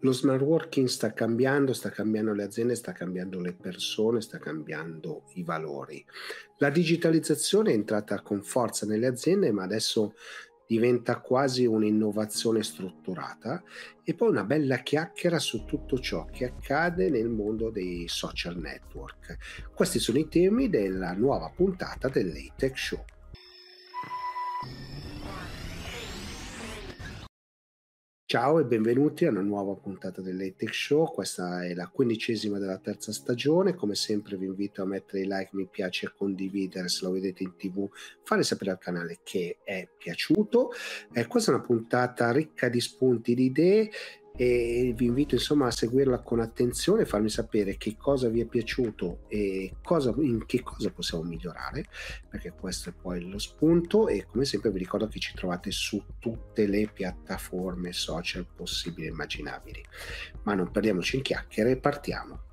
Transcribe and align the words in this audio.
lo 0.00 0.12
smart 0.12 0.42
working 0.42 0.86
sta 0.86 1.12
cambiando, 1.12 1.72
sta 1.72 1.90
cambiando 1.90 2.32
le 2.32 2.44
aziende, 2.44 2.74
sta 2.74 2.92
cambiando 2.92 3.40
le 3.40 3.54
persone, 3.54 4.20
sta 4.20 4.38
cambiando 4.38 5.24
i 5.34 5.42
valori. 5.42 6.04
La 6.58 6.70
digitalizzazione 6.70 7.70
è 7.70 7.74
entrata 7.74 8.20
con 8.22 8.42
forza 8.42 8.86
nelle 8.86 9.06
aziende, 9.06 9.50
ma 9.50 9.64
adesso 9.64 10.14
diventa 10.66 11.20
quasi 11.20 11.64
un'innovazione 11.64 12.62
strutturata 12.62 13.62
e 14.04 14.14
poi 14.14 14.28
una 14.28 14.44
bella 14.44 14.76
chiacchiera 14.78 15.38
su 15.38 15.64
tutto 15.64 15.98
ciò 15.98 16.26
che 16.26 16.44
accade 16.44 17.08
nel 17.08 17.30
mondo 17.30 17.70
dei 17.70 18.06
social 18.06 18.58
network. 18.58 19.38
Questi 19.74 19.98
sono 19.98 20.18
i 20.18 20.28
temi 20.28 20.68
della 20.68 21.12
nuova 21.12 21.50
puntata 21.54 22.08
dell'ATEC 22.08 22.78
Show. 22.78 23.04
Ciao 28.30 28.58
e 28.58 28.66
benvenuti 28.66 29.24
a 29.24 29.30
una 29.30 29.40
nuova 29.40 29.72
puntata 29.72 30.20
dell'Etech 30.20 30.74
Show, 30.74 31.10
questa 31.10 31.64
è 31.64 31.72
la 31.72 31.88
quindicesima 31.88 32.58
della 32.58 32.76
terza 32.76 33.10
stagione, 33.10 33.74
come 33.74 33.94
sempre 33.94 34.36
vi 34.36 34.44
invito 34.44 34.82
a 34.82 34.84
mettere 34.84 35.22
i 35.22 35.26
like, 35.26 35.48
mi 35.52 35.66
piace 35.66 36.04
e 36.04 36.12
condividere 36.14 36.90
se 36.90 37.06
lo 37.06 37.12
vedete 37.12 37.42
in 37.42 37.56
tv, 37.56 37.88
fare 38.22 38.42
sapere 38.42 38.72
al 38.72 38.78
canale 38.78 39.20
che 39.22 39.60
è 39.64 39.88
piaciuto. 39.96 40.72
Eh, 41.10 41.26
questa 41.26 41.52
è 41.52 41.54
una 41.54 41.64
puntata 41.64 42.30
ricca 42.30 42.68
di 42.68 42.82
spunti 42.82 43.34
di 43.34 43.44
idee 43.44 43.90
e 44.40 44.94
vi 44.94 45.06
invito 45.06 45.34
insomma 45.34 45.66
a 45.66 45.72
seguirla 45.72 46.20
con 46.20 46.38
attenzione, 46.38 47.04
farmi 47.04 47.28
sapere 47.28 47.76
che 47.76 47.96
cosa 47.96 48.28
vi 48.28 48.40
è 48.40 48.44
piaciuto 48.44 49.24
e 49.26 49.74
cosa, 49.82 50.14
in 50.18 50.46
che 50.46 50.62
cosa 50.62 50.90
possiamo 50.90 51.24
migliorare, 51.24 51.86
perché 52.28 52.52
questo 52.52 52.90
è 52.90 52.92
poi 52.92 53.28
lo 53.28 53.38
spunto 53.38 54.06
e 54.06 54.26
come 54.30 54.44
sempre 54.44 54.70
vi 54.70 54.78
ricordo 54.78 55.08
che 55.08 55.18
ci 55.18 55.34
trovate 55.34 55.72
su 55.72 56.00
tutte 56.20 56.68
le 56.68 56.86
piattaforme 56.86 57.92
social 57.92 58.46
possibili 58.46 59.08
e 59.08 59.10
immaginabili. 59.10 59.84
Ma 60.44 60.54
non 60.54 60.70
perdiamoci 60.70 61.16
in 61.16 61.22
chiacchiere 61.22 61.76
partiamo. 61.76 62.47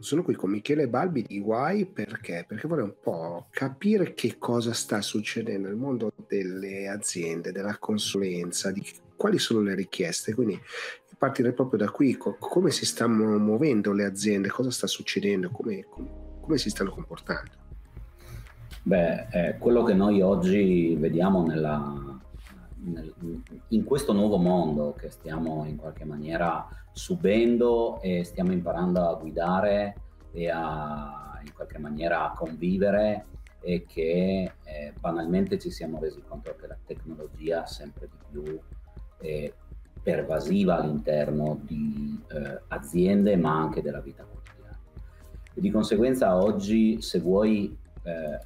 Sono 0.00 0.22
qui 0.22 0.34
con 0.34 0.50
Michele 0.50 0.88
Balbi 0.88 1.22
di 1.22 1.40
Why 1.40 1.84
perché? 1.86 2.44
Perché 2.46 2.68
vorrei 2.68 2.84
un 2.84 2.94
po' 3.00 3.46
capire 3.50 4.14
che 4.14 4.36
cosa 4.38 4.72
sta 4.72 5.00
succedendo 5.00 5.66
nel 5.66 5.76
mondo 5.76 6.12
delle 6.28 6.88
aziende, 6.88 7.50
della 7.50 7.76
consulenza, 7.78 8.70
di 8.70 8.84
quali 9.16 9.38
sono 9.38 9.60
le 9.60 9.74
richieste. 9.74 10.34
Quindi 10.34 10.60
partire 11.18 11.52
proprio 11.52 11.80
da 11.80 11.90
qui, 11.90 12.16
co- 12.16 12.36
come 12.38 12.70
si 12.70 12.86
stanno 12.86 13.38
muovendo 13.38 13.92
le 13.92 14.04
aziende, 14.04 14.48
cosa 14.48 14.70
sta 14.70 14.86
succedendo, 14.86 15.50
come, 15.50 15.84
come, 15.88 16.08
come 16.40 16.58
si 16.58 16.70
stanno 16.70 16.90
comportando. 16.90 17.50
Beh, 18.82 19.26
eh, 19.32 19.58
quello 19.58 19.82
che 19.82 19.94
noi 19.94 20.22
oggi 20.22 20.94
vediamo 20.96 21.44
nella, 21.44 21.76
nel, 22.06 22.07
in 23.68 23.84
questo 23.84 24.12
nuovo 24.12 24.36
mondo 24.36 24.94
che 24.96 25.10
stiamo 25.10 25.64
in 25.66 25.76
qualche 25.76 26.04
maniera 26.04 26.66
subendo 26.92 28.00
e 28.00 28.24
stiamo 28.24 28.52
imparando 28.52 29.08
a 29.08 29.14
guidare 29.14 29.96
e 30.32 30.48
a 30.48 31.28
in 31.44 31.54
qualche 31.54 31.78
maniera 31.78 32.30
a 32.30 32.32
convivere 32.32 33.26
e 33.60 33.84
che 33.86 34.52
eh, 34.62 34.92
banalmente 34.98 35.58
ci 35.58 35.70
siamo 35.70 35.98
resi 35.98 36.22
conto 36.26 36.54
che 36.54 36.66
la 36.66 36.76
tecnologia 36.84 37.66
sempre 37.66 38.08
di 38.08 38.16
più 38.30 38.60
è 39.18 39.52
pervasiva 40.00 40.78
all'interno 40.78 41.58
di 41.62 42.22
eh, 42.28 42.60
aziende 42.68 43.36
ma 43.36 43.58
anche 43.58 43.82
della 43.82 44.00
vita 44.00 44.24
quotidiana. 44.24 44.78
E 45.54 45.60
di 45.60 45.70
conseguenza 45.70 46.36
oggi 46.36 47.02
se 47.02 47.18
vuoi 47.18 47.76
eh, 48.04 48.38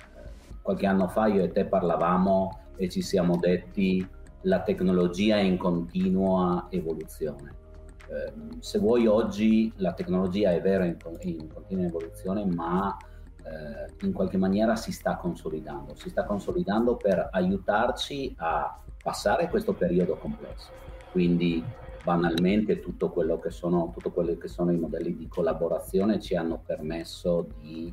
qualche 0.62 0.86
anno 0.86 1.08
fa 1.08 1.26
io 1.26 1.44
e 1.44 1.52
te 1.52 1.66
parlavamo 1.66 2.60
e 2.76 2.88
ci 2.88 3.02
siamo 3.02 3.36
detti 3.36 4.06
la 4.42 4.62
tecnologia 4.62 5.36
è 5.36 5.42
in 5.42 5.56
continua 5.56 6.66
evoluzione. 6.70 7.60
Eh, 8.08 8.32
se 8.58 8.78
vuoi 8.78 9.06
oggi 9.06 9.72
la 9.76 9.92
tecnologia 9.92 10.52
è 10.52 10.60
vero 10.60 10.84
in, 10.84 10.96
in 11.20 11.48
continua 11.52 11.86
evoluzione, 11.86 12.44
ma 12.44 12.96
eh, 13.44 14.06
in 14.06 14.12
qualche 14.12 14.36
maniera 14.36 14.76
si 14.76 14.92
sta 14.92 15.16
consolidando, 15.16 15.94
si 15.94 16.10
sta 16.10 16.24
consolidando 16.24 16.96
per 16.96 17.28
aiutarci 17.32 18.34
a 18.38 18.78
passare 19.02 19.48
questo 19.48 19.72
periodo 19.72 20.16
complesso. 20.16 20.70
Quindi 21.10 21.62
banalmente 22.02 22.80
tutto 22.80 23.12
sono, 23.48 23.90
tutto 23.92 24.10
quello 24.10 24.36
che 24.36 24.48
sono 24.48 24.72
i 24.72 24.78
modelli 24.78 25.14
di 25.14 25.28
collaborazione 25.28 26.20
ci 26.20 26.34
hanno 26.34 26.60
permesso 26.64 27.46
di 27.60 27.92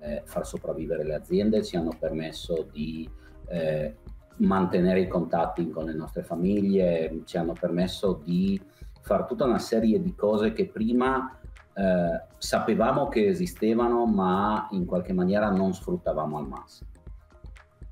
eh, 0.00 0.22
far 0.24 0.46
sopravvivere 0.46 1.04
le 1.04 1.14
aziende, 1.14 1.64
ci 1.64 1.76
hanno 1.76 1.92
permesso 1.98 2.68
di 2.70 3.08
eh, 3.48 3.96
mantenere 4.38 5.00
i 5.00 5.08
contatti 5.08 5.68
con 5.70 5.84
le 5.84 5.94
nostre 5.94 6.22
famiglie, 6.22 7.22
ci 7.24 7.36
hanno 7.36 7.54
permesso 7.58 8.20
di 8.24 8.60
fare 9.00 9.24
tutta 9.26 9.44
una 9.44 9.58
serie 9.58 10.00
di 10.02 10.14
cose 10.14 10.52
che 10.52 10.66
prima 10.66 11.38
eh, 11.74 12.22
sapevamo 12.36 13.08
che 13.08 13.26
esistevano 13.26 14.04
ma 14.04 14.68
in 14.72 14.84
qualche 14.84 15.12
maniera 15.12 15.50
non 15.50 15.72
sfruttavamo 15.72 16.38
al 16.38 16.48
massimo. 16.48 16.90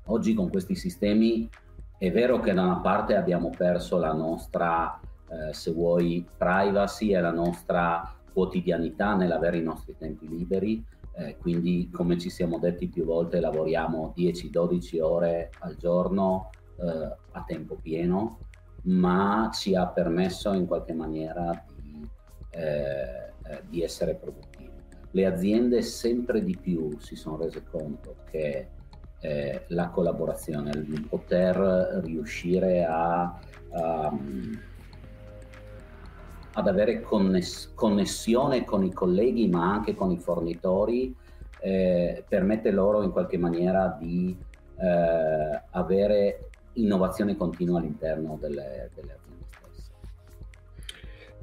Oggi 0.05 0.33
con 0.33 0.49
questi 0.49 0.75
sistemi 0.75 1.49
è 1.97 2.11
vero 2.11 2.39
che 2.39 2.53
da 2.53 2.63
una 2.63 2.79
parte 2.79 3.15
abbiamo 3.15 3.49
perso 3.49 3.97
la 3.97 4.13
nostra, 4.13 4.99
eh, 5.27 5.53
se 5.53 5.71
vuoi, 5.71 6.25
privacy 6.37 7.13
e 7.13 7.19
la 7.19 7.31
nostra 7.31 8.13
quotidianità 8.31 9.15
nell'avere 9.15 9.57
i 9.57 9.63
nostri 9.63 9.95
tempi 9.97 10.27
liberi, 10.27 10.85
eh, 11.17 11.35
quindi 11.37 11.89
come 11.91 12.19
ci 12.19 12.29
siamo 12.29 12.59
detti 12.59 12.87
più 12.87 13.03
volte 13.03 13.39
lavoriamo 13.39 14.13
10-12 14.15 15.01
ore 15.01 15.49
al 15.59 15.75
giorno 15.75 16.51
eh, 16.79 17.15
a 17.31 17.43
tempo 17.45 17.75
pieno, 17.75 18.39
ma 18.83 19.49
ci 19.51 19.75
ha 19.75 19.87
permesso 19.87 20.53
in 20.53 20.67
qualche 20.67 20.93
maniera 20.93 21.65
di, 21.75 22.07
eh, 22.51 22.61
eh, 22.61 23.63
di 23.67 23.81
essere 23.81 24.13
produttivi. 24.13 24.69
Le 25.11 25.25
aziende 25.25 25.81
sempre 25.81 26.43
di 26.43 26.55
più 26.55 26.97
si 26.99 27.15
sono 27.15 27.37
rese 27.37 27.63
conto 27.63 28.17
che 28.29 28.69
eh, 29.19 29.63
la 29.69 29.89
collaborazione, 29.89 30.69
il 30.69 31.07
poter 31.09 32.01
riuscire 32.03 32.85
a, 32.85 33.39
a 33.71 34.17
ad 36.57 36.67
avere 36.67 37.01
conness- 37.01 37.71
connessione 37.75 38.63
con 38.65 38.83
i 38.83 38.91
colleghi 38.91 39.47
ma 39.47 39.71
anche 39.71 39.93
con 39.93 40.09
i 40.11 40.17
fornitori 40.17 41.15
eh, 41.59 42.23
permette 42.27 42.71
loro 42.71 43.03
in 43.03 43.11
qualche 43.11 43.37
maniera 43.37 43.95
di 43.99 44.35
eh, 44.79 45.61
avere 45.69 46.49
innovazione 46.73 47.37
continua 47.37 47.77
all'interno 47.79 48.37
delle, 48.41 48.89
delle, 48.95 49.13
aziende 49.13 49.45
stesse. 49.49 49.91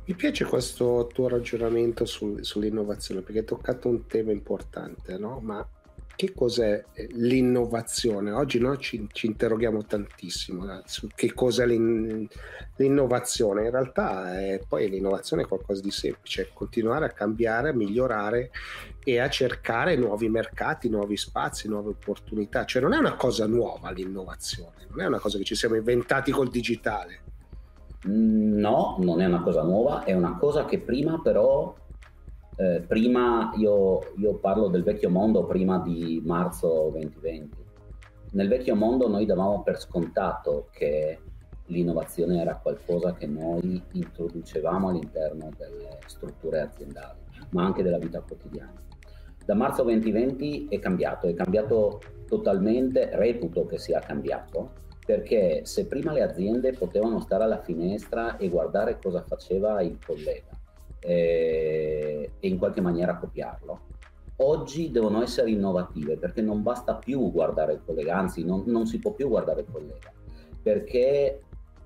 Mi 0.05 0.15
piace 0.15 0.45
questo 0.45 1.09
tuo 1.13 1.29
ragionamento 1.29 2.05
sul, 2.05 2.45
sull'innovazione 2.45 3.21
perché 3.21 3.41
hai 3.41 3.45
toccato 3.45 3.89
un 3.89 4.07
tema 4.07 4.33
importante, 4.33 5.17
no? 5.17 5.39
ma 5.41 5.65
che 6.17 6.33
cos'è 6.33 6.85
eh, 6.93 7.09
l'innovazione? 7.13 8.31
Oggi 8.33 8.59
noi 8.59 8.79
ci, 8.79 9.07
ci 9.13 9.27
interroghiamo 9.27 9.85
tantissimo 9.85 10.73
eh, 10.73 10.83
su 10.85 11.09
che 11.15 11.33
cos'è 11.33 11.67
l'in, 11.67 12.27
l'innovazione. 12.77 13.65
In 13.65 13.71
realtà 13.71 14.39
è, 14.41 14.61
poi 14.67 14.89
l'innovazione 14.89 15.43
è 15.43 15.47
qualcosa 15.47 15.83
di 15.83 15.91
semplice, 15.91 16.51
continuare 16.53 17.07
a 17.07 17.11
cambiare, 17.11 17.71
a 17.71 17.75
migliorare 17.75 18.51
e 19.03 19.19
a 19.19 19.29
cercare 19.29 19.97
nuovi 19.97 20.29
mercati, 20.29 20.89
nuovi 20.89 21.17
spazi, 21.17 21.69
nuove 21.69 21.91
opportunità. 21.91 22.65
Cioè 22.65 22.83
non 22.83 22.93
è 22.93 22.99
una 22.99 23.15
cosa 23.15 23.47
nuova 23.47 23.91
l'innovazione, 23.91 24.87
non 24.89 25.01
è 25.01 25.07
una 25.07 25.19
cosa 25.19 25.39
che 25.39 25.45
ci 25.45 25.55
siamo 25.55 25.75
inventati 25.75 26.31
col 26.31 26.51
digitale. 26.51 27.23
No, 28.07 28.97
non 29.01 29.23
è 29.23 29.27
una 29.27 29.43
cosa 29.43 29.63
nuova, 29.63 30.05
è 30.05 30.13
una 30.13 30.37
cosa 30.37 30.67
che 30.67 30.79
prima 30.79 31.21
però 31.23 31.75
eh, 32.57 32.85
prima 32.87 33.53
io, 33.57 34.13
io, 34.17 34.35
parlo 34.37 34.69
del 34.69 34.83
vecchio 34.83 35.11
mondo 35.11 35.45
prima 35.45 35.79
di 35.79 36.23
marzo 36.25 36.89
2020. 36.93 37.63
Nel 38.33 38.49
vecchio 38.49 38.75
mondo 38.75 39.09
noi 39.09 39.27
davamo 39.27 39.63
per 39.63 39.81
scontato 39.81 40.69
che 40.73 41.19
l'innovazione 41.67 42.41
era 42.41 42.57
qualcosa 42.57 43.15
che 43.15 43.27
noi 43.27 43.83
introducevamo 43.93 44.89
all'interno 44.89 45.51
delle 45.57 45.99
strutture 46.07 46.61
aziendali, 46.61 47.21
ma 47.51 47.65
anche 47.65 47.83
della 47.83 47.99
vita 47.99 48.21
quotidiana. 48.21 48.83
Da 49.45 49.55
marzo 49.55 49.83
2020 49.83 50.69
è 50.69 50.79
cambiato, 50.79 51.27
è 51.27 51.35
cambiato 51.35 52.01
totalmente, 52.27 53.11
reputo 53.13 53.67
che 53.67 53.79
sia 53.79 54.01
cambiato, 54.01 54.83
perché 55.05 55.65
se 55.65 55.87
prima 55.87 56.13
le 56.13 56.23
aziende 56.23 56.73
potevano 56.73 57.21
stare 57.21 57.45
alla 57.45 57.61
finestra 57.61 58.37
e 58.37 58.49
guardare 58.49 58.99
cosa 59.01 59.23
faceva 59.23 59.83
il 59.83 59.99
collega, 60.05 60.51
eh, 61.05 62.31
e 62.41 62.49
in 62.49 62.59
qualche 62.59 62.81
maniera 62.81 63.17
copiarlo. 63.17 63.93
Oggi 64.37 64.91
devono 64.91 65.23
essere 65.23 65.51
innovative 65.51 66.17
perché 66.17 66.43
non 66.43 66.63
basta 66.63 66.97
più 66.97 67.31
guardare 67.31 67.75
il 67.75 67.83
collega, 67.85 68.17
anzi 68.17 68.45
non, 68.45 68.65
non 68.67 68.87
si 68.87 68.99
può 68.99 69.13
più 69.13 69.29
guardare 69.29 69.61
il 69.61 69.67
collega, 69.71 70.13
perché 70.61 71.43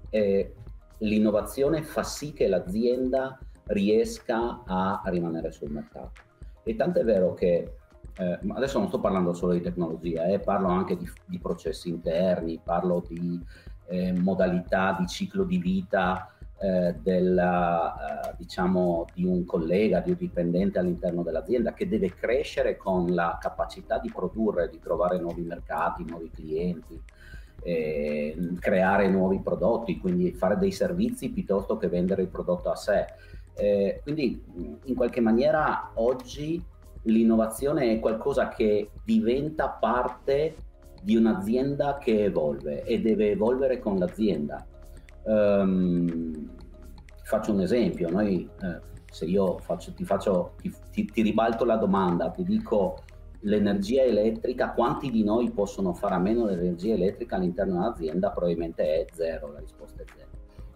eh, 0.08 0.54
l'innovazione 0.98 1.82
fa 1.82 2.02
sì 2.02 2.32
che 2.32 2.48
l'azienda 2.48 3.38
riesca 3.66 4.62
a 4.64 5.02
rimanere 5.06 5.50
sul 5.50 5.70
mercato. 5.70 6.22
E 6.62 6.74
tanto 6.74 7.00
è 7.00 7.04
vero 7.04 7.34
che 7.34 7.74
eh, 8.16 8.38
adesso 8.48 8.78
non 8.78 8.88
sto 8.88 8.98
parlando 9.00 9.34
solo 9.34 9.52
di 9.52 9.60
tecnologia, 9.60 10.24
eh, 10.26 10.38
parlo 10.38 10.68
anche 10.68 10.96
di, 10.96 11.08
di, 11.26 11.38
processi 11.38 11.88
interni, 11.88 12.60
parlo 12.62 13.04
di 13.06 13.38
eh, 13.86 14.12
modalità 14.12 14.96
di 14.98 15.06
ciclo 15.06 15.44
di 15.44 15.58
vita 15.58 16.32
eh, 16.60 16.94
della, 17.00 18.30
eh, 18.30 18.34
diciamo, 18.36 19.06
di 19.14 19.24
un 19.24 19.44
collega, 19.44 20.00
di 20.00 20.10
un 20.10 20.16
dipendente 20.18 20.78
all'interno 20.78 21.22
dell'azienda 21.22 21.72
che 21.72 21.88
deve 21.88 22.14
crescere 22.14 22.76
con 22.76 23.14
la 23.14 23.38
capacità 23.40 23.98
di 23.98 24.10
produrre, 24.12 24.68
di 24.68 24.80
trovare 24.80 25.18
nuovi 25.18 25.42
mercati, 25.42 26.04
nuovi 26.04 26.30
clienti, 26.30 27.00
eh, 27.62 28.36
creare 28.58 29.08
nuovi 29.08 29.40
prodotti, 29.40 29.98
quindi 29.98 30.32
fare 30.32 30.56
dei 30.58 30.72
servizi 30.72 31.30
piuttosto 31.30 31.76
che 31.76 31.88
vendere 31.88 32.22
il 32.22 32.28
prodotto 32.28 32.70
a 32.70 32.76
sé. 32.76 33.06
Eh, 33.54 34.00
quindi 34.02 34.42
in 34.84 34.94
qualche 34.94 35.20
maniera 35.20 35.90
oggi 35.94 36.62
l'innovazione 37.02 37.92
è 37.92 38.00
qualcosa 38.00 38.48
che 38.48 38.90
diventa 39.04 39.68
parte 39.68 40.54
di 41.02 41.16
un'azienda 41.16 41.98
che 41.98 42.24
evolve 42.24 42.82
e 42.82 43.00
deve 43.00 43.30
evolvere 43.30 43.78
con 43.78 43.98
l'azienda. 43.98 44.64
Um, 45.28 46.48
faccio 47.22 47.52
un 47.52 47.60
esempio, 47.60 48.08
noi, 48.08 48.48
eh, 48.62 48.80
se 49.10 49.26
io 49.26 49.58
faccio, 49.58 49.92
ti, 49.92 50.04
faccio, 50.04 50.54
ti, 50.62 50.72
ti, 50.90 51.04
ti, 51.04 51.20
ribalto 51.20 51.66
la 51.66 51.76
domanda, 51.76 52.30
ti 52.30 52.42
dico 52.44 53.02
l'energia 53.40 54.02
elettrica, 54.04 54.72
quanti 54.72 55.10
di 55.10 55.22
noi 55.22 55.50
possono 55.50 55.92
fare 55.92 56.14
a 56.14 56.18
meno 56.18 56.46
dell'energia 56.46 56.94
elettrica 56.94 57.36
all'interno 57.36 57.74
dell'azienda? 57.74 58.30
Probabilmente 58.30 58.82
è 58.82 59.04
zero, 59.12 59.52
la 59.52 59.58
risposta 59.58 60.02
è 60.02 60.04
zero. 60.16 60.26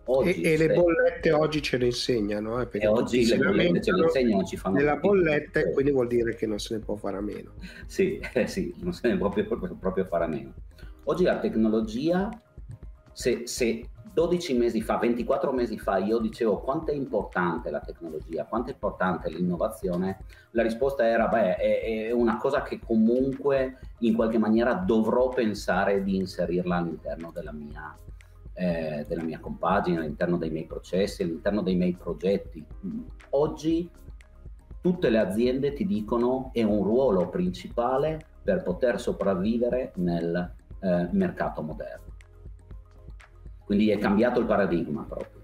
Oggi, 0.04 0.42
e, 0.42 0.52
e, 0.52 0.56
le 0.58 0.74
bollette 0.74 1.32
oggi 1.32 1.62
ce 1.62 1.78
le 1.78 1.86
insegnano. 1.86 2.60
Eh, 2.60 2.68
e 2.72 2.86
oggi 2.86 3.24
le 3.24 3.38
bollette 3.38 3.80
ce 3.80 3.92
le 3.92 4.02
insegnano, 4.02 4.44
ci 4.44 4.56
fanno... 4.58 4.76
Nella 4.76 4.96
bolletta, 4.96 5.62
quindi 5.70 5.92
vuol 5.92 6.08
dire 6.08 6.34
che 6.34 6.46
non 6.46 6.58
se 6.58 6.74
ne 6.74 6.80
può 6.80 6.96
fare 6.96 7.16
a 7.16 7.22
meno. 7.22 7.54
Sì, 7.86 8.20
eh, 8.34 8.46
sì 8.46 8.74
non 8.80 8.92
se 8.92 9.08
ne 9.08 9.16
può 9.16 9.30
proprio, 9.30 9.56
proprio, 9.56 9.78
proprio 9.78 10.04
fare 10.04 10.24
a 10.24 10.28
meno. 10.28 10.52
Oggi 11.04 11.24
la 11.24 11.38
tecnologia, 11.38 12.28
se, 13.12 13.46
se 13.46 13.88
12 14.12 14.58
mesi 14.58 14.82
fa, 14.82 14.98
24 14.98 15.52
mesi 15.52 15.78
fa 15.78 15.96
io 15.96 16.18
dicevo 16.18 16.58
quanto 16.58 16.90
è 16.90 16.94
importante 16.94 17.70
la 17.70 17.80
tecnologia, 17.80 18.44
quanto 18.44 18.70
è 18.70 18.72
importante 18.74 19.30
l'innovazione, 19.30 20.24
la 20.50 20.62
risposta 20.62 21.06
era 21.06 21.28
beh 21.28 21.56
è, 21.56 21.80
è, 21.80 22.10
una 22.12 22.36
cosa 22.36 22.62
che 22.62 22.78
comunque 22.78 23.78
in 24.00 24.14
qualche 24.14 24.38
maniera 24.38 24.74
dovrò 24.74 25.30
pensare 25.30 26.02
di 26.02 26.16
inserirla 26.16 26.76
all'interno 26.76 27.30
della 27.32 27.52
mia, 27.52 27.96
eh, 28.52 29.06
della 29.08 29.22
mia 29.22 29.38
compagine, 29.40 29.98
all'interno 29.98 30.36
dei 30.36 30.50
miei 30.50 30.66
processi, 30.66 31.22
all'interno 31.22 31.62
dei 31.62 31.76
miei 31.76 31.94
progetti. 31.94 32.62
Oggi 33.30 33.88
tutte 34.82 35.08
le 35.08 35.18
aziende 35.18 35.72
ti 35.72 35.86
dicono 35.86 36.50
è 36.52 36.62
un 36.62 36.82
ruolo 36.82 37.28
principale 37.28 38.26
per 38.42 38.62
poter 38.62 39.00
sopravvivere 39.00 39.92
nel 39.96 40.54
eh, 40.80 41.08
mercato 41.12 41.62
moderno. 41.62 42.11
Quindi 43.72 43.90
è 43.90 43.96
cambiato 43.96 44.38
il 44.38 44.44
paradigma 44.44 45.02
proprio. 45.08 45.40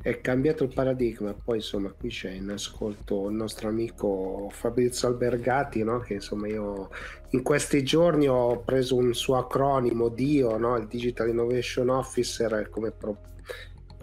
È 0.00 0.20
cambiato 0.20 0.62
il 0.62 0.72
paradigma, 0.72 1.34
poi 1.34 1.56
insomma 1.56 1.90
qui 1.90 2.10
c'è 2.10 2.30
in 2.30 2.48
ascolto 2.50 3.28
il 3.28 3.34
nostro 3.34 3.68
amico 3.68 4.48
Fabrizio 4.52 5.08
Albergati, 5.08 5.82
no? 5.82 5.98
che 5.98 6.14
insomma 6.14 6.46
io 6.46 6.90
in 7.30 7.42
questi 7.42 7.82
giorni 7.82 8.28
ho 8.28 8.60
preso 8.60 8.94
un 8.94 9.14
suo 9.14 9.36
acronimo 9.36 10.10
DIO, 10.10 10.56
no? 10.58 10.76
il 10.76 10.86
Digital 10.86 11.30
Innovation 11.30 11.88
Officer, 11.88 12.68
come 12.70 12.92
pro- 12.92 13.18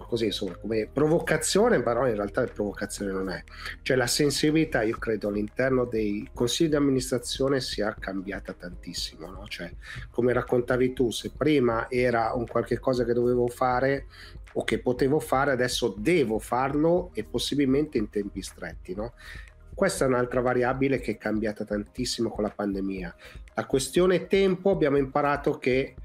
così 0.10 0.26
insomma 0.26 0.56
come 0.56 0.90
provocazione, 0.92 1.82
però 1.84 2.08
in 2.08 2.16
realtà 2.16 2.44
provocazione 2.52 3.12
non 3.12 3.30
è. 3.30 3.44
Cioè 3.84 3.96
la 3.96 4.08
sensibilità 4.08 4.82
io 4.82 4.98
credo 4.98 5.28
all'interno 5.28 5.86
dei 5.86 6.28
consigli 6.34 6.70
di 6.70 6.76
amministrazione 6.76 7.62
sia 7.62 7.96
cambiata 7.98 8.54
tantissimo, 8.54 9.28
no? 9.28 9.46
Cioè 9.48 9.72
come 10.10 10.34
raccontavi 10.34 10.94
tu, 10.94 11.12
se 11.12 11.32
prima 11.38 11.90
era 11.90 12.34
un 12.34 12.48
qualche 12.48 12.80
cosa 12.80 13.06
che 13.06 13.14
dovevo 13.14 13.48
fare 13.48 14.08
o 14.54 14.64
che 14.64 14.80
potevo 14.80 15.20
fare, 15.20 15.52
adesso 15.52 15.94
devo 15.96 16.40
farlo 16.40 17.12
e 17.14 17.24
possibilmente 17.24 18.00
in 18.00 18.10
tempi 18.10 18.42
stretti, 18.42 18.96
no? 18.96 19.14
Questa 19.76 20.04
è 20.04 20.08
un'altra 20.08 20.42
variabile 20.42 21.00
che 21.00 21.12
è 21.12 21.18
cambiata 21.18 21.64
tantissimo 21.64 22.30
con 22.30 22.44
la 22.44 22.50
pandemia. 22.50 23.16
La 23.54 23.66
questione 23.66 24.26
tempo 24.26 24.72
abbiamo 24.72 24.98
imparato 24.98 25.58
che 25.58 25.96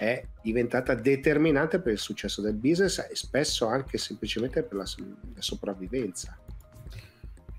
è 0.00 0.24
diventata 0.40 0.94
determinante 0.94 1.78
per 1.78 1.92
il 1.92 1.98
successo 1.98 2.40
del 2.40 2.54
business 2.54 3.06
e 3.10 3.14
spesso 3.14 3.66
anche 3.66 3.98
semplicemente 3.98 4.62
per 4.62 4.78
la, 4.78 4.84
la 5.34 5.42
sopravvivenza. 5.42 6.38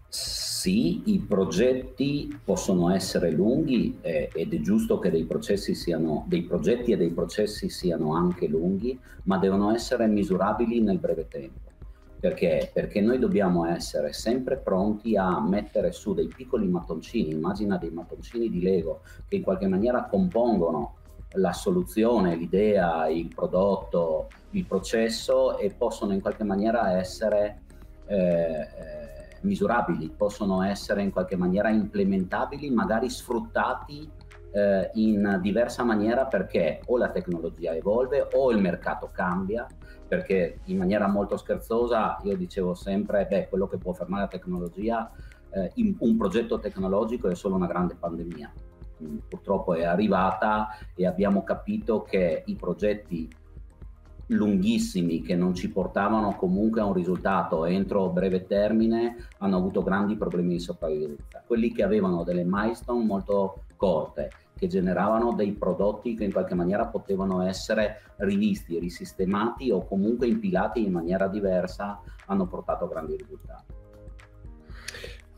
Sì, 0.07 1.03
i 1.13 1.19
progetti 1.19 2.35
possono 2.43 2.91
essere 2.93 3.29
lunghi 3.29 3.99
eh, 4.01 4.31
ed 4.33 4.55
è 4.55 4.59
giusto 4.59 4.97
che 4.97 5.11
dei, 5.11 5.27
siano, 5.75 6.25
dei 6.27 6.41
progetti 6.41 6.91
e 6.91 6.97
dei 6.97 7.11
processi 7.11 7.69
siano 7.69 8.15
anche 8.15 8.47
lunghi, 8.47 8.99
ma 9.25 9.37
devono 9.37 9.71
essere 9.71 10.07
misurabili 10.07 10.81
nel 10.81 10.97
breve 10.97 11.27
tempo. 11.27 11.69
Perché? 12.19 12.71
Perché 12.73 13.01
noi 13.01 13.19
dobbiamo 13.19 13.65
essere 13.65 14.13
sempre 14.13 14.57
pronti 14.57 15.15
a 15.15 15.39
mettere 15.39 15.91
su 15.91 16.15
dei 16.15 16.27
piccoli 16.27 16.67
mattoncini, 16.67 17.31
immagina 17.31 17.77
dei 17.77 17.91
mattoncini 17.91 18.49
di 18.49 18.61
Lego 18.61 19.01
che 19.27 19.35
in 19.35 19.43
qualche 19.43 19.67
maniera 19.67 20.05
compongono 20.05 20.95
la 21.33 21.53
soluzione, 21.53 22.35
l'idea, 22.35 23.07
il 23.07 23.33
prodotto, 23.33 24.27
il 24.51 24.65
processo 24.65 25.57
e 25.57 25.71
possono 25.71 26.13
in 26.13 26.21
qualche 26.21 26.43
maniera 26.43 26.97
essere 26.97 27.61
eh, 28.07 28.15
eh, 28.17 29.37
misurabili, 29.41 30.11
possono 30.15 30.61
essere 30.63 31.01
in 31.01 31.11
qualche 31.11 31.37
maniera 31.37 31.69
implementabili, 31.69 32.69
magari 32.69 33.09
sfruttati 33.09 34.09
eh, 34.53 34.89
in 34.95 35.39
diversa 35.41 35.83
maniera 35.83 36.25
perché 36.25 36.81
o 36.87 36.97
la 36.97 37.09
tecnologia 37.09 37.73
evolve 37.73 38.27
o 38.33 38.51
il 38.51 38.59
mercato 38.59 39.09
cambia, 39.11 39.65
perché 40.07 40.59
in 40.65 40.77
maniera 40.77 41.07
molto 41.07 41.37
scherzosa 41.37 42.17
io 42.23 42.35
dicevo 42.35 42.73
sempre, 42.73 43.25
beh, 43.25 43.47
quello 43.47 43.67
che 43.67 43.77
può 43.77 43.93
fermare 43.93 44.23
la 44.23 44.27
tecnologia, 44.27 45.09
eh, 45.51 45.71
in 45.75 45.95
un 45.99 46.17
progetto 46.17 46.59
tecnologico 46.59 47.29
è 47.29 47.35
solo 47.35 47.55
una 47.55 47.67
grande 47.67 47.95
pandemia 47.95 48.51
purtroppo 49.27 49.73
è 49.73 49.83
arrivata 49.83 50.69
e 50.95 51.05
abbiamo 51.05 51.43
capito 51.43 52.01
che 52.01 52.43
i 52.45 52.55
progetti 52.55 53.29
lunghissimi 54.31 55.21
che 55.21 55.35
non 55.35 55.53
ci 55.53 55.69
portavano 55.69 56.35
comunque 56.35 56.81
a 56.81 56.85
un 56.85 56.93
risultato 56.93 57.65
entro 57.65 58.09
breve 58.09 58.45
termine 58.45 59.27
hanno 59.39 59.57
avuto 59.57 59.83
grandi 59.83 60.15
problemi 60.15 60.53
di 60.53 60.59
sopravvivenza. 60.59 61.43
Quelli 61.45 61.71
che 61.71 61.83
avevano 61.83 62.23
delle 62.23 62.45
milestone 62.45 63.03
molto 63.03 63.63
corte, 63.75 64.29
che 64.55 64.67
generavano 64.67 65.33
dei 65.33 65.51
prodotti 65.53 66.15
che 66.15 66.23
in 66.23 66.31
qualche 66.31 66.53
maniera 66.53 66.85
potevano 66.85 67.41
essere 67.41 68.01
rivisti, 68.17 68.79
risistemati 68.79 69.71
o 69.71 69.85
comunque 69.85 70.27
impilati 70.27 70.85
in 70.85 70.91
maniera 70.91 71.27
diversa, 71.27 71.99
hanno 72.27 72.45
portato 72.45 72.87
grandi 72.87 73.17
risultati. 73.17 73.80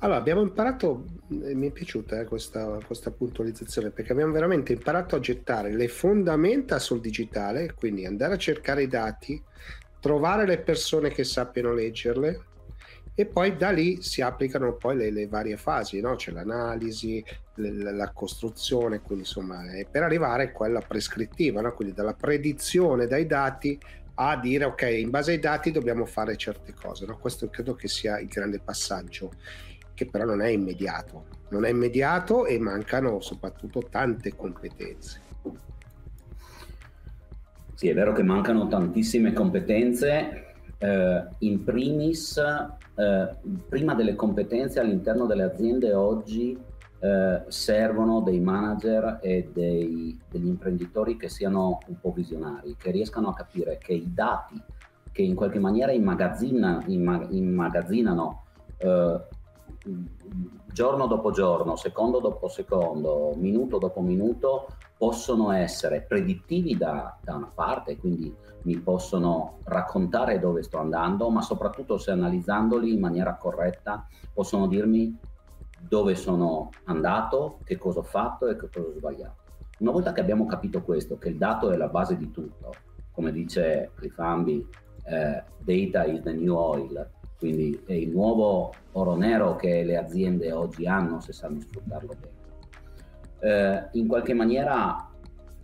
Allora, 0.03 0.19
abbiamo 0.19 0.41
imparato, 0.41 1.05
eh, 1.29 1.55
mi 1.55 1.69
è 1.69 1.71
piaciuta 1.71 2.19
eh, 2.19 2.25
questa, 2.25 2.77
questa, 2.85 3.09
puntualizzazione, 3.09 3.89
perché 3.89 4.11
abbiamo 4.11 4.33
veramente 4.33 4.73
imparato 4.73 5.15
a 5.15 5.21
gettare 5.21 5.71
le 5.71 5.87
fondamenta 5.87 6.77
sul 6.77 6.99
digitale, 6.99 7.73
quindi 7.73 8.05
andare 8.05 8.33
a 8.33 8.37
cercare 8.37 8.83
i 8.83 8.87
dati, 8.87 9.41
trovare 10.01 10.45
le 10.45 10.57
persone 10.57 11.09
che 11.09 11.23
sappiano 11.23 11.73
leggerle 11.73 12.41
e 13.15 13.25
poi 13.25 13.55
da 13.55 13.69
lì 13.69 14.01
si 14.01 14.21
applicano 14.21 14.75
poi 14.75 14.97
le, 14.97 15.09
le 15.09 15.27
varie 15.27 15.55
fasi, 15.55 16.01
no? 16.01 16.15
c'è 16.15 16.31
l'analisi, 16.31 17.23
le, 17.55 17.93
la 17.93 18.11
costruzione, 18.11 18.99
quindi 18.99 19.23
insomma, 19.23 19.61
per 19.89 20.03
arrivare 20.03 20.47
a 20.47 20.51
quella 20.51 20.81
prescrittiva, 20.81 21.61
no? 21.61 21.71
quindi 21.73 21.93
dalla 21.93 22.13
predizione 22.13 23.07
dai 23.07 23.25
dati 23.25 23.79
a 24.15 24.35
dire 24.37 24.65
ok, 24.65 24.81
in 24.81 25.09
base 25.09 25.31
ai 25.31 25.39
dati 25.39 25.71
dobbiamo 25.71 26.05
fare 26.05 26.35
certe 26.35 26.73
cose. 26.73 27.05
No? 27.05 27.17
Questo 27.17 27.49
credo 27.49 27.73
che 27.73 27.87
sia 27.87 28.19
il 28.19 28.27
grande 28.27 28.59
passaggio 28.59 29.31
che 29.93 30.07
però 30.07 30.25
non 30.25 30.41
è 30.41 30.49
immediato. 30.49 31.25
Non 31.49 31.65
è 31.65 31.69
immediato 31.69 32.45
e 32.45 32.57
mancano 32.59 33.19
soprattutto 33.19 33.87
tante 33.89 34.35
competenze. 34.35 35.21
Sì, 37.75 37.89
è 37.89 37.93
vero 37.93 38.13
che 38.13 38.23
mancano 38.23 38.67
tantissime 38.67 39.33
competenze. 39.33 40.53
Eh, 40.77 41.23
in 41.39 41.63
primis, 41.63 42.37
eh, 42.37 43.35
prima 43.69 43.93
delle 43.93 44.15
competenze 44.15 44.79
all'interno 44.79 45.25
delle 45.25 45.43
aziende 45.43 45.93
oggi 45.93 46.57
eh, 46.99 47.43
servono 47.47 48.21
dei 48.21 48.39
manager 48.39 49.19
e 49.21 49.49
dei, 49.53 50.19
degli 50.29 50.47
imprenditori 50.47 51.17
che 51.17 51.29
siano 51.29 51.79
un 51.87 51.99
po' 51.99 52.11
visionari, 52.11 52.75
che 52.77 52.91
riescano 52.91 53.29
a 53.29 53.33
capire 53.33 53.77
che 53.77 53.93
i 53.93 54.11
dati 54.13 54.61
che 55.11 55.21
in 55.21 55.35
qualche 55.35 55.59
maniera 55.59 55.91
immagazzina, 55.91 56.83
immagazzinano 56.87 58.43
eh, 58.77 59.21
giorno 60.71 61.07
dopo 61.07 61.31
giorno, 61.31 61.75
secondo 61.75 62.19
dopo 62.19 62.47
secondo, 62.47 63.33
minuto 63.35 63.77
dopo 63.77 64.01
minuto, 64.01 64.67
possono 64.97 65.51
essere 65.51 66.01
predittivi 66.01 66.77
da, 66.77 67.17
da, 67.21 67.35
una 67.35 67.51
parte, 67.53 67.97
quindi 67.97 68.33
mi 68.63 68.77
possono 68.79 69.59
raccontare 69.65 70.39
dove 70.39 70.63
sto 70.63 70.79
andando, 70.79 71.29
ma 71.29 71.41
soprattutto 71.41 71.97
se 71.97 72.11
analizzandoli 72.11 72.93
in 72.93 72.99
maniera 72.99 73.35
corretta 73.35 74.07
possono 74.33 74.67
dirmi 74.67 75.17
dove 75.87 76.15
sono 76.15 76.69
andato, 76.85 77.59
che 77.63 77.77
cosa 77.77 77.99
ho 77.99 78.03
fatto 78.03 78.47
e 78.47 78.55
che 78.55 78.69
cosa 78.69 78.87
ho 78.87 78.93
sbagliato. 78.95 79.41
Una 79.79 79.91
volta 79.91 80.13
che 80.13 80.21
abbiamo 80.21 80.45
capito 80.45 80.81
questo, 80.81 81.17
che 81.17 81.29
il 81.29 81.37
dato 81.37 81.71
è 81.71 81.75
la 81.75 81.89
base 81.89 82.15
di 82.15 82.31
tutto, 82.31 82.71
come 83.11 83.31
dice 83.31 83.91
Rifambi, 83.95 84.65
eh, 85.05 85.43
data 85.57 86.05
is 86.05 86.21
the 86.21 86.31
new 86.31 86.55
oil, 86.55 87.09
quindi 87.37 87.81
è 87.85 87.93
il 87.93 88.09
nuovo 88.09 88.73
oro 88.93 89.15
nero 89.15 89.55
che 89.55 89.83
le 89.83 89.97
aziende 89.97 90.51
oggi 90.51 90.85
hanno 90.87 91.19
se 91.19 91.33
sanno 91.33 91.59
sfruttarlo 91.59 92.15
bene. 92.19 92.41
Eh, 93.39 93.89
in 93.99 94.07
qualche 94.07 94.33
maniera 94.33 95.09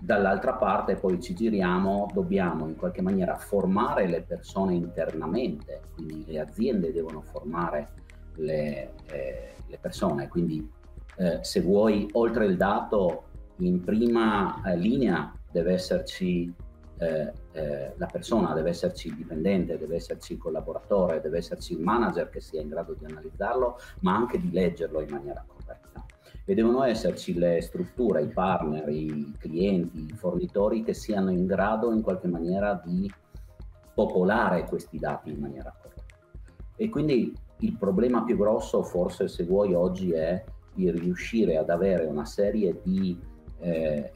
dall'altra 0.02 0.54
parte 0.54 0.96
poi 0.96 1.22
ci 1.22 1.34
giriamo, 1.34 2.10
dobbiamo 2.14 2.68
in 2.68 2.76
qualche 2.76 3.02
maniera 3.02 3.36
formare 3.36 4.08
le 4.08 4.22
persone 4.22 4.74
internamente, 4.74 5.82
quindi 5.94 6.24
le 6.28 6.40
aziende 6.40 6.92
devono 6.92 7.22
formare 7.22 7.90
le, 8.36 8.92
eh, 9.08 9.54
le 9.68 9.78
persone, 9.80 10.28
quindi 10.28 10.68
eh, 11.18 11.40
se 11.42 11.62
vuoi 11.62 12.08
oltre 12.14 12.46
il 12.46 12.56
dato 12.56 13.24
in 13.58 13.84
prima 13.84 14.62
eh, 14.66 14.78
linea 14.78 15.34
deve 15.52 15.74
esserci 15.74 16.54
eh, 17.00 17.32
eh, 17.54 17.94
la 17.96 18.06
persona, 18.08 18.54
deve 18.54 18.72
esserci 18.72 19.08
il 19.08 19.16
dipendente, 19.16 19.78
deve 19.78 19.96
esserci 19.96 20.34
il 20.34 20.40
collaboratore, 20.40 21.22
deve 21.22 21.38
esserci 21.38 21.74
il 21.74 21.80
manager 21.80 22.30
che 22.30 22.42
sia 22.42 22.62
in 22.62 22.68
grado 22.68 22.94
di 22.94 23.06
analizzarlo, 23.06 23.78
ma 24.02 24.16
anche 24.16 24.40
di 24.40 24.52
leggerlo 24.52 25.00
in 25.00 25.10
maniera 25.10 25.44
corretta. 25.48 26.06
E 26.44 26.54
devono 26.54 26.84
esserci 26.84 27.36
le 27.36 27.62
strutture, 27.62 28.24
i 28.24 28.28
partner, 28.28 28.90
i 28.90 29.34
clienti, 29.38 30.08
i 30.10 30.16
fornitori 30.16 30.84
che 30.84 30.94
siano 30.94 31.32
in 31.32 31.46
grado 31.46 31.94
in 31.94 32.02
qualche 32.02 32.28
maniera 32.28 32.82
di 32.84 33.10
popolare 33.94 34.66
questi 34.66 34.98
dati 34.98 35.30
in 35.30 35.40
maniera 35.40 35.74
corretta. 35.82 36.16
E 36.76 36.90
quindi 36.90 37.34
il 37.60 37.78
problema 37.78 38.24
più 38.24 38.38
grosso, 38.38 38.84
forse 38.84 39.28
se 39.28 39.46
vuoi, 39.46 39.74
oggi 39.74 40.12
è 40.12 40.44
di 40.74 40.92
riuscire 40.92 41.58
ad 41.58 41.70
avere 41.70 42.06
una 42.06 42.26
serie 42.26 42.80
di 42.84 43.18
eh, 43.60 44.12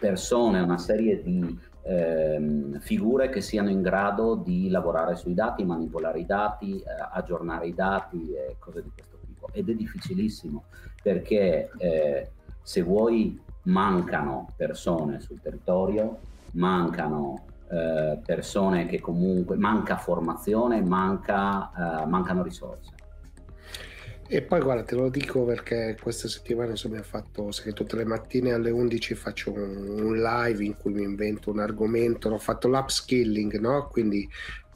persone, 0.00 0.60
una 0.60 0.78
serie 0.78 1.22
di 1.22 1.58
eh, 1.82 2.78
figure 2.80 3.28
che 3.28 3.40
siano 3.40 3.68
in 3.68 3.82
grado 3.82 4.34
di 4.34 4.68
lavorare 4.70 5.14
sui 5.16 5.34
dati, 5.34 5.64
manipolare 5.64 6.20
i 6.20 6.26
dati, 6.26 6.78
eh, 6.78 6.84
aggiornare 7.12 7.68
i 7.68 7.74
dati 7.74 8.32
e 8.32 8.56
cose 8.58 8.82
di 8.82 8.90
questo 8.92 9.18
tipo. 9.26 9.48
Ed 9.52 9.68
è 9.68 9.74
difficilissimo 9.74 10.64
perché 11.02 11.70
eh, 11.78 12.30
se 12.62 12.82
vuoi 12.82 13.38
mancano 13.64 14.48
persone 14.56 15.20
sul 15.20 15.40
territorio, 15.40 16.18
mancano 16.52 17.44
eh, 17.68 18.18
persone 18.24 18.86
che 18.86 19.00
comunque 19.00 19.56
manca 19.56 19.96
formazione, 19.96 20.82
manca, 20.82 22.02
eh, 22.02 22.06
mancano 22.06 22.42
risorse. 22.42 22.99
E 24.32 24.42
poi 24.42 24.60
guarda, 24.60 24.84
te 24.84 24.94
lo 24.94 25.08
dico 25.08 25.44
perché 25.44 25.96
questa 26.00 26.28
settimana 26.28 26.70
insomma 26.70 27.00
ho 27.00 27.02
fatto, 27.02 27.50
sai 27.50 27.64
che 27.64 27.72
tutte 27.72 27.96
le 27.96 28.04
mattine 28.04 28.52
alle 28.52 28.70
11 28.70 29.16
faccio 29.16 29.50
un, 29.50 30.00
un 30.04 30.22
live 30.22 30.64
in 30.64 30.76
cui 30.76 30.92
mi 30.92 31.02
invento 31.02 31.50
un 31.50 31.58
argomento, 31.58 32.28
ho 32.28 32.38
fatto 32.38 32.68
l'upskilling, 32.68 33.58
no? 33.58 33.88
Quindi 33.88 34.28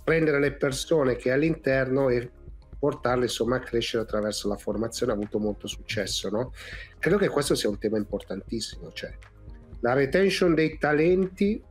prendere 0.03 0.41
le 0.41 0.55
persone 0.55 1.15
che 1.15 1.31
all'interno 1.31 2.09
e 2.09 2.29
portarle 2.77 3.27
insomma 3.27 3.55
a 3.55 3.61
crescere 3.61 4.03
attraverso 4.03 4.49
la 4.49 4.57
formazione 4.57 5.13
ha 5.13 5.15
avuto 5.15 5.39
molto 5.39 5.69
successo, 5.69 6.29
no? 6.31 6.53
Credo 6.99 7.17
che 7.17 7.29
questo 7.29 7.55
sia 7.55 7.69
un 7.69 7.79
tema 7.79 7.97
importantissimo, 7.97 8.91
cioè 8.91 9.17
la 9.83 9.93
retention 9.93 10.53
dei 10.55 10.79
talenti 10.79 11.63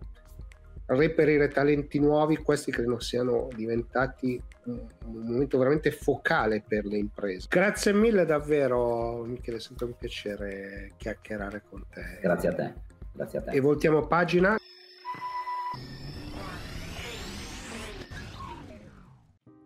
reperire 0.86 1.48
talenti 1.48 2.00
nuovi, 2.00 2.38
questi 2.38 2.72
credo 2.72 3.00
siano 3.00 3.48
diventati 3.56 4.42
un, 4.66 4.88
momento 5.06 5.58
veramente 5.58 5.92
focale 5.92 6.64
per 6.66 6.86
le 6.86 6.98
imprese. 6.98 7.48
Grazie 7.50 7.94
mille 7.94 8.26
davvero 8.26 9.24
Michele, 9.24 9.58
è 9.58 9.60
sempre 9.60 9.86
un 9.86 9.96
piacere 9.98 10.94
chiacchierare 10.98 11.64
con 11.70 11.84
te. 11.90 12.20
Grazie 12.22 12.50
a 12.50 12.54
te. 12.54 12.74
Grazie 13.14 13.40
a 13.40 13.42
te. 13.44 13.52
E 13.52 13.60
voltiamo 13.60 14.06
pagina. 14.08 14.58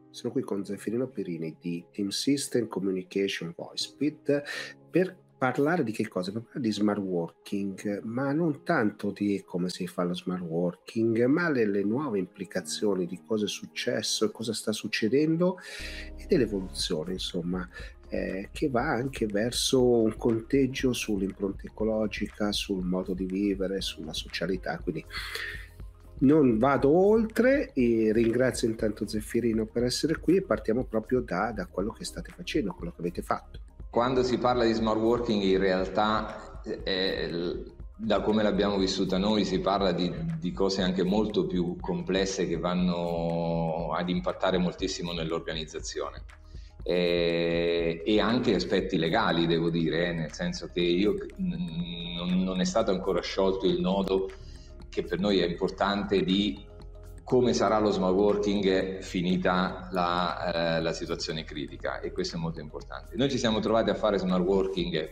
Sono 0.10 0.34
qui 0.34 0.42
con 0.42 0.66
Zeffirino 0.66 1.08
Pirini 1.08 1.56
di 1.60 1.86
Team 1.92 2.10
System 2.10 2.68
Communication 2.68 3.54
VoiceBit 3.56 4.44
per 4.90 5.16
parlare 5.38 5.84
di 5.84 5.92
che 5.92 6.08
cosa? 6.08 6.32
Parlare 6.32 6.60
di 6.60 6.72
smart 6.72 7.00
working, 7.00 8.02
ma 8.04 8.32
non 8.32 8.64
tanto 8.64 9.12
di 9.12 9.44
come 9.46 9.70
si 9.70 9.88
fa 9.88 10.04
lo 10.04 10.16
smart 10.16 10.42
working, 10.42 11.26
ma 11.26 11.52
delle 11.52 11.84
nuove 11.84 12.18
implicazioni 12.20 13.06
di 13.06 13.22
cosa 13.26 13.46
è 13.46 13.48
successo, 13.48 14.32
cosa 14.32 14.54
sta 14.54 14.72
succedendo 14.72 15.60
e 16.16 16.26
dell'evoluzione, 16.28 17.14
insomma, 17.14 17.68
eh, 18.10 18.50
che 18.52 18.70
va 18.70 18.90
anche 18.90 19.26
verso 19.28 20.02
un 20.02 20.16
conteggio 20.18 20.94
sull'impronta 20.94 21.68
ecologica, 21.68 22.52
sul 22.52 22.84
modo 22.84 23.14
di 23.14 23.26
vivere, 23.26 23.82
sulla 23.82 24.14
socialità. 24.14 24.80
Quindi 24.80 25.06
non 26.20 26.58
vado 26.58 26.90
oltre 26.90 27.74
e 27.74 28.12
ringrazio 28.12 28.68
intanto 28.68 29.08
Zeffirino 29.08 29.68
per 29.68 29.84
essere 29.84 30.18
qui 30.18 30.38
e 30.38 30.42
partiamo 30.42 30.84
proprio 30.86 31.22
da, 31.22 31.52
da 31.52 31.68
quello 31.68 31.92
che 31.92 32.06
state 32.06 32.32
facendo, 32.36 32.74
quello 32.74 32.92
che 32.92 33.02
avete 33.02 33.22
fatto. 33.22 33.66
Quando 33.90 34.24
si 34.24 34.38
parla 34.38 34.64
di 34.64 34.74
smart 34.74 35.00
working 35.00 35.42
in 35.42 35.60
realtà 35.60 36.62
eh, 36.84 37.64
da 38.00 38.22
come 38.22 38.44
l'abbiamo 38.44 38.78
vissuta 38.78 39.18
noi 39.18 39.44
si 39.44 39.60
parla 39.60 39.92
di, 39.92 40.14
di, 40.40 40.52
cose 40.52 40.84
anche 40.84 41.04
molto 41.04 41.48
più 41.48 41.78
complesse 41.80 42.46
che 42.48 42.58
vanno 42.58 43.92
ad 43.94 44.08
impattare 44.10 44.58
moltissimo 44.58 45.14
nell'organizzazione. 45.14 46.24
E, 46.84 48.04
e 48.06 48.20
anche 48.22 48.56
aspetti 48.56 48.98
legali, 48.98 49.48
devo 49.48 49.70
dire, 49.70 50.10
eh, 50.10 50.14
nel 50.14 50.32
senso 50.32 50.70
che 50.72 50.80
io, 50.80 51.16
non, 51.38 52.44
non 52.44 52.62
è 52.62 52.66
stato 52.66 52.92
ancora 52.92 53.22
sciolto 53.22 53.66
il 53.66 53.82
nodo 53.82 54.30
che 54.90 55.04
per 55.04 55.20
noi 55.20 55.40
è 55.40 55.46
importante 55.46 56.24
di 56.24 56.64
come 57.28 57.52
sarà 57.52 57.78
lo 57.80 57.92
smart 57.92 58.14
working 58.14 59.02
finita 59.02 59.90
la, 59.92 60.78
eh, 60.78 60.82
la, 60.82 60.94
situazione 60.94 61.44
critica 61.44 62.00
e 62.00 62.14
questo 62.14 62.38
è 62.38 62.40
molto 62.40 62.62
importante. 62.62 63.18
Noi 63.18 63.30
ci 63.30 63.38
siamo 63.38 63.60
trovati 63.60 63.90
a 63.90 63.96
fare 63.96 64.18
smart 64.18 64.42
working 64.46 65.10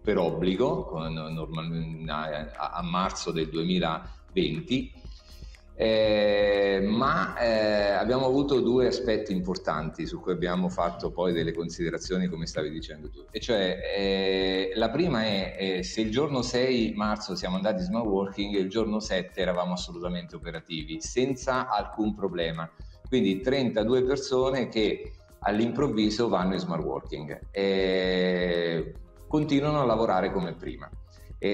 per 0.00 0.16
obbligo 0.16 0.86
con, 0.86 1.12
normal, 1.12 2.04
a, 2.08 2.70
a 2.70 2.82
marzo 2.82 3.32
del 3.32 3.50
2020 3.50 5.01
eh, 5.74 6.80
ma 6.86 7.36
eh, 7.38 7.90
abbiamo 7.90 8.26
avuto 8.26 8.60
due 8.60 8.86
aspetti 8.86 9.32
importanti 9.32 10.06
su 10.06 10.20
cui 10.20 10.32
abbiamo 10.32 10.68
fatto 10.68 11.10
poi 11.10 11.32
delle 11.32 11.52
considerazioni, 11.52 12.28
come 12.28 12.46
stavi 12.46 12.70
dicendo 12.70 13.08
tu. 13.10 13.24
E 13.30 13.40
cioè, 13.40 13.80
eh, 13.96 14.72
la 14.74 14.90
prima 14.90 15.24
è 15.24 15.56
eh, 15.58 15.82
se 15.82 16.02
il 16.02 16.10
giorno 16.10 16.42
6 16.42 16.92
marzo 16.94 17.34
siamo 17.34 17.56
andati 17.56 17.80
in 17.80 17.86
smart 17.86 18.06
working, 18.06 18.54
il 18.54 18.68
giorno 18.68 19.00
7 19.00 19.40
eravamo 19.40 19.72
assolutamente 19.72 20.36
operativi, 20.36 21.00
senza 21.00 21.68
alcun 21.68 22.14
problema. 22.14 22.70
Quindi 23.08 23.40
32 23.40 24.04
persone 24.04 24.68
che 24.68 25.12
all'improvviso 25.40 26.28
vanno 26.28 26.54
in 26.54 26.60
smart 26.60 26.82
working 26.82 27.48
e 27.50 28.94
continuano 29.26 29.80
a 29.80 29.84
lavorare 29.84 30.32
come 30.32 30.54
prima, 30.54 30.88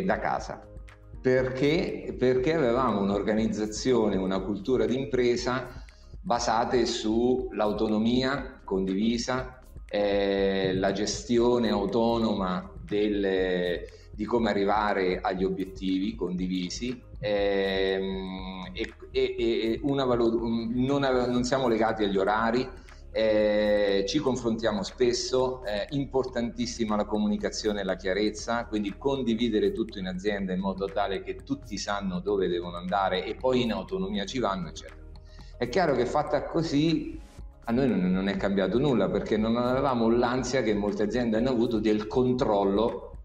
da 0.04 0.18
casa 0.18 0.68
perché, 1.20 2.14
perché 2.18 2.54
avevamo 2.54 3.00
un'organizzazione, 3.00 4.16
una 4.16 4.40
cultura 4.40 4.86
d'impresa 4.86 5.84
basate 6.20 6.86
sull'autonomia 6.86 8.60
condivisa, 8.64 9.62
eh, 9.86 10.74
la 10.74 10.92
gestione 10.92 11.70
autonoma 11.70 12.70
delle, 12.80 13.88
di 14.14 14.24
come 14.24 14.50
arrivare 14.50 15.20
agli 15.20 15.44
obiettivi 15.44 16.14
condivisi. 16.14 17.02
Ehm, 17.20 18.70
e, 18.72 18.94
e, 19.10 19.34
e 19.38 19.80
valor- 19.82 20.40
non, 20.40 21.00
non 21.00 21.44
siamo 21.44 21.68
legati 21.68 22.04
agli 22.04 22.18
orari, 22.18 22.68
eh, 23.10 24.04
ci 24.06 24.18
confrontiamo 24.18 24.82
spesso, 24.82 25.64
eh, 25.64 25.86
importantissima 25.90 26.96
la 26.96 27.04
comunicazione 27.04 27.80
e 27.80 27.84
la 27.84 27.96
chiarezza, 27.96 28.66
quindi 28.66 28.96
condividere 28.96 29.72
tutto 29.72 29.98
in 29.98 30.06
azienda 30.06 30.52
in 30.52 30.60
modo 30.60 30.86
tale 30.86 31.22
che 31.22 31.36
tutti 31.36 31.78
sanno 31.78 32.20
dove 32.20 32.48
devono 32.48 32.76
andare 32.76 33.24
e 33.24 33.34
poi 33.34 33.62
in 33.62 33.72
autonomia 33.72 34.24
ci 34.24 34.38
vanno, 34.38 34.68
eccetera. 34.68 34.96
È 35.56 35.68
chiaro 35.68 35.94
che 35.94 36.06
fatta 36.06 36.44
così 36.44 37.18
a 37.64 37.72
noi 37.72 37.88
non, 37.88 38.10
non 38.10 38.28
è 38.28 38.36
cambiato 38.36 38.78
nulla 38.78 39.08
perché 39.08 39.36
non 39.36 39.56
avevamo 39.56 40.08
l'ansia 40.10 40.62
che 40.62 40.74
molte 40.74 41.02
aziende 41.02 41.36
hanno 41.36 41.50
avuto 41.50 41.78
del 41.78 42.06
controllo 42.06 43.16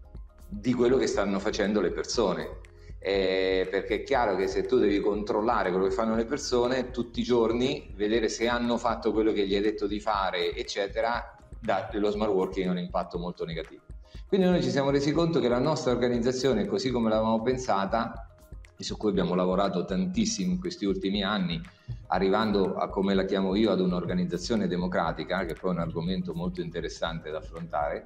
di 0.46 0.72
quello 0.72 0.96
che 0.96 1.06
stanno 1.06 1.38
facendo 1.38 1.80
le 1.80 1.90
persone 1.90 2.60
eh, 3.06 3.68
perché 3.70 3.96
è 3.96 4.02
chiaro 4.02 4.34
che 4.34 4.46
se 4.46 4.64
tu 4.64 4.78
devi 4.78 4.98
controllare 4.98 5.70
quello 5.70 5.84
che 5.84 5.90
fanno 5.90 6.14
le 6.14 6.24
persone 6.24 6.90
tutti 6.90 7.20
i 7.20 7.22
giorni, 7.22 7.92
vedere 7.94 8.30
se 8.30 8.48
hanno 8.48 8.78
fatto 8.78 9.12
quello 9.12 9.30
che 9.30 9.46
gli 9.46 9.54
hai 9.54 9.60
detto 9.60 9.86
di 9.86 10.00
fare, 10.00 10.54
eccetera, 10.54 11.36
dà 11.60 11.90
lo 11.92 12.10
smart 12.10 12.32
working 12.32 12.70
un 12.70 12.78
impatto 12.78 13.18
molto 13.18 13.44
negativo. 13.44 13.82
Quindi 14.26 14.46
noi 14.46 14.62
ci 14.62 14.70
siamo 14.70 14.88
resi 14.88 15.12
conto 15.12 15.38
che 15.38 15.48
la 15.48 15.58
nostra 15.58 15.92
organizzazione, 15.92 16.64
così 16.64 16.90
come 16.90 17.10
l'avevamo 17.10 17.42
pensata, 17.42 18.26
e 18.74 18.82
su 18.82 18.96
cui 18.96 19.10
abbiamo 19.10 19.34
lavorato 19.34 19.84
tantissimo 19.84 20.52
in 20.52 20.58
questi 20.58 20.86
ultimi 20.86 21.22
anni, 21.22 21.60
arrivando 22.06 22.74
a, 22.74 22.88
come 22.88 23.12
la 23.12 23.26
chiamo 23.26 23.54
io, 23.54 23.70
ad 23.70 23.80
un'organizzazione 23.80 24.66
democratica, 24.66 25.44
che 25.44 25.52
poi 25.52 25.72
è 25.72 25.74
un 25.74 25.80
argomento 25.80 26.32
molto 26.32 26.62
interessante 26.62 27.30
da 27.30 27.36
affrontare. 27.36 28.04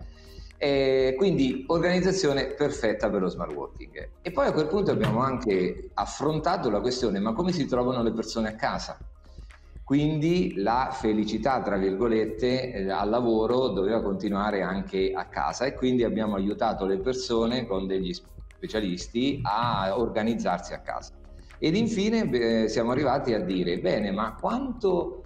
E 0.60 1.14
quindi 1.16 1.64
organizzazione 1.68 2.46
perfetta 2.46 3.08
per 3.08 3.20
lo 3.20 3.28
smart 3.28 3.52
working. 3.52 4.10
E 4.20 4.32
poi 4.32 4.48
a 4.48 4.52
quel 4.52 4.66
punto 4.66 4.90
abbiamo 4.90 5.20
anche 5.20 5.90
affrontato 5.94 6.68
la 6.68 6.80
questione, 6.80 7.20
ma 7.20 7.32
come 7.32 7.52
si 7.52 7.64
trovano 7.66 8.02
le 8.02 8.12
persone 8.12 8.48
a 8.48 8.54
casa? 8.56 9.00
Quindi 9.84 10.54
la 10.56 10.90
felicità, 10.92 11.62
tra 11.62 11.76
virgolette, 11.76 12.72
eh, 12.72 12.90
al 12.90 13.08
lavoro 13.08 13.68
doveva 13.68 14.02
continuare 14.02 14.60
anche 14.60 15.12
a 15.14 15.26
casa 15.26 15.64
e 15.64 15.74
quindi 15.74 16.04
abbiamo 16.04 16.34
aiutato 16.34 16.84
le 16.84 16.98
persone 16.98 17.66
con 17.66 17.86
degli 17.86 18.12
specialisti 18.12 19.40
a 19.44 19.96
organizzarsi 19.96 20.74
a 20.74 20.80
casa. 20.80 21.12
Ed 21.58 21.74
infine 21.74 22.26
beh, 22.26 22.68
siamo 22.68 22.90
arrivati 22.90 23.32
a 23.32 23.40
dire, 23.40 23.78
bene, 23.78 24.10
ma 24.10 24.34
quanto 24.34 25.17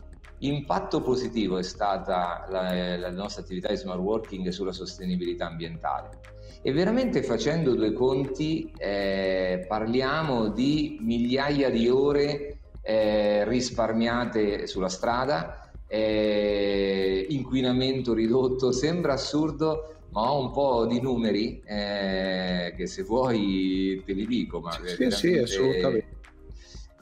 impatto 0.47 1.03
positivo 1.03 1.59
è 1.59 1.63
stata 1.63 2.47
la, 2.49 2.97
la 2.97 3.11
nostra 3.11 3.43
attività 3.43 3.69
di 3.69 3.77
smart 3.77 4.01
working 4.01 4.49
sulla 4.49 4.73
sostenibilità 4.73 5.47
ambientale? 5.47 6.21
E 6.63 6.73
veramente 6.73 7.23
facendo 7.23 7.75
due 7.75 7.93
conti 7.93 8.73
eh, 8.77 9.65
parliamo 9.69 10.49
di 10.49 10.99
migliaia 11.01 11.71
di 11.71 11.89
ore 11.89 12.61
eh, 12.83 13.45
risparmiate 13.49 14.67
sulla 14.67 14.89
strada, 14.89 15.75
eh, 15.87 17.27
inquinamento 17.29 18.15
ridotto, 18.15 18.73
sembra 18.73 19.15
assurdo, 19.15 20.07
ma 20.11 20.33
ho 20.33 20.45
un 20.45 20.53
po' 20.53 20.87
di 20.87 21.01
numeri 21.01 21.63
eh, 21.65 22.75
che 22.77 22.87
se 22.87 23.03
vuoi 23.03 24.03
te 24.05 24.13
li 24.13 24.27
dico. 24.27 24.61
Ma 24.61 24.73
sì, 24.73 25.11
sì, 25.11 25.39
assolutamente. 25.39 26.12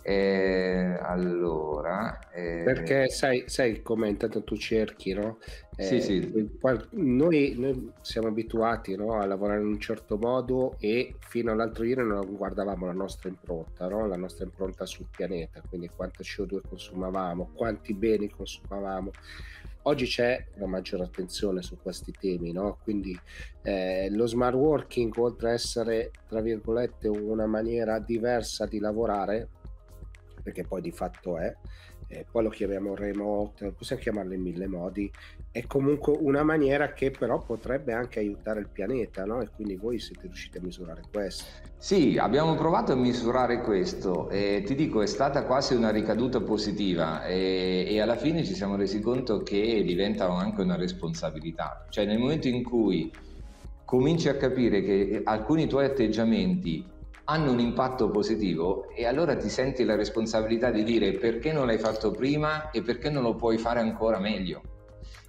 Eh, 0.02 0.98
allora, 1.02 2.18
eh... 2.30 2.62
perché 2.64 3.08
sai, 3.08 3.44
sai 3.46 3.82
come 3.82 4.08
intanto 4.08 4.42
tu 4.42 4.56
cerchi, 4.56 5.12
no? 5.12 5.38
Eh, 5.76 5.84
sì, 5.84 6.00
sì. 6.00 6.50
Noi, 6.90 7.54
noi, 7.56 7.92
siamo 8.00 8.28
abituati 8.28 8.96
no? 8.96 9.18
a 9.18 9.26
lavorare 9.26 9.60
in 9.60 9.66
un 9.66 9.80
certo 9.80 10.16
modo 10.16 10.76
e 10.78 11.16
fino 11.18 11.52
all'altro 11.52 11.84
ieri 11.84 12.06
non 12.06 12.34
guardavamo 12.34 12.86
la 12.86 12.92
nostra 12.92 13.28
impronta, 13.28 13.88
no? 13.88 14.06
la 14.06 14.16
nostra 14.16 14.44
impronta 14.44 14.84
sul 14.86 15.06
pianeta, 15.10 15.62
quindi 15.68 15.88
quanto 15.88 16.22
CO2 16.22 16.60
consumavamo, 16.68 17.50
quanti 17.54 17.94
beni 17.94 18.30
consumavamo. 18.30 19.10
Oggi 19.84 20.04
c'è 20.04 20.44
una 20.56 20.66
maggiore 20.66 21.04
attenzione 21.04 21.62
su 21.62 21.78
questi 21.80 22.12
temi, 22.12 22.52
no? 22.52 22.76
quindi 22.82 23.18
eh, 23.62 24.08
lo 24.10 24.26
smart 24.26 24.54
working, 24.54 25.16
oltre 25.16 25.50
a 25.50 25.52
essere, 25.54 26.10
tra 26.28 26.42
virgolette, 26.42 27.08
una 27.08 27.46
maniera 27.46 27.98
diversa 27.98 28.66
di 28.66 28.78
lavorare, 28.78 29.48
perché 30.42 30.64
poi 30.64 30.80
di 30.80 30.90
fatto 30.90 31.38
è, 31.38 31.54
eh, 32.08 32.26
poi 32.28 32.42
lo 32.42 32.48
chiamiamo 32.48 32.94
remote, 32.94 33.70
possiamo 33.70 34.02
chiamarlo 34.02 34.34
in 34.34 34.42
mille 34.42 34.66
modi, 34.66 35.10
è 35.52 35.64
comunque 35.66 36.16
una 36.18 36.42
maniera 36.42 36.92
che 36.92 37.12
però 37.12 37.40
potrebbe 37.40 37.92
anche 37.92 38.18
aiutare 38.18 38.60
il 38.60 38.68
pianeta, 38.68 39.24
no? 39.24 39.40
E 39.40 39.48
quindi 39.54 39.76
voi 39.76 40.00
siete 40.00 40.22
riusciti 40.22 40.58
a 40.58 40.60
misurare 40.60 41.02
questo. 41.10 41.44
Sì, 41.76 42.18
abbiamo 42.18 42.56
provato 42.56 42.92
a 42.92 42.96
misurare 42.96 43.60
questo 43.60 44.28
e 44.28 44.62
ti 44.66 44.74
dico 44.74 45.02
è 45.02 45.06
stata 45.06 45.44
quasi 45.44 45.74
una 45.74 45.90
ricaduta 45.90 46.40
positiva 46.40 47.24
e, 47.24 47.86
e 47.88 48.00
alla 48.00 48.16
fine 48.16 48.44
ci 48.44 48.54
siamo 48.54 48.76
resi 48.76 49.00
conto 49.00 49.42
che 49.42 49.82
diventa 49.84 50.28
anche 50.28 50.62
una 50.62 50.76
responsabilità, 50.76 51.86
cioè 51.90 52.04
nel 52.06 52.18
momento 52.18 52.48
in 52.48 52.64
cui 52.64 53.10
cominci 53.84 54.28
a 54.28 54.36
capire 54.36 54.82
che 54.82 55.22
alcuni 55.24 55.66
tuoi 55.66 55.84
atteggiamenti 55.84 56.84
hanno 57.30 57.52
un 57.52 57.60
impatto 57.60 58.10
positivo 58.10 58.88
e 58.88 59.06
allora 59.06 59.36
ti 59.36 59.48
senti 59.48 59.84
la 59.84 59.94
responsabilità 59.94 60.72
di 60.72 60.82
dire 60.82 61.12
perché 61.12 61.52
non 61.52 61.66
l'hai 61.66 61.78
fatto 61.78 62.10
prima 62.10 62.70
e 62.70 62.82
perché 62.82 63.08
non 63.08 63.22
lo 63.22 63.36
puoi 63.36 63.56
fare 63.56 63.78
ancora 63.78 64.18
meglio. 64.18 64.62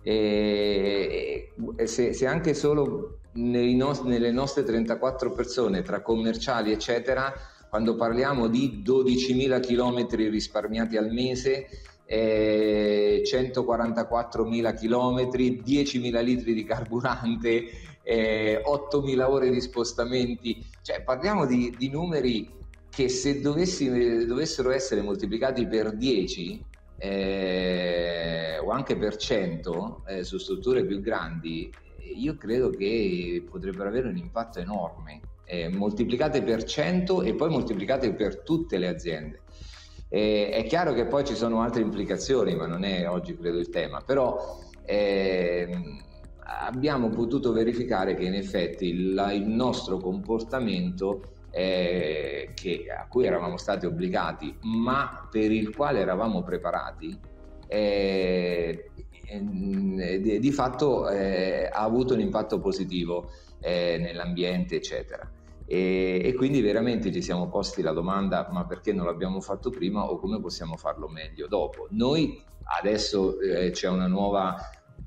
E, 0.02 1.54
se, 1.84 2.14
se, 2.14 2.26
anche 2.26 2.56
solo 2.56 3.20
nos- 3.34 4.02
nelle 4.02 4.32
nostre 4.32 4.64
34 4.64 5.32
persone, 5.32 5.84
tra 5.84 6.02
commerciali 6.02 6.72
eccetera, 6.72 7.32
quando 7.70 7.96
parliamo 7.96 8.48
di 8.48 8.82
12.000 8.84 9.60
km 9.60 10.08
risparmiati 10.30 10.98
al 10.98 11.12
mese, 11.12 11.68
eh, 12.06 13.22
144.000 13.24 14.74
km, 14.74 15.30
10.000 15.64 16.22
litri 16.24 16.54
di 16.56 16.64
carburante, 16.64 17.64
eh, 18.02 18.60
8.000 18.66 19.30
ore 19.30 19.52
di 19.52 19.62
spostamenti, 19.62 20.66
cioè 20.82 21.04
parliamo 21.04 21.46
di, 21.46 21.74
di 21.78 21.90
numeri 21.90 22.60
che 22.90 23.08
se 23.08 23.40
dovessi, 23.40 24.26
dovessero 24.26 24.72
essere 24.72 25.02
moltiplicati 25.02 25.66
per 25.66 25.96
10 25.96 26.66
eh, 26.98 28.60
o 28.62 28.70
anche 28.70 28.98
per 28.98 29.16
100 29.16 30.04
eh, 30.08 30.24
su 30.24 30.38
strutture 30.38 30.86
più 30.86 31.00
grandi, 31.00 31.72
io 32.16 32.36
credo 32.36 32.70
che 32.70 33.44
potrebbero 33.50 33.88
avere 33.88 34.10
un 34.10 34.18
impatto 34.18 34.60
enorme, 34.60 35.22
eh, 35.46 35.70
moltiplicate 35.70 36.44
per 36.44 36.64
100 36.64 37.24
e 37.24 37.34
poi 37.34 37.50
moltiplicate 37.50 38.14
per 38.14 38.42
tutte 38.42 38.78
le 38.78 38.88
aziende. 38.88 39.42
è 40.10 40.66
chiaro 40.68 40.94
che 40.94 41.06
poi 41.06 41.24
ci 41.24 41.36
sono 41.36 41.62
altre 41.62 41.82
implicazioni, 41.82 42.56
ma 42.56 42.68
non 42.68 42.84
è 42.84 43.08
oggi 43.08 43.38
credo 43.38 43.58
il 43.58 43.70
tema, 43.70 44.02
però 44.02 44.60
ehm, 44.86 46.11
abbiamo 46.60 47.10
potuto 47.10 47.52
verificare 47.52 48.16
che 48.16 48.24
in 48.24 48.36
effetti 48.36 48.88
il, 48.88 49.32
il 49.34 49.48
nostro 49.48 49.98
comportamento 49.98 51.22
eh, 51.52 52.52
che, 52.54 52.86
a 52.98 53.08
cui 53.08 53.26
eravamo 53.26 53.58
stati 53.58 53.86
obbligati, 53.86 54.58
ma 54.62 55.28
per 55.30 55.52
il 55.52 55.76
quale 55.76 56.00
eravamo 56.00 56.44
preparati, 56.44 57.18
eh, 57.68 58.92
di, 59.40 60.40
di, 60.40 60.52
fatto 60.52 61.10
eh, 61.10 61.70
ha 61.72 61.82
avuto 61.84 62.14
un 62.14 62.20
impatto 62.20 62.60
positivo 62.60 63.30
eh, 63.60 63.98
nell'ambiente, 64.00 64.76
eccetera. 64.76 65.30
E, 65.66 66.22
e, 66.24 66.34
quindi 66.34 66.60
veramente 66.60 67.14
ci 67.14 67.22
siamo 67.22 67.48
posti 67.48 67.82
la 67.82 67.94
domanda 67.94 68.50
ma 68.52 68.66
perché 68.66 68.92
non 68.92 69.06
l'abbiamo 69.06 69.40
fatto 69.40 69.70
prima 69.70 70.04
o 70.04 70.18
come 70.18 70.42
possiamo 70.42 70.76
farlo 70.76 71.08
meglio 71.08 71.48
dopo. 71.48 71.88
Noi 71.92 72.44
adesso 72.78 73.40
eh, 73.40 73.72
c'è 73.72 73.88
una 73.88 74.08
nuova 74.08 74.56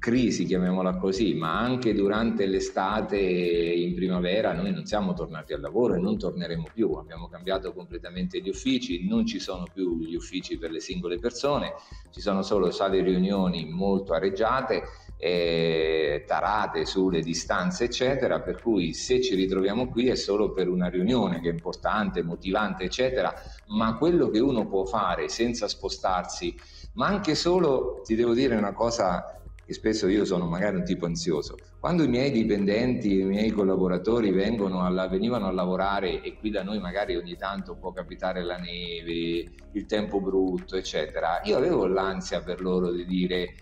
crisi, 0.04 0.44
chiamiamola 0.44 0.96
così, 0.98 1.32
ma 1.32 1.58
anche 1.58 1.94
durante 1.94 2.44
l'estate 2.44 3.16
in 3.16 3.94
primavera 3.94 4.52
noi 4.52 4.70
non 4.70 4.84
siamo 4.84 5.14
tornati 5.14 5.54
al 5.54 5.62
lavoro 5.62 5.94
e 5.94 5.98
non 5.98 6.18
torneremo 6.18 6.68
più, 6.74 6.92
abbiamo 6.92 7.26
cambiato 7.26 7.72
completamente 7.72 8.38
gli 8.42 8.50
uffici, 8.50 9.08
non 9.08 9.24
ci 9.24 9.38
sono 9.38 9.64
più 9.72 9.98
gli 10.00 10.14
uffici 10.14 10.58
per 10.58 10.72
le 10.72 10.80
singole 10.80 11.18
persone, 11.18 11.72
ci 12.10 12.20
sono 12.20 12.42
solo 12.42 12.70
sale 12.70 13.00
riunioni 13.00 13.64
molto 13.64 14.12
areggiate, 14.12 14.82
eh, 15.16 16.24
tarate 16.26 16.84
sulle 16.84 17.22
distanze 17.22 17.84
eccetera, 17.84 18.42
per 18.42 18.60
cui 18.60 18.92
se 18.92 19.22
ci 19.22 19.34
ritroviamo 19.34 19.88
qui 19.88 20.08
è 20.08 20.16
solo 20.16 20.52
per 20.52 20.68
una 20.68 20.90
riunione 20.90 21.40
che 21.40 21.48
è 21.48 21.52
importante, 21.52 22.22
motivante 22.22 22.84
eccetera, 22.84 23.32
ma 23.68 23.96
quello 23.96 24.28
che 24.28 24.40
uno 24.40 24.66
può 24.68 24.84
fare 24.84 25.30
senza 25.30 25.66
spostarsi, 25.66 26.54
ma 26.92 27.06
anche 27.06 27.34
solo, 27.34 28.02
ti 28.04 28.14
devo 28.14 28.34
dire 28.34 28.54
una 28.54 28.74
cosa 28.74 29.38
che 29.66 29.72
spesso 29.72 30.08
io 30.08 30.24
sono 30.24 30.46
magari 30.46 30.76
un 30.76 30.84
tipo 30.84 31.06
ansioso. 31.06 31.56
Quando 31.80 32.02
i 32.02 32.08
miei 32.08 32.30
dipendenti, 32.30 33.20
i 33.20 33.24
miei 33.24 33.50
collaboratori 33.50 34.28
alla, 34.28 35.08
venivano 35.08 35.46
a 35.46 35.52
lavorare 35.52 36.22
e 36.22 36.36
qui 36.38 36.50
da 36.50 36.62
noi 36.62 36.78
magari 36.78 37.16
ogni 37.16 37.36
tanto 37.36 37.76
può 37.76 37.92
capitare 37.92 38.42
la 38.42 38.56
neve, 38.56 39.50
il 39.72 39.86
tempo 39.86 40.20
brutto, 40.20 40.76
eccetera, 40.76 41.40
io 41.44 41.56
avevo 41.56 41.86
l'ansia 41.86 42.42
per 42.42 42.60
loro 42.60 42.90
di 42.90 43.06
dire 43.06 43.54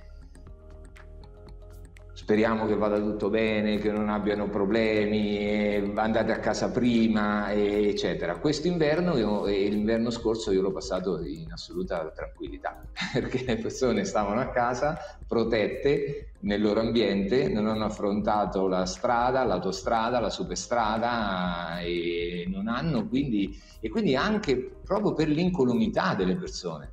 speriamo 2.22 2.66
che 2.66 2.76
vada 2.76 3.00
tutto 3.00 3.30
bene, 3.30 3.78
che 3.78 3.90
non 3.90 4.08
abbiano 4.08 4.48
problemi, 4.48 5.92
andate 5.96 6.30
a 6.30 6.38
casa 6.38 6.70
prima, 6.70 7.52
eccetera. 7.52 8.36
Quest'inverno 8.36 9.46
e 9.46 9.68
l'inverno 9.68 10.08
scorso 10.10 10.52
io 10.52 10.62
l'ho 10.62 10.70
passato 10.70 11.20
in 11.24 11.50
assoluta 11.50 12.08
tranquillità, 12.14 12.80
perché 13.12 13.42
le 13.44 13.56
persone 13.56 14.04
stavano 14.04 14.40
a 14.40 14.50
casa 14.50 14.96
protette 15.26 16.28
nel 16.40 16.62
loro 16.62 16.78
ambiente, 16.78 17.48
non 17.48 17.66
hanno 17.66 17.86
affrontato 17.86 18.68
la 18.68 18.86
strada, 18.86 19.42
l'autostrada, 19.42 20.20
la 20.20 20.30
superstrada 20.30 21.80
e 21.80 22.46
non 22.48 22.68
hanno 22.68 23.08
quindi, 23.08 23.60
e 23.80 23.88
quindi 23.88 24.14
anche 24.14 24.76
proprio 24.84 25.12
per 25.12 25.26
l'incolumità 25.26 26.14
delle 26.14 26.36
persone. 26.36 26.92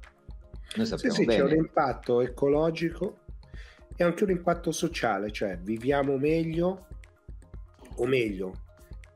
Noi 0.76 0.88
sappiamo 0.88 1.14
sì, 1.14 1.22
sì, 1.22 1.28
bene. 1.28 1.40
c'è 1.40 1.54
un 1.54 1.56
impatto 1.56 2.22
ecologico 2.22 3.28
e 4.02 4.06
anche 4.06 4.24
un 4.24 4.30
impatto 4.30 4.72
sociale, 4.72 5.30
cioè 5.30 5.58
viviamo 5.58 6.16
meglio 6.16 6.88
o 7.96 8.06
meglio, 8.06 8.62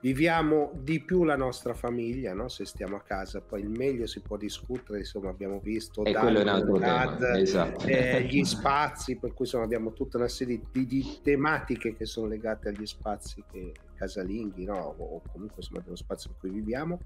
viviamo 0.02 0.72
di 0.76 1.00
più 1.00 1.24
la 1.24 1.38
nostra 1.38 1.74
famiglia, 1.74 2.34
no? 2.34 2.50
se 2.50 2.66
stiamo 2.66 2.98
a 2.98 3.02
casa, 3.02 3.40
poi 3.40 3.62
il 3.62 3.70
meglio 3.70 4.06
si 4.08 4.20
può 4.20 4.36
discutere, 4.36 5.00
insomma 5.00 5.30
abbiamo 5.30 5.60
visto 5.60 6.04
e 6.04 6.12
dad, 6.12 6.78
dad, 6.78 7.22
esatto. 7.38 7.86
eh, 7.88 8.24
gli 8.24 8.44
spazi, 8.44 9.16
per 9.16 9.30
cui 9.30 9.46
insomma, 9.46 9.64
abbiamo 9.64 9.94
tutta 9.94 10.18
una 10.18 10.28
serie 10.28 10.60
di, 10.70 10.86
di, 10.86 11.20
tematiche 11.24 11.96
che 11.96 12.06
sono 12.06 12.28
legate 12.28 12.68
agli 12.68 12.86
spazi 12.86 13.42
che, 13.50 13.72
casalinghi 13.96 14.66
no? 14.66 14.96
o 14.98 15.22
comunque 15.32 15.60
insomma 15.60 15.80
dello 15.80 15.96
spazio 15.96 16.32
in 16.32 16.36
cui 16.40 16.50
viviamo 16.50 17.00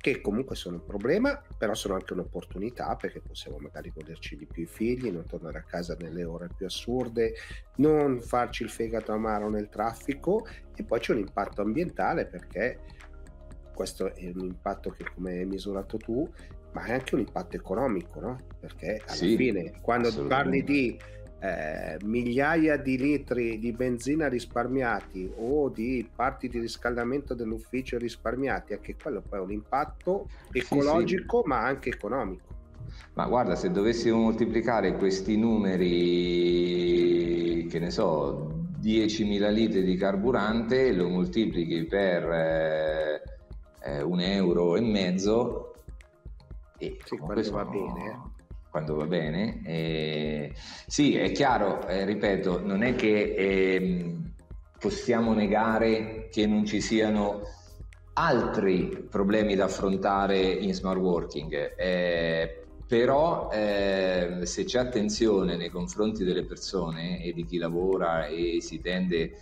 che 0.00 0.20
comunque 0.20 0.54
sono 0.54 0.76
un 0.76 0.84
problema, 0.84 1.42
però 1.56 1.74
sono 1.74 1.94
anche 1.94 2.12
un'opportunità 2.12 2.94
perché 2.94 3.20
possiamo 3.20 3.58
magari 3.58 3.92
goderci 3.92 4.36
di 4.36 4.46
più 4.46 4.62
i 4.62 4.66
figli, 4.66 5.10
non 5.10 5.26
tornare 5.26 5.58
a 5.58 5.62
casa 5.62 5.96
nelle 5.98 6.24
ore 6.24 6.48
più 6.56 6.66
assurde, 6.66 7.34
non 7.76 8.20
farci 8.20 8.62
il 8.62 8.70
fegato 8.70 9.12
amaro 9.12 9.48
nel 9.50 9.68
traffico 9.68 10.46
e 10.76 10.84
poi 10.84 11.00
c'è 11.00 11.12
un 11.12 11.18
impatto 11.18 11.62
ambientale 11.62 12.26
perché 12.26 12.78
questo 13.74 14.14
è 14.14 14.30
un 14.34 14.44
impatto 14.44 14.90
che 14.90 15.04
come 15.14 15.38
hai 15.38 15.46
misurato 15.46 15.96
tu, 15.96 16.28
ma 16.72 16.84
è 16.84 16.92
anche 16.92 17.14
un 17.14 17.20
impatto 17.20 17.56
economico, 17.56 18.20
no? 18.20 18.38
Perché 18.60 19.00
alla 19.04 19.14
sì, 19.14 19.36
fine 19.36 19.80
quando 19.80 20.12
parli 20.26 20.62
di 20.62 20.98
eh, 21.40 21.96
migliaia 22.04 22.76
di 22.76 22.98
litri 22.98 23.58
di 23.58 23.72
benzina 23.72 24.28
risparmiati 24.28 25.30
o 25.36 25.68
di 25.68 26.08
parti 26.14 26.48
di 26.48 26.58
riscaldamento 26.58 27.34
dell'ufficio 27.34 27.96
risparmiati, 27.98 28.72
anche 28.72 28.96
quello 29.00 29.22
poi 29.26 29.38
è 29.38 29.42
un 29.42 29.52
impatto 29.52 30.28
ecologico 30.50 31.36
sì, 31.38 31.42
sì. 31.42 31.48
ma 31.48 31.64
anche 31.64 31.90
economico. 31.90 32.56
Ma 33.14 33.26
guarda, 33.26 33.54
se 33.54 33.70
dovessimo 33.70 34.18
moltiplicare 34.18 34.96
questi 34.96 35.36
numeri, 35.36 35.86
che 37.68 37.78
ne 37.78 37.90
so, 37.90 38.66
10.000 38.80 39.52
litri 39.52 39.82
di 39.82 39.96
carburante, 39.96 40.92
lo 40.92 41.08
moltiplichi 41.08 41.84
per 41.84 42.24
eh, 42.30 43.22
eh, 43.82 44.02
un 44.02 44.20
euro 44.20 44.76
e 44.76 44.80
mezzo, 44.80 45.74
e 46.78 46.96
sì, 47.04 47.16
sono... 47.16 47.34
va 47.50 47.64
bene. 47.64 48.27
Quando 48.70 48.94
va 48.96 49.06
bene. 49.06 49.62
Eh, 49.64 50.52
sì, 50.86 51.16
è 51.16 51.32
chiaro, 51.32 51.86
eh, 51.86 52.04
ripeto, 52.04 52.60
non 52.64 52.82
è 52.82 52.94
che 52.94 53.34
eh, 53.34 54.16
possiamo 54.78 55.32
negare 55.32 56.28
che 56.30 56.46
non 56.46 56.64
ci 56.64 56.80
siano 56.80 57.42
altri 58.14 59.06
problemi 59.08 59.54
da 59.54 59.64
affrontare 59.64 60.38
in 60.38 60.74
smart 60.74 60.98
working, 60.98 61.74
eh, 61.76 62.66
però 62.86 63.48
eh, 63.50 64.40
se 64.42 64.64
c'è 64.64 64.78
attenzione 64.78 65.56
nei 65.56 65.68
confronti 65.68 66.24
delle 66.24 66.44
persone 66.44 67.22
e 67.22 67.32
di 67.32 67.44
chi 67.44 67.58
lavora 67.58 68.26
e 68.26 68.60
si 68.60 68.80
tende 68.80 69.38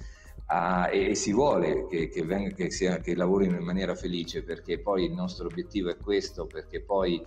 a, 0.47 0.91
e, 0.91 1.11
e, 1.11 1.15
si 1.15 1.33
vuole 1.33 1.87
che, 1.87 2.09
che, 2.09 2.23
venga, 2.25 2.55
che, 2.55 2.71
sia, 2.71 2.99
che 2.99 3.15
lavorino 3.15 3.57
in 3.57 3.65
maniera 3.65 3.95
felice 3.95 4.43
perché 4.43 4.79
poi 4.79 5.05
il 5.05 5.13
nostro 5.13 5.47
obiettivo 5.47 5.91
è 5.91 5.97
questo, 5.97 6.47
perché 6.47 6.83
poi 6.83 7.25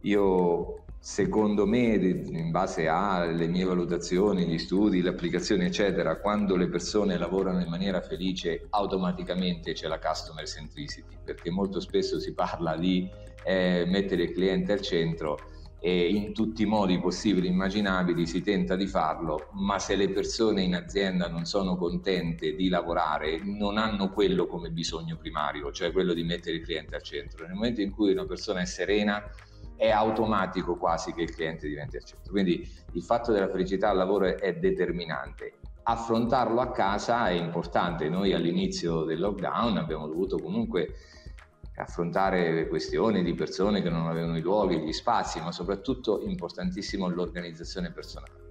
io 0.00 0.83
secondo 1.04 1.66
me, 1.66 1.96
in 1.96 2.50
base 2.50 2.88
alle 2.88 3.46
mie 3.46 3.64
valutazioni, 3.64 4.46
gli 4.46 4.56
studi, 4.56 5.02
le 5.02 5.10
applicazioni, 5.10 5.66
eccetera, 5.66 6.18
quando 6.18 6.56
le 6.56 6.66
persone 6.66 7.18
lavorano 7.18 7.60
in 7.60 7.68
maniera 7.68 8.00
felice, 8.00 8.68
automaticamente 8.70 9.74
c'è 9.74 9.86
la 9.86 9.98
customer 9.98 10.48
centricity, 10.48 11.18
perché 11.22 11.50
molto 11.50 11.78
spesso 11.78 12.18
si 12.18 12.32
parla 12.32 12.78
di 12.78 13.06
eh, 13.44 13.84
mettere 13.86 14.22
il 14.22 14.32
cliente 14.32 14.72
al 14.72 14.80
centro 14.80 15.38
e 15.78 16.08
in 16.08 16.32
tutti 16.32 16.62
i 16.62 16.64
modi 16.64 16.98
possibili 16.98 17.48
e 17.48 17.50
immaginabili 17.50 18.26
si 18.26 18.40
tenta 18.40 18.74
di 18.74 18.86
farlo, 18.86 19.50
ma 19.52 19.78
se 19.78 19.96
le 19.96 20.08
persone 20.08 20.62
in 20.62 20.74
azienda 20.74 21.28
non 21.28 21.44
sono 21.44 21.76
contente 21.76 22.54
di 22.54 22.70
lavorare, 22.70 23.42
non 23.44 23.76
hanno 23.76 24.10
quello 24.10 24.46
come 24.46 24.70
bisogno 24.70 25.18
primario, 25.18 25.70
cioè 25.70 25.92
quello 25.92 26.14
di 26.14 26.24
mettere 26.24 26.56
il 26.56 26.64
cliente 26.64 26.94
al 26.94 27.02
centro. 27.02 27.44
Nel 27.44 27.56
momento 27.56 27.82
in 27.82 27.90
cui 27.90 28.12
una 28.12 28.24
persona 28.24 28.62
è 28.62 28.64
serena, 28.64 29.22
è 29.76 29.90
automatico 29.90 30.76
quasi 30.76 31.12
che 31.12 31.22
il 31.22 31.34
cliente 31.34 31.68
diventi 31.68 31.96
al 31.96 32.04
centro. 32.04 32.30
Quindi 32.30 32.68
il 32.92 33.02
fatto 33.02 33.32
della 33.32 33.48
felicità 33.48 33.90
al 33.90 33.96
lavoro 33.96 34.38
è 34.38 34.54
determinante. 34.54 35.58
Affrontarlo 35.82 36.60
a 36.60 36.70
casa 36.70 37.28
è 37.28 37.32
importante. 37.32 38.08
Noi 38.08 38.32
all'inizio 38.32 39.04
del 39.04 39.20
lockdown 39.20 39.76
abbiamo 39.76 40.06
dovuto 40.06 40.38
comunque 40.38 40.94
affrontare 41.76 42.68
questioni 42.68 43.22
di 43.24 43.34
persone 43.34 43.82
che 43.82 43.90
non 43.90 44.06
avevano 44.06 44.36
i 44.36 44.40
luoghi, 44.40 44.78
gli 44.78 44.92
spazi, 44.92 45.40
ma 45.40 45.50
soprattutto 45.50 46.20
importantissimo 46.22 47.08
l'organizzazione 47.08 47.90
personale. 47.90 48.42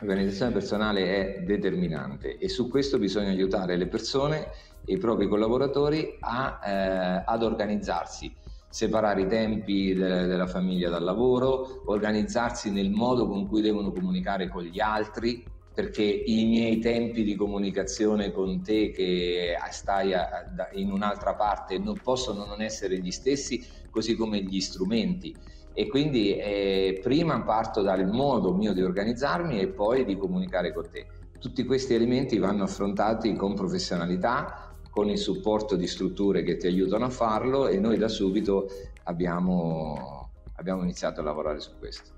L'organizzazione 0.00 0.52
personale 0.52 1.16
è 1.16 1.42
determinante 1.42 2.36
e 2.36 2.48
su 2.48 2.68
questo 2.68 2.98
bisogna 2.98 3.30
aiutare 3.30 3.76
le 3.76 3.86
persone 3.86 4.50
e 4.84 4.94
i 4.94 4.98
propri 4.98 5.26
collaboratori 5.26 6.18
a, 6.20 6.60
eh, 6.62 7.22
ad 7.24 7.42
organizzarsi 7.42 8.34
separare 8.74 9.20
i 9.20 9.28
tempi 9.28 9.94
de- 9.94 10.26
della 10.26 10.48
famiglia 10.48 10.90
dal 10.90 11.04
lavoro, 11.04 11.84
organizzarsi 11.86 12.72
nel 12.72 12.90
modo 12.90 13.28
con 13.28 13.46
cui 13.46 13.62
devono 13.62 13.92
comunicare 13.92 14.48
con 14.48 14.64
gli 14.64 14.80
altri, 14.80 15.46
perché 15.72 16.02
i 16.02 16.44
miei 16.46 16.80
tempi 16.80 17.22
di 17.22 17.36
comunicazione 17.36 18.32
con 18.32 18.64
te 18.64 18.90
che 18.90 19.54
stai 19.70 20.12
a, 20.12 20.26
in 20.72 20.90
un'altra 20.90 21.36
parte 21.36 21.78
non 21.78 22.00
possono 22.02 22.46
non 22.46 22.60
essere 22.60 22.98
gli 22.98 23.12
stessi, 23.12 23.64
così 23.90 24.16
come 24.16 24.42
gli 24.42 24.58
strumenti. 24.58 25.32
E 25.72 25.86
quindi 25.86 26.36
eh, 26.36 26.98
prima 27.00 27.40
parto 27.42 27.80
dal 27.80 28.08
modo 28.08 28.52
mio 28.54 28.72
di 28.72 28.82
organizzarmi 28.82 29.60
e 29.60 29.68
poi 29.68 30.04
di 30.04 30.16
comunicare 30.16 30.72
con 30.72 30.88
te. 30.90 31.06
Tutti 31.38 31.64
questi 31.64 31.94
elementi 31.94 32.38
vanno 32.38 32.64
affrontati 32.64 33.36
con 33.36 33.54
professionalità, 33.54 34.63
con 34.94 35.10
il 35.10 35.18
supporto 35.18 35.74
di 35.74 35.88
strutture 35.88 36.44
che 36.44 36.56
ti 36.56 36.68
aiutano 36.68 37.06
a 37.06 37.10
farlo 37.10 37.66
e 37.66 37.80
noi 37.80 37.98
da 37.98 38.06
subito 38.06 38.68
abbiamo, 39.04 40.30
abbiamo 40.54 40.84
iniziato 40.84 41.20
a 41.20 41.24
lavorare 41.24 41.58
su 41.58 41.76
questo 41.80 42.12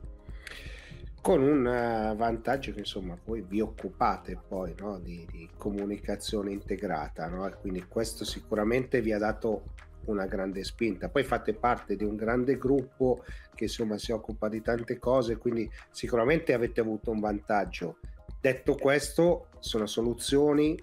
con 1.23 1.43
un 1.43 1.67
eh, 1.67 2.15
vantaggio 2.15 2.73
che 2.73 2.81
insomma 2.81 3.19
voi 3.25 3.41
vi 3.49 3.61
occupate 3.61 4.39
poi 4.47 4.75
no, 4.79 5.01
di, 5.01 5.27
di, 5.29 5.49
comunicazione 5.57 6.53
integrata, 6.53 7.27
no? 7.27 7.51
quindi 7.61 7.85
questo 7.89 8.25
sicuramente 8.25 9.01
vi 9.01 9.13
ha 9.13 9.19
dato 9.19 9.73
una 10.05 10.27
grande 10.27 10.63
spinta. 10.63 11.09
Poi 11.09 11.25
fate 11.25 11.55
parte 11.55 11.97
di 11.97 12.05
un 12.05 12.15
grande 12.15 12.57
gruppo 12.59 13.25
che 13.57 13.65
insomma 13.65 13.99
si 13.99 14.13
occupa 14.13 14.49
di 14.49 14.63
tante 14.63 15.01
cose, 15.01 15.37
quindi 15.39 15.69
sicuramente 15.91 16.53
avete 16.53 16.81
avuto 16.81 17.11
un 17.11 17.19
vantaggio. 17.19 17.99
Detto 18.41 18.77
questo, 18.77 19.49
sono 19.59 19.87
soluzioni 19.87 20.81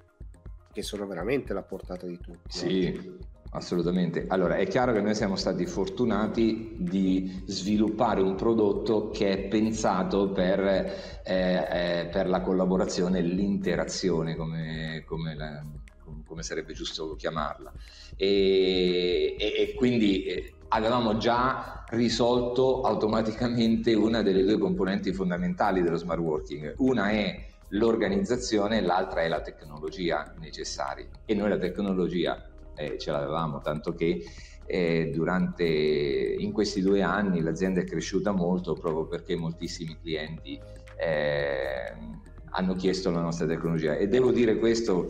che 0.73 0.81
sono 0.81 1.05
veramente 1.05 1.51
alla 1.51 1.62
portata 1.62 2.05
di 2.07 2.17
tutti. 2.19 2.49
Sì, 2.49 2.91
no? 2.91 3.17
assolutamente. 3.51 4.25
Allora, 4.27 4.55
è 4.55 4.67
chiaro 4.67 4.91
che 4.93 5.01
noi 5.01 5.15
siamo 5.15 5.36
stati 5.36 5.65
fortunati 5.65 6.75
di 6.77 7.43
sviluppare 7.45 8.21
un 8.21 8.36
prodotto 8.36 9.09
che 9.12 9.29
è 9.29 9.47
pensato 9.47 10.31
per, 10.31 10.59
eh, 10.59 11.23
eh, 11.23 12.09
per 12.12 12.27
la 12.27 12.41
collaborazione 12.41 13.19
e 13.19 13.21
l'interazione, 13.21 14.36
come, 14.36 15.03
come, 15.05 15.36
la, 15.36 15.63
come, 16.25 16.43
sarebbe 16.43 16.73
giusto 16.73 17.15
chiamarla. 17.15 17.71
E, 18.17 19.36
e, 19.38 19.53
e 19.57 19.73
quindi 19.75 20.23
eh, 20.23 20.53
avevamo 20.69 21.17
già 21.17 21.83
risolto 21.89 22.81
automaticamente 22.81 23.93
una 23.93 24.23
delle 24.23 24.43
due 24.43 24.57
componenti 24.57 25.13
fondamentali 25.13 25.83
dello 25.83 25.97
smart 25.97 26.19
working. 26.19 26.73
Una 26.77 27.12
è 27.12 27.51
l'organizzazione 27.73 28.77
e 28.77 28.81
l'altra 28.81 29.21
è 29.21 29.27
la 29.27 29.41
tecnologia 29.41 30.33
necessaria. 30.39 31.07
E 31.25 31.33
noi 31.33 31.49
la 31.49 31.57
tecnologia 31.57 32.49
eh, 32.75 32.97
ce 32.97 33.12
l'avevamo, 33.12 33.62
tanto 33.62 33.93
che 33.93 34.23
eh, 34.65 35.12
durante, 35.13 35.63
in 35.63 36.51
questi 36.51 36.81
due 36.81 37.01
anni 37.01 37.41
l'azienda 37.41 37.81
è 37.81 37.86
cresciuta 37.86 38.31
molto 38.31 38.73
proprio 38.73 39.05
perché 39.05 39.36
moltissimi 39.36 39.97
clienti 39.99 40.59
eh, 40.97 41.93
hanno 42.51 42.75
chiesto 42.75 43.12
la 43.12 43.21
nostra 43.21 43.45
tecnologia. 43.45 43.95
E 43.95 44.07
devo 44.07 44.31
dire 44.31 44.57
questo 44.57 45.07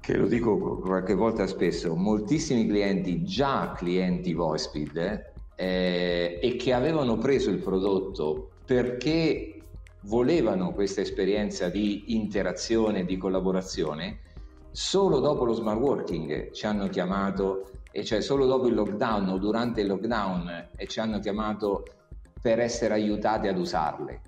che 0.00 0.16
lo 0.16 0.26
dico 0.26 0.78
qualche 0.78 1.14
volta 1.14 1.46
spesso, 1.46 1.94
moltissimi 1.94 2.66
clienti, 2.66 3.22
già 3.22 3.72
clienti 3.76 4.34
VoiceSpeed, 4.34 5.30
eh, 5.54 6.38
e 6.42 6.56
che 6.56 6.72
avevano 6.72 7.18
preso 7.18 7.50
il 7.50 7.58
prodotto 7.58 8.50
perché 8.64 9.51
volevano 10.02 10.72
questa 10.72 11.00
esperienza 11.00 11.68
di 11.68 12.14
interazione, 12.14 13.04
di 13.04 13.16
collaborazione, 13.16 14.20
solo 14.70 15.20
dopo 15.20 15.44
lo 15.44 15.52
smart 15.52 15.78
working 15.78 16.50
ci 16.52 16.66
hanno 16.66 16.88
chiamato, 16.88 17.70
e 17.92 18.04
cioè 18.04 18.22
solo 18.22 18.46
dopo 18.46 18.66
il 18.66 18.74
lockdown 18.74 19.28
o 19.28 19.38
durante 19.38 19.82
il 19.82 19.86
lockdown 19.86 20.70
e 20.74 20.86
ci 20.86 20.98
hanno 20.98 21.20
chiamato 21.20 21.84
per 22.40 22.58
essere 22.58 22.94
aiutati 22.94 23.48
ad 23.48 23.58
usarle. 23.58 24.20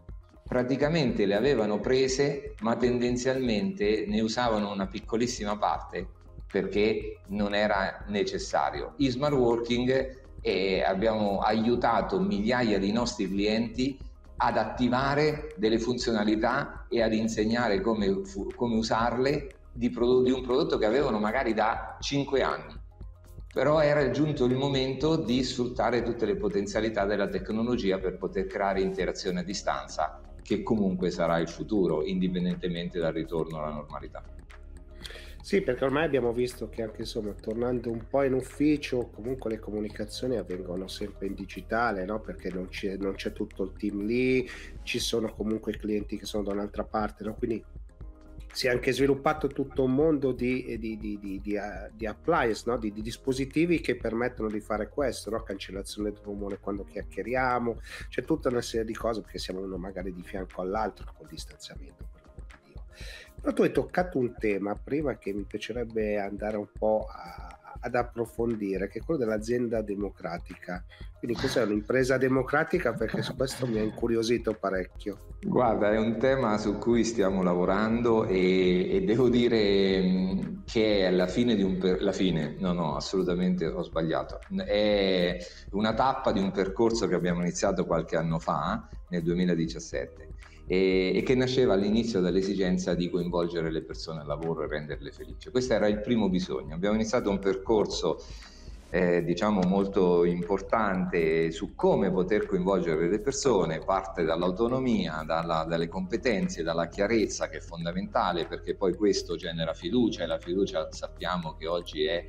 Praticamente 0.47 1.25
le 1.25 1.35
avevano 1.35 1.81
prese, 1.81 2.55
ma 2.61 2.77
tendenzialmente 2.77 4.05
ne 4.07 4.21
usavano 4.21 4.71
una 4.71 4.87
piccolissima 4.87 5.57
parte 5.57 6.07
perché 6.47 7.21
non 7.29 7.55
era 7.55 8.05
necessario. 8.09 8.93
In 8.99 9.11
smart 9.11 9.35
working 9.35 10.23
eh, 10.43 10.83
abbiamo 10.83 11.41
aiutato 11.41 12.21
migliaia 12.21 12.79
di 12.79 12.93
nostri 12.93 13.27
clienti 13.27 13.99
ad 14.37 14.57
attivare 14.57 15.55
delle 15.57 15.79
funzionalità 15.79 16.87
e 16.89 17.03
ad 17.03 17.13
insegnare 17.13 17.81
come, 17.81 18.23
come 18.55 18.77
usarle 18.77 19.55
di, 19.73 19.89
di 19.89 20.31
un 20.31 20.43
prodotto 20.43 20.79
che 20.79 20.87
avevano 20.87 21.19
magari 21.19 21.55
da 21.55 21.97
5 22.01 22.43
anni. 22.43 22.75
Però 23.53 23.81
era 23.81 24.11
giunto 24.11 24.45
il 24.47 24.57
momento 24.57 25.17
di 25.17 25.43
sfruttare 25.45 26.03
tutte 26.03 26.27
le 26.27 26.37
potenzialità 26.37 27.05
della 27.05 27.29
tecnologia 27.29 27.99
per 27.99 28.19
poter 28.19 28.47
creare 28.47 28.81
interazione 28.81 29.41
a 29.41 29.45
distanza, 29.45 30.21
che 30.43 30.63
comunque 30.63 31.11
sarà 31.11 31.39
il 31.39 31.49
futuro, 31.49 32.05
indipendentemente 32.05 32.99
dal 32.99 33.13
ritorno 33.13 33.59
alla 33.59 33.73
normalità. 33.73 34.25
Sì, 35.45 35.61
perché 35.61 35.85
ormai 35.85 36.05
abbiamo 36.07 36.33
visto 36.33 36.71
che 36.71 36.81
anche 36.81 37.03
insomma, 37.03 37.35
tornando 37.35 37.91
un 37.91 38.07
po' 38.09 38.23
in 38.23 38.33
ufficio, 38.33 39.11
comunque 39.11 39.51
le 39.51 39.59
comunicazioni 39.59 40.39
avvengono 40.39 40.89
sempre 40.89 41.27
in 41.27 41.35
digitale, 41.35 42.07
no? 42.07 42.19
perché 42.19 42.49
non 42.49 42.69
c'è, 42.69 42.97
non 42.97 43.13
c'è, 43.13 43.35
tutto 43.35 43.65
il 43.65 43.75
team 43.75 44.07
lì, 44.07 44.49
ci 44.85 44.99
sono 44.99 45.35
comunque 45.35 45.73
i 45.73 45.77
clienti 45.77 46.17
che 46.17 46.25
sono 46.25 46.45
da 46.45 46.53
un'altra 46.53 46.85
parte, 46.85 47.25
no? 47.25 47.35
quindi 47.35 47.63
si 48.55 48.69
è 48.69 48.71
anche 48.71 48.91
sviluppato 48.93 49.49
tutto 49.49 49.83
un 49.83 49.93
mondo 49.93 50.33
di, 50.33 50.79
di, 50.79 50.97
di, 50.97 51.19
di, 51.19 51.39
di 51.43 51.57
uh, 51.57 52.09
appliance, 52.09 52.63
no? 52.65 52.79
di, 52.79 52.91
dispositivi 52.91 53.81
che 53.81 53.97
permettono 53.97 54.49
di 54.49 54.61
fare 54.61 54.89
questo, 54.89 55.29
no? 55.29 55.43
cancellazione 55.43 56.11
del 56.11 56.23
rumore 56.23 56.59
quando 56.59 56.85
chiacchieriamo, 56.85 57.83
c'è 58.09 58.25
tutta 58.25 58.49
una 58.49 58.63
serie 58.63 58.87
di 58.87 58.95
cose 58.95 59.21
perché 59.21 59.39
siamo 59.39 59.61
uno 59.61 59.77
magari 59.77 60.11
di 60.15 60.23
fianco 60.23 60.63
all'altro 60.63 61.13
col 61.15 61.29
distanziamento. 61.29 62.14
Però 63.45 63.57
tu 63.57 63.61
hai 63.61 63.73
toccato 63.73 64.17
un 64.17 64.33
tema 64.39 64.75
prima 64.75 65.19
che 65.19 65.31
mi 65.35 65.43
piacerebbe 65.43 66.19
andare 66.19 66.57
un 66.57 66.69
po' 66.79 67.07
a, 67.11 67.77
ad 67.79 67.95
approfondire, 67.95 68.89
che 68.89 69.01
è 69.01 69.03
quello 69.03 69.21
dell'azienda 69.21 69.83
democratica. 69.83 70.83
Quindi 71.19 71.39
cos'è 71.39 71.63
un'impresa 71.63 72.17
democratica? 72.17 72.95
Perché 72.95 73.21
su 73.21 73.37
questo 73.37 73.67
mi 73.67 73.77
ha 73.77 73.83
incuriosito 73.83 74.55
parecchio. 74.55 75.37
Guarda, 75.43 75.93
è 75.93 75.99
un 75.99 76.17
tema 76.17 76.57
su 76.57 76.79
cui 76.79 77.05
stiamo 77.05 77.43
lavorando 77.43 78.25
e, 78.25 78.97
e 78.97 79.03
devo 79.03 79.29
dire 79.29 80.01
mm, 80.01 80.41
che 80.65 81.07
è 81.07 81.11
la 81.11 81.27
fine 81.27 81.55
di 81.55 81.63
un... 81.63 81.77
Per... 81.77 82.03
la 82.03 82.13
fine, 82.13 82.57
no 82.61 82.73
no, 82.73 82.97
assolutamente 82.97 83.67
ho 83.67 83.83
sbagliato. 83.83 84.39
È 84.65 85.37
una 85.73 85.93
tappa 85.93 86.33
di 86.33 86.41
un 86.41 86.51
percorso 86.51 87.07
che 87.09 87.15
abbiamo 87.15 87.43
iniziato 87.43 87.85
qualche 87.85 88.17
anno 88.17 88.39
fa, 88.39 88.89
nel 89.11 89.23
2017 89.23 90.29
e, 90.67 91.13
e, 91.15 91.23
che 91.23 91.35
nasceva 91.35 91.75
all'inizio 91.75 92.21
dall'esigenza 92.21 92.95
di 92.95 93.11
coinvolgere 93.11 93.71
le 93.71 93.83
persone 93.83 94.21
al 94.21 94.27
lavoro 94.27 94.65
e 94.65 94.69
renderle 94.69 95.11
felici. 95.11 95.51
Questo 95.51 95.75
era 95.75 95.87
il 95.89 96.01
primo 96.01 96.29
bisogno. 96.29 96.75
Abbiamo 96.75 96.95
iniziato 96.95 97.31
un 97.31 97.39
percorso 97.39 98.23
eh, 98.95 99.25
diciamo 99.25 99.63
molto 99.67 100.25
importante 100.25 101.51
su 101.51 101.75
come 101.75 102.13
poter 102.13 102.47
coinvolgere 102.47 103.09
le 103.09 103.19
persone, 103.19 103.81
parte 103.81 104.23
dall'autonomia, 104.23 105.25
dalla, 105.27 105.65
dalle 105.69 105.89
competenze, 105.89 106.63
dalla 106.63 106.87
chiarezza 106.89 107.49
che 107.49 107.57
è 107.57 107.61
fondamentale 107.61 108.47
perché 108.47 108.77
poi 108.77 108.95
questo 108.95 109.35
genera 109.35 109.75
fiducia 109.75 110.23
e 110.23 110.27
la 110.27 110.39
fiducia 110.39 110.93
sappiamo 110.93 111.57
che 111.57 111.67
oggi 111.67 112.05
è 112.05 112.25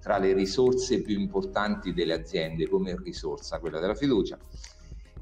tra 0.00 0.18
le 0.18 0.32
risorse 0.32 1.02
più 1.02 1.18
importanti 1.18 1.92
delle 1.92 2.14
aziende 2.14 2.68
come 2.68 2.96
risorsa 3.00 3.60
quella 3.60 3.78
della 3.78 3.94
fiducia 3.94 4.36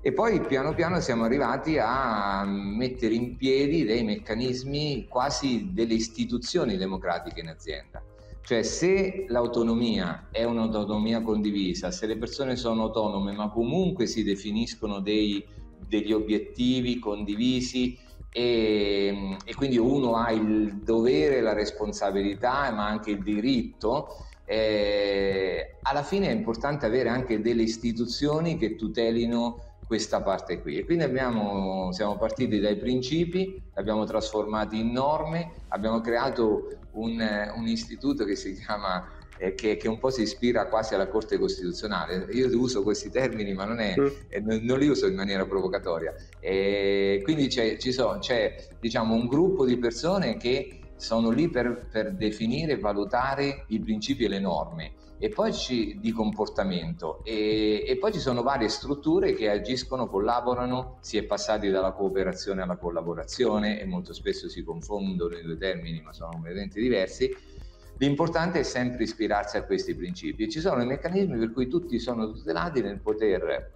e 0.06 0.12
poi 0.12 0.40
piano 0.40 0.72
piano 0.72 1.00
siamo 1.00 1.24
arrivati 1.24 1.78
a 1.80 2.44
mettere 2.46 3.12
in 3.12 3.36
piedi 3.36 3.84
dei 3.84 4.04
meccanismi 4.04 5.08
quasi 5.08 5.70
delle 5.72 5.94
istituzioni 5.94 6.76
democratiche 6.76 7.40
in 7.40 7.48
azienda. 7.48 8.00
Cioè 8.40 8.62
se 8.62 9.24
l'autonomia 9.26 10.28
è 10.30 10.44
un'autonomia 10.44 11.22
condivisa, 11.22 11.90
se 11.90 12.06
le 12.06 12.16
persone 12.18 12.54
sono 12.54 12.82
autonome 12.82 13.32
ma 13.32 13.48
comunque 13.48 14.06
si 14.06 14.22
definiscono 14.22 15.00
dei, 15.00 15.44
degli 15.88 16.12
obiettivi 16.12 17.00
condivisi 17.00 17.98
e, 18.30 19.36
e, 19.44 19.54
quindi 19.56 19.76
uno 19.76 20.14
ha 20.14 20.30
il 20.30 20.82
dovere, 20.84 21.40
la 21.40 21.52
responsabilità 21.52 22.70
ma 22.70 22.86
anche 22.86 23.10
il 23.10 23.24
diritto, 23.24 24.06
eh, 24.44 25.78
alla 25.82 26.04
fine 26.04 26.28
è 26.28 26.32
importante 26.32 26.86
avere 26.86 27.08
anche 27.08 27.40
delle 27.40 27.62
istituzioni 27.62 28.56
che 28.56 28.76
tutelino 28.76 29.65
questa 29.86 30.20
parte 30.20 30.60
qui. 30.60 30.78
E 30.78 30.84
quindi 30.84 31.04
abbiamo, 31.04 31.92
siamo 31.92 32.16
partiti 32.16 32.58
dai 32.58 32.76
principi, 32.76 33.44
li 33.44 33.62
abbiamo 33.74 34.04
trasformati 34.04 34.80
in 34.80 34.90
norme, 34.90 35.52
abbiamo 35.68 36.00
creato 36.00 36.78
un, 36.92 37.22
un 37.54 37.66
istituto 37.66 38.24
che 38.24 38.36
si 38.36 38.54
chiama 38.54 39.08
eh, 39.38 39.54
che, 39.54 39.76
che, 39.76 39.88
un 39.88 39.98
po' 39.98 40.10
si 40.10 40.22
ispira 40.22 40.66
quasi 40.66 40.94
alla 40.94 41.08
Corte 41.08 41.38
Costituzionale. 41.38 42.26
Io 42.32 42.48
uso 42.58 42.82
questi 42.82 43.10
termini, 43.10 43.54
ma 43.54 43.64
non, 43.64 43.78
è, 43.80 43.94
mm. 43.98 44.06
eh, 44.28 44.40
non 44.40 44.78
li 44.78 44.88
uso 44.88 45.06
in 45.06 45.14
maniera 45.14 45.44
provocatoria. 45.46 46.14
E 46.40 47.20
quindi 47.22 47.46
c'è, 47.48 47.78
sono, 47.78 48.18
c'è 48.18 48.68
diciamo, 48.80 49.14
un 49.14 49.26
gruppo 49.26 49.64
di 49.64 49.76
persone 49.78 50.36
che 50.36 50.80
sono 50.96 51.30
lì 51.30 51.48
per, 51.48 51.88
per 51.90 52.12
definire 52.12 52.72
e 52.72 52.78
valutare 52.78 53.64
i 53.68 53.78
principi 53.78 54.24
e 54.24 54.28
le 54.28 54.40
norme 54.40 54.92
e 55.18 55.28
poi 55.30 55.52
ci, 55.52 55.98
di 55.98 56.12
comportamento 56.12 57.24
e, 57.24 57.84
e, 57.86 57.96
poi 57.96 58.12
ci 58.12 58.18
sono 58.18 58.42
varie 58.42 58.68
strutture 58.68 59.32
che 59.32 59.48
agiscono, 59.48 60.08
collaborano, 60.08 60.98
si 61.00 61.16
è 61.16 61.22
passati 61.22 61.70
dalla 61.70 61.92
cooperazione 61.92 62.62
alla 62.62 62.76
collaborazione 62.76 63.80
e 63.80 63.86
molto 63.86 64.12
spesso 64.12 64.48
si 64.48 64.62
confondono 64.62 65.36
i 65.36 65.42
due 65.42 65.56
termini 65.56 66.00
ma 66.02 66.12
sono 66.12 66.30
completamente 66.32 66.80
diversi. 66.80 67.34
L'importante 67.98 68.60
è 68.60 68.62
sempre 68.62 69.04
ispirarsi 69.04 69.56
a 69.56 69.64
questi 69.64 69.94
principi 69.94 70.44
e 70.44 70.48
ci 70.50 70.60
sono 70.60 70.82
i 70.82 70.86
meccanismi 70.86 71.38
per 71.38 71.52
cui 71.52 71.66
tutti 71.66 71.98
sono 71.98 72.30
tutelati 72.30 72.82
nel 72.82 73.00
poter 73.00 73.72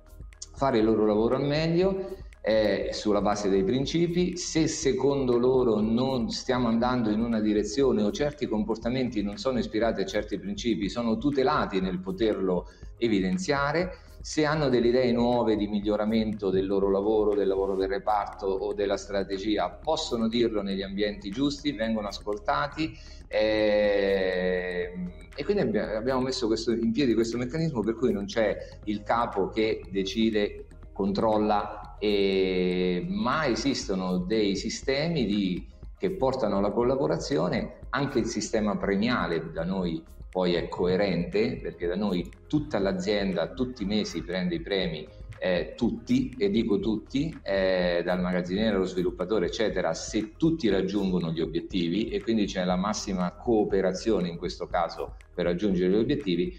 fare 0.53 0.79
il 0.79 0.85
loro 0.85 1.07
lavoro 1.07 1.37
al 1.37 1.45
meglio 1.45 2.19
eh, 2.43 2.89
sulla 2.93 3.21
base 3.21 3.49
dei 3.51 3.65
principi, 3.65 4.37
se 4.37 4.67
secondo 4.67 5.39
loro 5.39 5.81
non 5.81 6.31
stiamo 6.31 6.69
andando 6.69 7.11
in 7.11 7.21
una 7.21 7.41
direzione 7.41 8.03
o 8.03 8.11
certi 8.11 8.47
comportamenti 8.47 9.23
non 9.23 9.37
sono 9.37 9.59
ispirati 9.59 10.01
a 10.01 10.07
certi 10.07 10.39
principi, 10.39 10.89
sono 10.89 11.19
tutelati 11.19 11.81
nel 11.81 12.01
poterlo 12.01 12.69
evidenziare, 12.97 13.93
se 14.23 14.45
hanno 14.45 14.69
delle 14.69 14.89
idee 14.89 15.13
nuove 15.13 15.57
di 15.57 15.67
miglioramento 15.67 16.51
del 16.51 16.67
loro 16.67 16.91
lavoro, 16.91 17.35
del 17.35 17.49
lavoro 17.49 17.75
del 17.75 17.89
reparto 17.89 18.47
o 18.47 18.75
della 18.75 18.97
strategia, 18.97 19.71
possono 19.71 20.29
dirlo 20.29 20.63
negli 20.63 20.83
ambienti 20.83 21.31
giusti, 21.31 21.73
vengono 21.73 22.09
ascoltati 22.09 22.93
eh, 23.29 24.93
e 25.35 25.45
quindi 25.45 25.79
abbiamo 25.79 26.21
messo 26.21 26.47
questo, 26.47 26.73
in 26.73 26.93
piedi 26.93 27.15
questo 27.15 27.39
meccanismo 27.39 27.83
per 27.83 27.95
cui 27.95 28.13
non 28.13 28.27
c'è 28.27 28.57
il 28.85 29.03
capo 29.03 29.49
che 29.49 29.89
decide 29.91 30.67
controlla, 31.01 31.97
e, 31.99 33.07
ma 33.09 33.47
esistono 33.47 34.19
dei 34.19 34.55
sistemi 34.55 35.25
di, 35.25 35.67
che 35.99 36.11
portano 36.11 36.59
alla 36.59 36.71
collaborazione, 36.71 37.87
anche 37.91 38.19
il 38.19 38.27
sistema 38.27 38.77
premiale 38.77 39.51
da 39.51 39.65
noi 39.65 40.05
poi 40.31 40.55
è 40.55 40.69
coerente 40.69 41.57
perché 41.57 41.89
da 41.89 41.97
noi 41.97 42.31
tutta 42.47 42.79
l'azienda 42.79 43.49
tutti 43.49 43.83
i 43.83 43.87
mesi 43.87 44.23
prende 44.23 44.55
i 44.55 44.61
premi 44.61 45.05
eh, 45.43 45.73
tutti, 45.75 46.35
e 46.39 46.51
dico 46.51 46.79
tutti, 46.79 47.35
eh, 47.43 48.03
dal 48.05 48.21
magazziniere 48.21 48.77
allo 48.77 48.85
sviluppatore, 48.85 49.47
eccetera, 49.47 49.95
se 49.95 50.37
tutti 50.37 50.69
raggiungono 50.69 51.33
gli 51.33 51.41
obiettivi 51.41 52.11
e 52.11 52.21
quindi 52.21 52.45
c'è 52.45 52.63
la 52.65 52.77
massima 52.77 53.33
cooperazione 53.33 54.29
in 54.29 54.37
questo 54.37 54.67
caso 54.67 55.17
per 55.35 55.47
raggiungere 55.47 55.91
gli 55.91 55.97
obiettivi. 55.97 56.55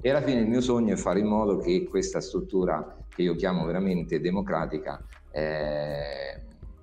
E 0.00 0.10
alla 0.10 0.22
fine 0.22 0.40
il 0.40 0.48
mio 0.48 0.62
sogno 0.62 0.94
è 0.94 0.96
fare 0.96 1.20
in 1.20 1.26
modo 1.26 1.58
che 1.58 1.86
questa 1.88 2.20
struttura 2.20 2.96
che 3.14 3.22
io 3.22 3.34
chiamo 3.34 3.64
veramente 3.64 4.20
democratica, 4.20 5.04
eh, 5.30 6.40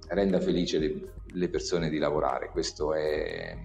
renda 0.07 0.39
felice 0.39 0.77
le, 0.79 1.11
le, 1.33 1.49
persone 1.49 1.89
di 1.89 1.97
lavorare. 1.97 2.49
Questo 2.51 2.93
è, 2.93 3.57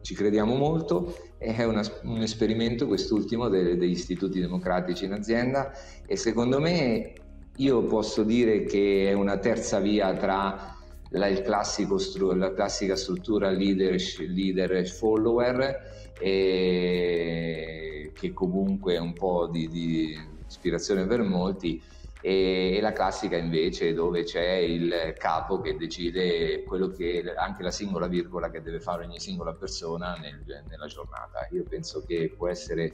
ci 0.00 0.14
crediamo 0.14 0.54
molto, 0.54 1.16
è 1.38 1.64
una, 1.64 1.82
un 2.02 2.22
esperimento 2.22 2.86
quest'ultimo 2.86 3.48
de, 3.48 3.76
degli 3.76 3.90
istituti 3.90 4.40
democratici 4.40 5.04
in 5.04 5.12
azienda 5.12 5.72
e 6.06 6.16
secondo 6.16 6.60
me 6.60 7.12
io 7.56 7.84
posso 7.84 8.22
dire 8.22 8.64
che 8.64 9.08
è 9.08 9.12
una 9.12 9.38
terza 9.38 9.80
via 9.80 10.14
tra 10.14 10.76
la, 11.10 11.62
stru- 11.62 12.34
la 12.34 12.52
classica 12.52 12.96
struttura 12.96 13.50
leader, 13.50 13.96
leader 14.28 14.86
follower 14.86 16.14
e 16.18 18.12
che 18.14 18.32
comunque 18.32 18.94
è 18.94 18.98
un 18.98 19.12
po' 19.12 19.46
di, 19.46 19.68
di 19.68 20.18
ispirazione 20.46 21.06
per 21.06 21.22
molti 21.22 21.80
e, 22.26 22.80
la 22.80 22.90
classica 22.90 23.36
invece 23.36 23.94
dove 23.94 24.24
c'è 24.24 24.54
il 24.54 25.14
capo 25.16 25.60
che 25.60 25.76
decide 25.76 26.64
quello 26.64 26.88
che 26.88 27.22
anche 27.36 27.62
la 27.62 27.70
singola 27.70 28.08
virgola 28.08 28.50
che 28.50 28.62
deve 28.62 28.80
fare 28.80 29.04
ogni 29.04 29.20
singola 29.20 29.54
persona 29.54 30.16
nel, 30.16 30.42
nella 30.68 30.86
giornata. 30.86 31.46
Io 31.52 31.62
penso 31.62 32.04
che 32.04 32.34
può 32.36 32.48
essere 32.48 32.92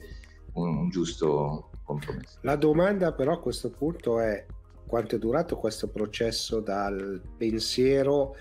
un, 0.53 0.77
un 0.77 0.89
giusto 0.91 1.71
compromesso. 1.83 2.37
La 2.41 2.57
domanda 2.57 3.11
però 3.13 3.33
a 3.33 3.39
questo 3.39 3.71
punto 3.71 4.19
è 4.19 4.45
quanto 4.85 5.15
è 5.15 5.17
durato 5.17 5.57
questo 5.57 5.89
processo 5.89 6.59
dal 6.59 7.19
pensiero 7.35 8.35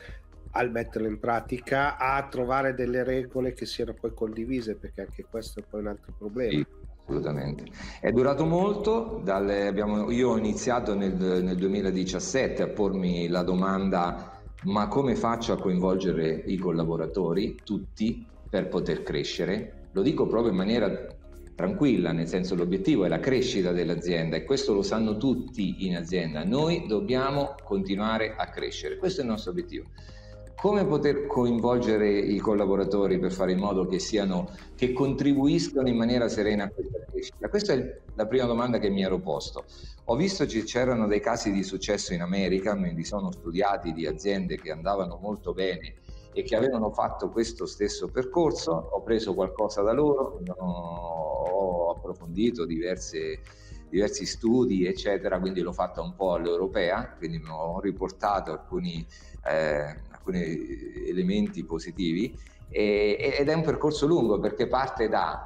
al 0.51 0.71
metterlo 0.71 1.09
in 1.09 1.19
pratica 1.19 1.97
a 1.97 2.23
trovare 2.29 2.75
delle 2.75 3.03
regole 3.03 3.55
che 3.55 3.65
siano 3.65 3.95
poi 3.95 4.13
condivise 4.13 4.77
perché 4.77 5.01
anche 5.01 5.25
questo 5.25 5.61
è 5.61 5.63
poi 5.63 5.81
un 5.81 5.87
altro 5.87 6.13
problema. 6.19 6.51
Sì 6.51 6.82
assolutamente. 7.05 7.65
È 8.01 8.11
durato 8.11 8.45
molto, 8.45 9.21
dalle, 9.23 9.67
abbiamo, 9.67 10.11
io 10.11 10.31
ho 10.31 10.39
iniziato 10.39 10.95
nel, 10.95 11.15
nel 11.15 11.57
2017 11.57 12.63
a 12.63 12.69
pormi 12.69 13.29
la 13.29 13.43
domanda 13.43 14.41
ma 14.65 14.87
come 14.87 15.17
faccio 15.17 15.53
a 15.53 15.59
coinvolgere 15.59 16.43
i 16.47 16.57
collaboratori, 16.57 17.57
tutti, 17.65 18.25
per 18.49 18.69
poter 18.69 19.03
crescere? 19.03 19.89
Lo 19.93 20.03
dico 20.03 20.27
proprio 20.27 20.53
in 20.53 20.57
maniera 20.57 21.07
tranquilla, 21.55 22.13
nel 22.13 22.29
senso 22.29 22.55
l'obiettivo 22.55 23.05
è 23.05 23.09
la 23.09 23.19
crescita 23.19 23.73
dell'azienda 23.73 24.37
e 24.37 24.45
questo 24.45 24.73
lo 24.73 24.83
sanno 24.83 25.17
tutti 25.17 25.87
in 25.87 25.97
azienda. 25.97 26.45
Noi 26.45 26.85
dobbiamo 26.87 27.55
continuare 27.65 28.35
a 28.37 28.49
crescere, 28.49 28.97
questo 28.99 29.21
è 29.21 29.25
il 29.25 29.31
nostro 29.31 29.51
obiettivo. 29.51 29.87
Come 30.55 30.87
poter 30.87 31.27
coinvolgere 31.27 32.09
i 32.09 32.39
collaboratori 32.39 33.19
per 33.19 33.33
fare 33.33 33.53
in 33.53 33.59
modo 33.59 33.87
che, 33.87 33.99
siano, 33.99 34.49
che 34.75 34.93
contribuiscano 34.93 35.89
in 35.89 35.97
maniera 35.97 36.29
serena 36.29 36.65
a 36.65 36.71
questa 36.71 36.99
crescita? 37.11 37.49
Questa 37.49 37.73
è 37.73 38.01
la 38.15 38.27
prima 38.27 38.47
domanda 38.47 38.79
che 38.79 38.91
mi 38.91 39.03
ero 39.03 39.19
posto. 39.19 39.65
Ho 40.07 40.17
visto 40.17 40.45
che 40.45 40.63
c'erano 40.65 41.07
dei 41.07 41.21
casi 41.21 41.53
di 41.53 41.63
successo 41.63 42.13
in 42.13 42.23
America, 42.23 42.75
me 42.75 42.93
li 42.93 43.05
sono 43.05 43.31
studiati 43.31 43.93
di 43.93 44.07
aziende 44.07 44.57
che 44.57 44.71
andavano 44.71 45.19
molto 45.21 45.53
bene 45.53 45.95
e 46.33 46.43
che 46.43 46.57
avevano 46.57 46.91
fatto 46.91 47.29
questo 47.29 47.67
stesso 47.67 48.09
percorso, 48.09 48.73
ho 48.73 49.03
preso 49.03 49.35
qualcosa 49.35 49.83
da 49.83 49.93
loro, 49.93 50.41
ho 50.57 51.91
approfondito 51.91 52.65
diverse, 52.65 53.41
diversi 53.91 54.25
studi, 54.25 54.87
eccetera, 54.87 55.39
quindi 55.39 55.61
l'ho 55.61 55.73
fatta 55.73 56.01
un 56.01 56.15
po' 56.15 56.33
all'europea, 56.33 57.15
quindi 57.19 57.43
ho 57.47 57.79
riportato 57.81 58.51
alcuni, 58.51 59.07
eh, 59.45 59.95
alcuni 60.23 61.09
elementi 61.09 61.65
positivi 61.65 62.39
e, 62.69 63.37
ed 63.39 63.49
è 63.49 63.55
un 63.55 63.63
percorso 63.63 64.07
lungo 64.07 64.39
perché 64.39 64.69
parte 64.69 65.09
da 65.09 65.43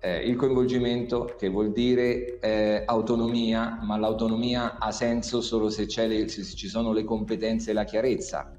eh, 0.00 0.18
il 0.18 0.36
coinvolgimento 0.36 1.34
che 1.38 1.48
vuol 1.48 1.72
dire 1.72 2.38
eh, 2.38 2.82
autonomia, 2.84 3.78
ma 3.82 3.96
l'autonomia 3.96 4.78
ha 4.78 4.92
senso 4.92 5.40
solo 5.40 5.70
se, 5.70 5.86
le, 6.06 6.28
se, 6.28 6.42
ci 6.42 6.68
sono 6.68 6.92
le 6.92 7.04
competenze 7.04 7.70
e 7.70 7.74
la 7.74 7.84
chiarezza. 7.84 8.52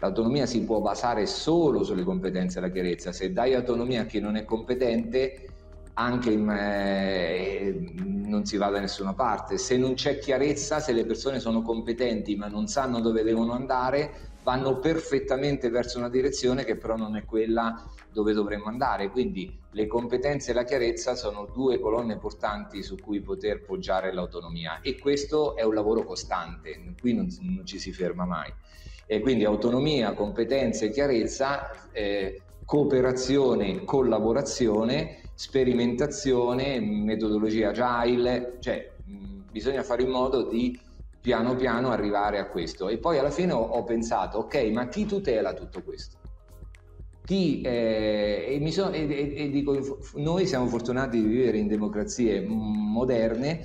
L'autonomia 0.00 0.44
si 0.44 0.64
può 0.64 0.80
basare 0.80 1.26
solo 1.26 1.84
sulle 1.84 2.02
competenze 2.02 2.58
e 2.58 2.60
la 2.60 2.70
chiarezza. 2.70 3.12
Se 3.12 3.32
dai 3.32 3.54
autonomia 3.54 4.02
a 4.02 4.04
chi 4.04 4.18
non 4.18 4.34
è 4.34 4.44
competente, 4.44 5.46
anche 5.94 6.32
in, 6.32 6.50
eh, 6.50 7.92
non 7.96 8.44
si 8.44 8.56
va 8.56 8.68
da 8.68 8.80
nessuna 8.80 9.14
parte. 9.14 9.58
Se 9.58 9.76
non 9.76 9.94
c'è 9.94 10.18
chiarezza, 10.18 10.80
se 10.80 10.92
le 10.92 11.06
persone 11.06 11.38
sono 11.38 11.62
competenti 11.62 12.34
ma 12.34 12.48
non 12.48 12.66
sanno 12.66 13.00
dove 13.00 13.22
devono 13.22 13.52
andare, 13.52 14.32
vanno 14.44 14.78
perfettamente 14.78 15.70
verso 15.70 15.98
una 15.98 16.10
direzione 16.10 16.64
che 16.64 16.76
però 16.76 16.96
non 16.96 17.16
è 17.16 17.24
quella 17.24 17.82
dove 18.12 18.34
dovremmo 18.34 18.66
andare. 18.66 19.10
Quindi 19.10 19.58
le 19.70 19.86
competenze 19.86 20.50
e 20.50 20.54
la 20.54 20.64
chiarezza 20.64 21.16
sono 21.16 21.48
due 21.52 21.80
colonne 21.80 22.18
portanti 22.18 22.82
su 22.82 22.96
cui 22.96 23.20
poter 23.20 23.64
poggiare 23.64 24.12
l'autonomia 24.12 24.80
e 24.82 24.98
questo 24.98 25.56
è 25.56 25.62
un 25.62 25.74
lavoro 25.74 26.04
costante, 26.04 26.94
qui 27.00 27.14
non, 27.14 27.26
non 27.40 27.66
ci 27.66 27.78
si 27.78 27.90
ferma 27.92 28.26
mai. 28.26 28.52
E 29.06 29.20
quindi 29.20 29.44
autonomia, 29.44 30.12
competenze, 30.12 30.90
chiarezza, 30.90 31.90
eh, 31.90 32.42
cooperazione, 32.64 33.84
collaborazione, 33.84 35.22
sperimentazione, 35.34 36.80
metodologia 36.80 37.70
agile, 37.70 38.56
cioè 38.60 38.92
mh, 39.04 39.50
bisogna 39.50 39.82
fare 39.82 40.02
in 40.02 40.10
modo 40.10 40.42
di 40.48 40.78
piano 41.24 41.56
piano 41.56 41.90
arrivare 41.90 42.38
a 42.38 42.44
questo. 42.48 42.90
E 42.90 42.98
poi 42.98 43.18
alla 43.18 43.30
fine 43.30 43.52
ho, 43.52 43.62
ho 43.62 43.82
pensato, 43.82 44.40
ok, 44.40 44.56
ma 44.64 44.88
chi 44.88 45.06
tutela 45.06 45.54
tutto 45.54 45.82
questo? 45.82 46.18
Chi, 47.24 47.62
eh, 47.62 48.60
e, 48.62 48.70
so, 48.70 48.90
e, 48.90 49.34
e, 49.34 49.48
dico, 49.48 50.00
noi 50.16 50.44
siamo 50.44 50.66
fortunati 50.66 51.22
di 51.22 51.26
vivere 51.26 51.56
in 51.56 51.66
democrazie 51.66 52.42
moderne 52.42 53.64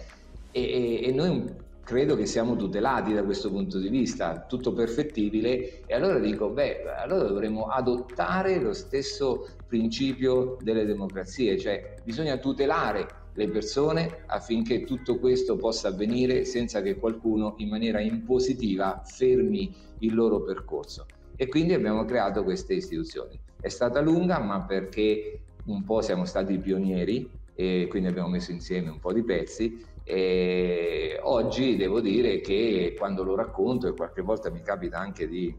e, 0.52 1.12
noi 1.14 1.54
credo 1.84 2.16
che 2.16 2.26
siamo 2.26 2.56
tutelati 2.56 3.14
da 3.14 3.26
questo 3.26 3.50
punto 3.50 3.78
di 3.78 3.90
vista, 3.90 4.46
tutto 4.48 4.72
perfettibile 4.72 5.82
e 5.86 5.94
allora 5.94 6.18
dico, 6.18 6.52
beh, 6.52 6.84
allora 6.96 7.28
dovremmo 7.28 7.66
adottare 7.66 8.58
lo 8.62 8.72
stesso 8.72 9.50
principio 9.68 10.56
delle 10.62 10.86
democrazie, 10.86 11.58
cioè 11.58 11.96
bisogna 12.06 12.38
tutelare 12.38 13.19
le 13.40 13.48
persone 13.48 14.24
affinché 14.26 14.84
tutto 14.84 15.18
questo 15.18 15.56
possa 15.56 15.88
avvenire 15.88 16.44
senza 16.44 16.82
che 16.82 16.96
qualcuno 16.96 17.54
in 17.60 17.70
maniera 17.70 18.02
impositiva 18.02 19.02
fermi 19.06 19.74
il 20.00 20.14
loro 20.14 20.44
percorso. 20.44 21.06
E 21.38 21.48
quindi 21.48 21.74
abbiamo 21.74 22.04
creato 22.04 22.44
queste 22.44 22.74
istituzioni. 22.74 23.40
È 23.58 23.70
stata 23.70 24.02
lunga, 24.02 24.40
ma 24.40 24.66
perché 24.66 25.40
un 25.68 25.86
po' 25.86 26.02
siamo 26.02 26.26
stati 26.26 26.58
pionieri 26.58 27.32
e 27.56 27.88
quindi 27.90 28.10
abbiamo 28.10 28.28
messo 28.28 28.52
insieme 28.52 28.90
un 28.90 29.00
po' 29.00 29.14
di 29.14 29.24
pezzi 29.24 29.86
e 30.04 31.18
oggi 31.22 31.78
devo 31.78 32.02
dire 32.02 32.42
che 32.42 32.94
quando 32.98 33.24
lo 33.24 33.36
racconto 33.36 33.88
e 33.88 33.94
qualche 33.94 34.22
volta 34.22 34.50
mi 34.50 34.62
capita 34.62 34.98
anche 34.98 35.30
di, 35.30 35.56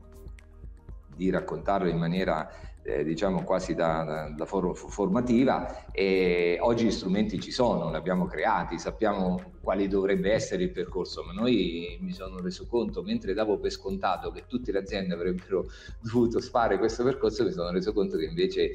di 1.16 1.30
raccontarlo 1.30 1.88
in 1.88 1.96
maniera 1.96 2.46
eh, 2.82 3.04
diciamo 3.04 3.44
quasi 3.44 3.74
da, 3.74 4.32
da, 4.34 4.44
for- 4.46 4.76
formativa 4.76 5.90
e 5.90 6.58
oggi 6.60 6.86
gli 6.86 6.90
strumenti 6.90 7.38
ci 7.38 7.50
sono, 7.50 7.90
li 7.90 7.96
abbiamo 7.96 8.26
creati, 8.26 8.78
sappiamo 8.78 9.58
quali 9.60 9.86
dovrebbe 9.86 10.32
essere 10.32 10.62
il 10.62 10.72
percorso, 10.72 11.22
ma 11.22 11.32
noi 11.32 11.98
mi 12.00 12.12
sono 12.12 12.40
reso 12.40 12.66
conto, 12.66 13.02
mentre 13.02 13.34
davo 13.34 13.58
per 13.58 13.70
scontato 13.70 14.30
che 14.30 14.46
tutte 14.46 14.72
le 14.72 14.78
aziende 14.78 15.14
avrebbero 15.14 15.66
dovuto 16.00 16.40
fare 16.40 16.78
questo 16.78 17.04
percorso, 17.04 17.44
mi 17.44 17.52
sono 17.52 17.70
reso 17.70 17.92
conto 17.92 18.16
che 18.16 18.24
invece 18.24 18.70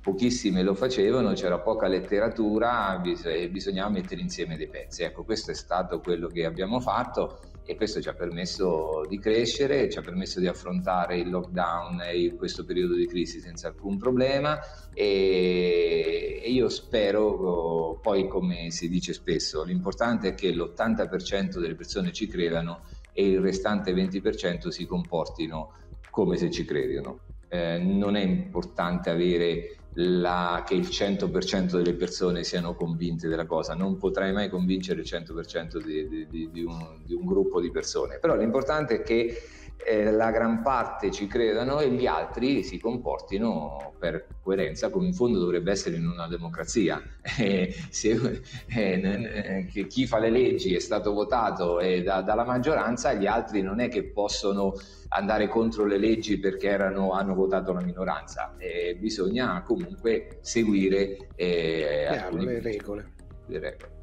pochissime 0.00 0.62
lo 0.62 0.74
facevano, 0.74 1.32
c'era 1.32 1.58
poca 1.58 1.88
letteratura 1.88 3.02
e 3.02 3.50
bisognava 3.50 3.90
mettere 3.90 4.20
insieme 4.20 4.56
dei 4.56 4.68
pezzi. 4.68 5.02
Ecco, 5.02 5.24
questo 5.24 5.50
è 5.50 5.54
stato 5.54 6.00
quello 6.00 6.28
che 6.28 6.44
abbiamo 6.44 6.78
fatto 6.78 7.40
e 7.66 7.74
questo 7.74 8.00
ci 8.00 8.08
ha 8.08 8.14
permesso 8.14 9.04
di 9.08 9.18
crescere, 9.18 9.90
ci 9.90 9.98
ha 9.98 10.00
permesso 10.00 10.38
di 10.38 10.46
affrontare 10.46 11.18
il 11.18 11.28
lockdown 11.28 12.00
e 12.02 12.34
questo 12.36 12.64
periodo 12.64 12.94
di 12.94 13.06
crisi 13.08 13.40
senza 13.40 13.66
alcun 13.66 13.98
problema 13.98 14.58
e, 14.94 16.40
e 16.42 16.48
io 16.48 16.68
spero, 16.68 17.98
poi 18.00 18.28
come 18.28 18.70
si 18.70 18.88
dice 18.88 19.12
spesso, 19.12 19.64
l'importante 19.64 20.28
è 20.28 20.34
che 20.34 20.52
l'80% 20.52 21.58
delle 21.58 21.74
persone 21.74 22.12
ci 22.12 22.28
credano 22.28 22.82
e 23.12 23.26
il 23.26 23.40
restante 23.40 23.92
20% 23.92 24.68
si 24.68 24.86
comportino 24.86 25.72
come 26.08 26.36
se 26.36 26.50
ci 26.50 26.64
credono. 26.64 27.20
Eh, 27.48 27.78
non 27.78 28.16
è 28.16 28.22
importante 28.22 29.10
avere 29.10 29.75
la, 29.98 30.62
che 30.66 30.74
il 30.74 30.88
100% 30.88 31.76
delle 31.76 31.94
persone 31.94 32.44
siano 32.44 32.74
convinte 32.74 33.28
della 33.28 33.46
cosa, 33.46 33.74
non 33.74 33.96
potrai 33.96 34.32
mai 34.32 34.50
convincere 34.50 35.00
il 35.00 35.06
100% 35.08 35.82
di, 35.82 36.28
di, 36.28 36.50
di, 36.50 36.62
un, 36.62 37.00
di 37.04 37.14
un, 37.14 37.24
gruppo 37.24 37.60
di 37.60 37.70
persone, 37.70 38.18
però 38.18 38.36
l'importante 38.36 38.96
è 38.96 39.02
che 39.02 39.34
eh, 39.84 40.10
la 40.10 40.30
gran 40.30 40.62
parte 40.62 41.10
ci 41.10 41.26
credano 41.26 41.80
e 41.80 41.90
gli 41.90 42.06
altri 42.06 42.62
si 42.62 42.78
comportino 42.78 43.94
per 43.98 44.26
coerenza 44.42 44.90
come 44.90 45.06
in 45.06 45.14
fondo 45.14 45.38
dovrebbe 45.38 45.70
essere 45.70 45.96
in 45.96 46.06
una 46.06 46.26
democrazia. 46.26 47.02
Eh, 47.38 47.74
se, 47.90 48.40
eh, 48.68 49.66
chi 49.88 50.06
fa 50.06 50.18
le 50.18 50.30
leggi 50.30 50.74
è 50.74 50.78
stato 50.78 51.12
votato 51.12 51.78
da, 52.02 52.22
dalla 52.22 52.44
maggioranza, 52.44 53.12
gli 53.12 53.26
altri 53.26 53.60
non 53.60 53.78
è 53.80 53.88
che 53.88 54.04
possono 54.04 54.72
andare 55.08 55.48
contro 55.48 55.84
le 55.84 55.98
leggi 55.98 56.38
perché 56.38 56.68
erano, 56.68 57.12
hanno 57.12 57.34
votato 57.34 57.72
la 57.72 57.82
minoranza, 57.82 58.54
bisogna 58.98 59.62
comunque 59.62 60.38
seguire 60.40 61.28
eh, 61.34 62.06
Chiaro, 62.08 62.36
le 62.36 62.60
regole. 62.60 63.12
Le 63.48 63.58
regole. 63.58 63.96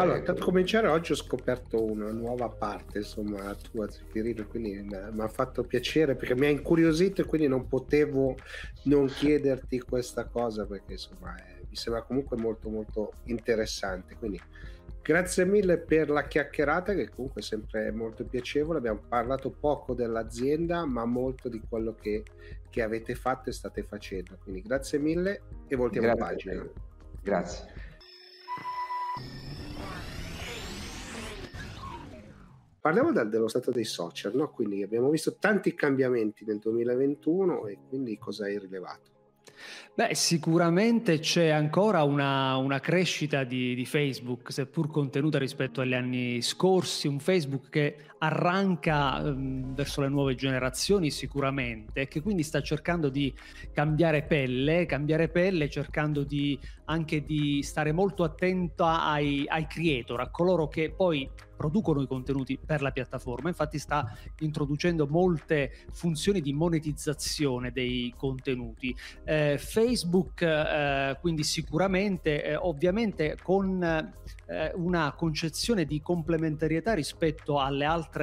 Allora, 0.00 0.20
per 0.20 0.38
cominciare 0.38 0.88
oggi 0.88 1.12
ho 1.12 1.16
scoperto 1.16 1.82
una 1.82 2.10
nuova 2.10 2.48
parte, 2.48 2.98
insomma, 2.98 3.54
tua 3.54 3.90
Zeffirino, 3.90 4.46
quindi 4.46 4.80
mi 4.82 5.20
ha 5.20 5.28
fatto 5.28 5.62
piacere 5.64 6.14
perché 6.14 6.34
mi 6.34 6.46
ha 6.46 6.50
incuriosito 6.50 7.22
e 7.22 7.24
quindi 7.24 7.48
non 7.48 7.68
potevo 7.68 8.36
non 8.84 9.06
chiederti 9.06 9.80
questa 9.80 10.24
cosa 10.24 10.66
perché 10.66 10.92
insomma 10.92 11.36
è, 11.36 11.60
mi 11.68 11.76
sembra 11.76 12.02
comunque 12.02 12.36
molto 12.36 12.68
molto 12.68 13.12
interessante. 13.24 14.16
Quindi 14.16 14.40
Grazie 15.04 15.44
mille 15.44 15.76
per 15.76 16.08
la 16.08 16.22
chiacchierata 16.22 16.94
che 16.94 17.10
comunque 17.10 17.42
è 17.42 17.44
sempre 17.44 17.90
molto 17.92 18.24
piacevole. 18.24 18.78
Abbiamo 18.78 19.02
parlato 19.06 19.50
poco 19.50 19.92
dell'azienda, 19.92 20.86
ma 20.86 21.04
molto 21.04 21.50
di 21.50 21.60
quello 21.68 21.94
che, 21.94 22.22
che 22.70 22.80
avete 22.80 23.14
fatto 23.14 23.50
e 23.50 23.52
state 23.52 23.82
facendo. 23.82 24.38
Quindi 24.42 24.62
grazie 24.62 24.98
mille 24.98 25.42
e 25.68 25.76
voltiamo 25.76 26.06
grazie 26.06 26.24
pagina. 26.24 26.66
Grazie. 27.20 27.83
Parliamo 32.84 33.12
del, 33.12 33.30
dello 33.30 33.48
stato 33.48 33.70
dei 33.70 33.86
social, 33.86 34.34
no? 34.34 34.50
quindi 34.50 34.82
abbiamo 34.82 35.08
visto 35.08 35.36
tanti 35.38 35.72
cambiamenti 35.72 36.44
nel 36.44 36.58
2021 36.58 37.66
e 37.66 37.78
quindi 37.88 38.18
cosa 38.18 38.44
hai 38.44 38.58
rilevato? 38.58 39.10
Beh, 39.94 40.14
sicuramente 40.14 41.18
c'è 41.18 41.48
ancora 41.48 42.02
una, 42.02 42.56
una 42.56 42.80
crescita 42.80 43.42
di, 43.44 43.74
di, 43.74 43.86
Facebook, 43.86 44.52
seppur 44.52 44.90
contenuta 44.90 45.38
rispetto 45.38 45.80
agli 45.80 45.94
anni 45.94 46.42
scorsi, 46.42 47.08
un 47.08 47.20
Facebook 47.20 47.70
che 47.70 47.96
arranca 48.24 49.20
um, 49.22 49.74
verso 49.74 50.00
le 50.00 50.08
nuove 50.08 50.34
generazioni 50.34 51.10
sicuramente 51.10 52.02
e 52.02 52.08
che 52.08 52.22
quindi 52.22 52.42
sta 52.42 52.62
cercando 52.62 53.08
di 53.08 53.32
cambiare 53.72 54.22
pelle, 54.22 54.86
cambiare 54.86 55.28
pelle 55.28 55.68
cercando 55.68 56.24
di, 56.24 56.58
anche 56.86 57.22
di 57.22 57.62
stare 57.62 57.92
molto 57.92 58.24
attento 58.24 58.84
ai, 58.84 59.44
ai 59.46 59.66
creator, 59.66 60.20
a 60.20 60.30
coloro 60.30 60.68
che 60.68 60.90
poi 60.90 61.28
producono 61.56 62.02
i 62.02 62.06
contenuti 62.06 62.58
per 62.58 62.82
la 62.82 62.90
piattaforma. 62.90 63.48
Infatti 63.48 63.78
sta 63.78 64.16
introducendo 64.40 65.06
molte 65.06 65.72
funzioni 65.92 66.40
di 66.40 66.52
monetizzazione 66.52 67.70
dei 67.72 68.12
contenuti. 68.16 68.94
Eh, 69.24 69.56
Facebook 69.58 70.42
eh, 70.42 71.16
quindi 71.20 71.44
sicuramente, 71.44 72.44
eh, 72.44 72.56
ovviamente 72.56 73.36
con 73.42 73.82
eh, 73.82 74.72
una 74.74 75.12
concezione 75.12 75.84
di 75.84 76.00
complementarietà 76.00 76.94
rispetto 76.94 77.58
alle 77.60 77.84
altre 77.84 78.13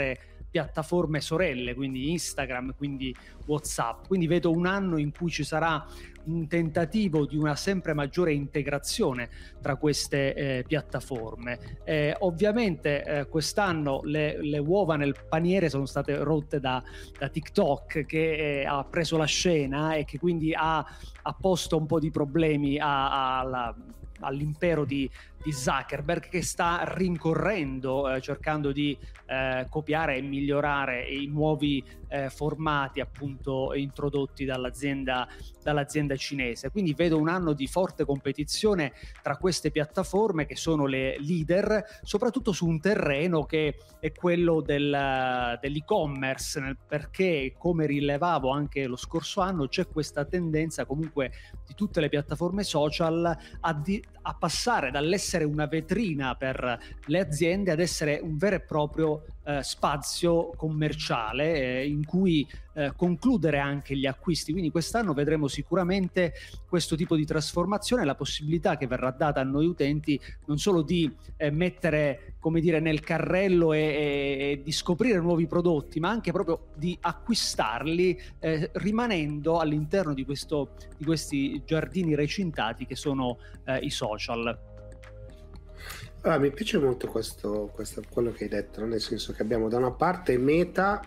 piattaforme 0.51 1.21
sorelle, 1.21 1.73
quindi 1.73 2.11
Instagram, 2.11 2.75
quindi 2.75 3.15
WhatsApp. 3.45 4.07
Quindi 4.07 4.27
vedo 4.27 4.51
un 4.51 4.65
anno 4.65 4.97
in 4.97 5.11
cui 5.11 5.31
ci 5.31 5.45
sarà 5.45 5.83
un 6.25 6.47
tentativo 6.47 7.25
di 7.25 7.37
una 7.37 7.55
sempre 7.55 7.93
maggiore 7.93 8.33
integrazione 8.33 9.29
tra 9.61 9.77
queste 9.77 10.33
eh, 10.33 10.63
piattaforme. 10.67 11.79
Eh, 11.85 12.15
ovviamente 12.19 13.03
eh, 13.03 13.27
quest'anno 13.27 14.01
le, 14.03 14.43
le, 14.43 14.59
uova 14.59 14.97
nel 14.97 15.15
paniere 15.27 15.69
sono 15.69 15.85
state 15.85 16.17
rotte 16.17 16.59
da, 16.59 16.83
da 17.17 17.29
TikTok 17.29 18.05
che 18.05 18.59
eh, 18.59 18.65
ha 18.65 18.83
preso 18.83 19.17
la 19.17 19.25
scena 19.25 19.95
e 19.95 20.03
che 20.03 20.19
quindi 20.19 20.53
ha, 20.53 20.79
ha 20.79 21.33
posto 21.33 21.77
un 21.77 21.85
po' 21.85 21.99
di 21.99 22.11
problemi 22.11 22.77
a, 22.77 23.39
a, 23.39 23.75
all'impero 24.19 24.85
di, 24.85 25.09
di 25.43 25.51
Zuckerberg 25.51 26.29
che 26.29 26.41
sta 26.41 26.83
rincorrendo, 26.85 28.13
eh, 28.13 28.21
cercando 28.21 28.71
di 28.71 28.97
eh, 29.25 29.65
copiare 29.69 30.17
e 30.17 30.21
migliorare 30.21 31.07
i 31.07 31.25
nuovi 31.27 31.83
eh, 32.07 32.29
formati 32.29 32.99
appunto 32.99 33.73
introdotti 33.73 34.45
dall'azienda, 34.45 35.27
dall'azienda 35.63 36.15
cinese. 36.15 36.69
Quindi 36.69 36.93
vedo 36.93 37.17
un 37.17 37.29
anno 37.29 37.53
di 37.53 37.67
forte 37.67 38.05
competizione 38.05 38.93
tra 39.21 39.37
queste 39.37 39.71
piattaforme 39.71 40.45
che 40.45 40.55
sono 40.55 40.85
le 40.85 41.17
leader, 41.19 41.83
soprattutto 42.03 42.51
su 42.51 42.67
un 42.67 42.79
terreno 42.79 43.45
che 43.45 43.77
è 43.99 44.11
quello 44.11 44.61
del, 44.61 45.57
dell'e-commerce, 45.59 46.77
perché 46.87 47.55
come 47.57 47.85
rilevavo 47.85 48.49
anche 48.49 48.85
lo 48.85 48.97
scorso 48.97 49.41
anno 49.41 49.67
c'è 49.67 49.87
questa 49.87 50.25
tendenza 50.25 50.85
comunque 50.85 51.31
di 51.65 51.73
tutte 51.73 52.01
le 52.01 52.09
piattaforme 52.09 52.63
social 52.63 53.37
a, 53.61 53.73
di, 53.73 54.03
a 54.23 54.33
passare 54.33 54.91
dall'essere 54.91 55.19
essere 55.21 55.43
una 55.45 55.67
vetrina 55.67 56.35
per 56.35 56.79
le 57.05 57.19
aziende 57.19 57.71
ad 57.71 57.79
essere 57.79 58.19
un 58.21 58.37
vero 58.37 58.55
e 58.55 58.59
proprio 58.59 59.23
eh, 59.43 59.63
spazio 59.63 60.51
commerciale 60.55 61.53
eh, 61.53 61.87
in 61.87 62.05
cui 62.05 62.47
eh, 62.73 62.93
concludere 62.95 63.59
anche 63.59 63.95
gli 63.95 64.05
acquisti. 64.05 64.51
Quindi 64.51 64.71
quest'anno 64.71 65.13
vedremo 65.13 65.47
sicuramente 65.47 66.33
questo 66.67 66.95
tipo 66.95 67.15
di 67.15 67.25
trasformazione, 67.25 68.03
la 68.03 68.15
possibilità 68.15 68.77
che 68.77 68.87
verrà 68.87 69.11
data 69.11 69.39
a 69.39 69.43
noi 69.43 69.67
utenti 69.67 70.19
non 70.45 70.57
solo 70.57 70.81
di 70.81 71.09
eh, 71.37 71.51
mettere 71.51 72.35
come 72.41 72.59
dire 72.59 72.79
nel 72.79 72.99
carrello 72.99 73.71
e, 73.71 73.79
e, 73.79 74.61
di 74.63 74.71
scoprire 74.71 75.19
nuovi 75.19 75.45
prodotti, 75.45 75.99
ma 75.99 76.09
anche 76.09 76.31
proprio 76.31 76.69
di 76.75 76.97
acquistarli 76.99 78.19
eh, 78.39 78.71
rimanendo 78.73 79.59
all'interno 79.59 80.13
di, 80.13 80.25
questo, 80.25 80.71
di, 80.97 81.05
questi 81.05 81.61
giardini 81.63 82.15
recintati 82.15 82.85
che 82.85 82.95
sono 82.95 83.37
eh, 83.65 83.77
i 83.77 83.91
social. 83.91 84.59
Allora, 86.23 86.39
mi 86.39 86.51
piace 86.51 86.79
molto 86.79 87.07
questo, 87.07 87.71
questo, 87.73 88.01
quello 88.09 88.31
che 88.31 88.45
hai 88.45 88.49
detto, 88.49 88.83
nel 88.85 89.01
senso 89.01 89.33
che 89.33 89.43
abbiamo 89.43 89.69
da 89.69 89.77
una 89.77 89.91
parte 89.91 90.37
Meta 90.37 90.99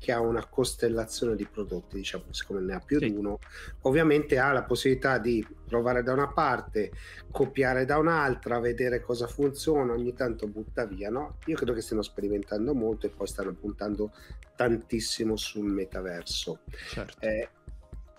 che 0.00 0.12
ha 0.12 0.20
una 0.20 0.46
costellazione 0.46 1.36
di 1.36 1.46
prodotti, 1.46 1.96
diciamo, 1.96 2.24
siccome 2.30 2.60
ne 2.60 2.74
ha 2.74 2.80
più 2.80 2.98
sì. 2.98 3.10
di 3.10 3.14
uno, 3.14 3.38
ovviamente 3.82 4.38
ha 4.38 4.50
la 4.50 4.62
possibilità 4.62 5.18
di 5.18 5.46
provare 5.66 6.02
da 6.02 6.14
una 6.14 6.28
parte, 6.28 6.90
copiare 7.30 7.84
da 7.84 7.98
un'altra, 7.98 8.58
vedere 8.60 9.02
cosa 9.02 9.26
funziona, 9.26 9.92
ogni 9.92 10.14
tanto 10.14 10.46
butta 10.46 10.86
via, 10.86 11.10
no? 11.10 11.36
Io 11.44 11.56
credo 11.56 11.74
che 11.74 11.82
stiano 11.82 12.00
sperimentando 12.00 12.74
molto 12.74 13.04
e 13.04 13.10
poi 13.10 13.26
stanno 13.26 13.52
puntando 13.52 14.10
tantissimo 14.56 15.36
sul 15.36 15.66
metaverso. 15.66 16.60
Certo. 16.88 17.20
Eh, 17.20 17.48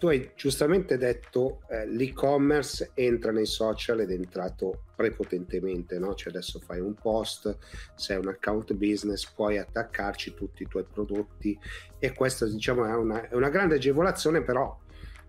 tu 0.01 0.07
hai 0.07 0.31
giustamente 0.35 0.97
detto 0.97 1.61
eh, 1.69 1.85
l'e-commerce 1.85 2.89
entra 2.95 3.31
nei 3.31 3.45
social 3.45 3.99
ed 3.99 4.09
è 4.09 4.15
entrato 4.15 4.85
prepotentemente, 4.95 5.99
no? 5.99 6.15
cioè 6.15 6.33
adesso 6.33 6.59
fai 6.59 6.79
un 6.79 6.95
post, 6.95 7.55
sei 7.93 8.17
un 8.17 8.27
account 8.29 8.73
business, 8.73 9.31
puoi 9.31 9.59
attaccarci 9.59 10.33
tutti 10.33 10.63
i 10.63 10.67
tuoi 10.67 10.85
prodotti 10.91 11.55
e 11.99 12.13
questa 12.13 12.47
diciamo 12.47 12.83
è 12.85 12.95
una, 12.95 13.29
è 13.29 13.35
una 13.35 13.49
grande 13.49 13.75
agevolazione, 13.75 14.41
però 14.41 14.75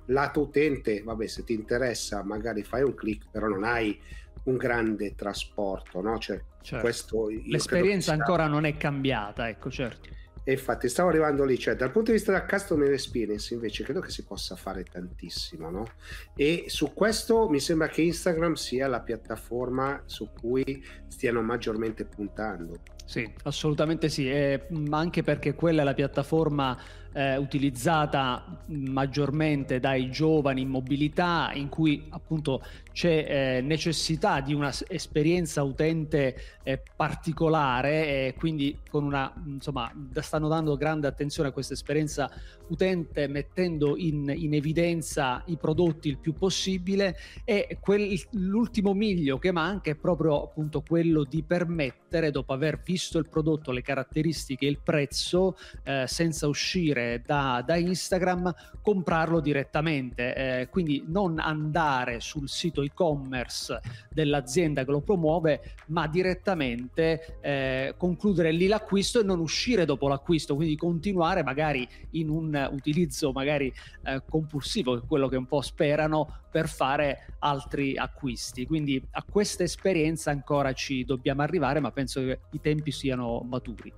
lato 0.06 0.40
utente, 0.40 1.02
vabbè 1.02 1.26
se 1.26 1.44
ti 1.44 1.52
interessa 1.52 2.22
magari 2.22 2.62
fai 2.62 2.82
un 2.82 2.94
click, 2.94 3.26
però 3.30 3.48
non 3.48 3.64
hai 3.64 4.00
un 4.44 4.56
grande 4.56 5.14
trasporto, 5.14 6.00
no? 6.00 6.16
cioè, 6.16 6.42
certo. 6.62 6.82
questo 6.82 7.28
L'esperienza 7.44 8.14
ancora 8.14 8.46
non 8.46 8.64
è 8.64 8.74
cambiata, 8.78 9.50
ecco 9.50 9.70
certo. 9.70 10.20
E 10.44 10.52
infatti 10.52 10.88
stavo 10.88 11.08
arrivando 11.08 11.44
lì, 11.44 11.58
cioè 11.58 11.76
dal 11.76 11.90
punto 11.90 12.10
di 12.10 12.16
vista 12.16 12.32
della 12.32 12.46
customer 12.46 12.90
experience 12.92 13.54
invece 13.54 13.84
credo 13.84 14.00
che 14.00 14.10
si 14.10 14.24
possa 14.24 14.56
fare 14.56 14.82
tantissimo, 14.84 15.70
no? 15.70 15.86
E 16.34 16.64
su 16.66 16.92
questo 16.92 17.48
mi 17.48 17.60
sembra 17.60 17.88
che 17.88 18.02
Instagram 18.02 18.54
sia 18.54 18.88
la 18.88 19.00
piattaforma 19.00 20.02
su 20.06 20.30
cui 20.32 20.84
stiano 21.06 21.42
maggiormente 21.42 22.04
puntando. 22.04 22.80
Sì, 23.12 23.30
assolutamente 23.42 24.08
sì, 24.08 24.26
ma 24.70 24.96
anche 24.96 25.22
perché 25.22 25.52
quella 25.52 25.82
è 25.82 25.84
la 25.84 25.92
piattaforma 25.92 26.78
eh, 27.12 27.36
utilizzata 27.36 28.64
maggiormente 28.68 29.80
dai 29.80 30.10
giovani 30.10 30.62
in 30.62 30.68
mobilità, 30.68 31.50
in 31.52 31.68
cui 31.68 32.06
appunto 32.08 32.62
c'è 32.92 33.56
eh, 33.58 33.60
necessità 33.60 34.40
di 34.40 34.54
un'esperienza 34.54 35.62
utente 35.62 36.36
eh, 36.62 36.82
particolare 36.96 38.28
e 38.28 38.34
quindi 38.36 38.78
con 38.88 39.04
una, 39.04 39.32
insomma, 39.46 39.92
stanno 40.20 40.48
dando 40.48 40.76
grande 40.76 41.06
attenzione 41.06 41.50
a 41.50 41.52
questa 41.52 41.74
esperienza 41.74 42.30
utente 42.68 43.26
mettendo 43.28 43.96
in, 43.96 44.32
in 44.34 44.54
evidenza 44.54 45.42
i 45.46 45.56
prodotti 45.56 46.08
il 46.08 46.18
più 46.18 46.32
possibile 46.32 47.16
e 47.44 47.76
quel, 47.80 48.18
l'ultimo 48.32 48.94
miglio 48.94 49.38
che 49.38 49.52
manca 49.52 49.90
è 49.90 49.94
proprio 49.94 50.44
appunto 50.44 50.82
quello 50.86 51.24
di 51.24 51.42
permettere 51.42 52.30
dopo 52.30 52.52
aver 52.52 52.80
visto 52.82 53.01
il 53.18 53.28
prodotto, 53.28 53.72
le 53.72 53.82
caratteristiche, 53.82 54.66
il 54.66 54.78
prezzo 54.82 55.56
eh, 55.84 56.04
senza 56.06 56.46
uscire 56.46 57.22
da, 57.24 57.62
da, 57.64 57.76
Instagram 57.76 58.54
comprarlo 58.82 59.40
direttamente 59.40 60.34
eh, 60.34 60.68
quindi 60.68 61.04
non 61.06 61.38
andare 61.38 62.20
sul 62.20 62.48
sito 62.48 62.82
e-commerce 62.82 63.80
dell'azienda 64.10 64.84
che 64.84 64.90
lo 64.90 65.00
promuove 65.00 65.74
ma 65.86 66.06
direttamente 66.06 67.38
eh, 67.40 67.94
concludere 67.96 68.52
lì 68.52 68.66
l'acquisto 68.66 69.20
e 69.20 69.24
non 69.24 69.40
uscire 69.40 69.84
dopo 69.84 70.08
l'acquisto 70.08 70.54
quindi 70.54 70.76
continuare 70.76 71.42
magari 71.42 71.88
in 72.12 72.28
un 72.28 72.68
utilizzo 72.70 73.32
magari 73.32 73.72
eh, 74.04 74.22
compulsivo, 74.28 74.94
che 74.94 75.04
è 75.04 75.06
quello 75.06 75.28
che 75.28 75.36
un 75.36 75.46
po' 75.46 75.60
sperano 75.60 76.40
per 76.50 76.68
fare 76.68 77.34
altri 77.40 77.96
acquisti. 77.96 78.66
Quindi 78.66 79.02
a 79.12 79.24
questa 79.28 79.62
esperienza 79.62 80.30
ancora 80.30 80.72
ci 80.72 81.04
dobbiamo 81.04 81.42
arrivare, 81.42 81.80
ma 81.80 81.90
penso 81.90 82.20
che 82.20 82.40
i 82.50 82.60
tempi 82.60 82.91
siano 82.92 83.40
maturi. 83.48 83.92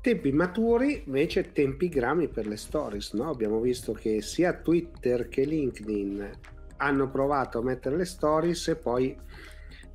Tempi 0.00 0.32
maturi, 0.32 1.02
invece 1.06 1.52
tempi 1.52 1.88
grami 1.88 2.28
per 2.28 2.46
le 2.46 2.56
stories, 2.56 3.12
no? 3.12 3.28
Abbiamo 3.28 3.60
visto 3.60 3.92
che 3.92 4.22
sia 4.22 4.54
Twitter 4.54 5.28
che 5.28 5.44
LinkedIn 5.44 6.30
hanno 6.76 7.10
provato 7.10 7.58
a 7.58 7.62
mettere 7.62 7.96
le 7.96 8.04
stories 8.04 8.68
e 8.68 8.76
poi 8.76 9.16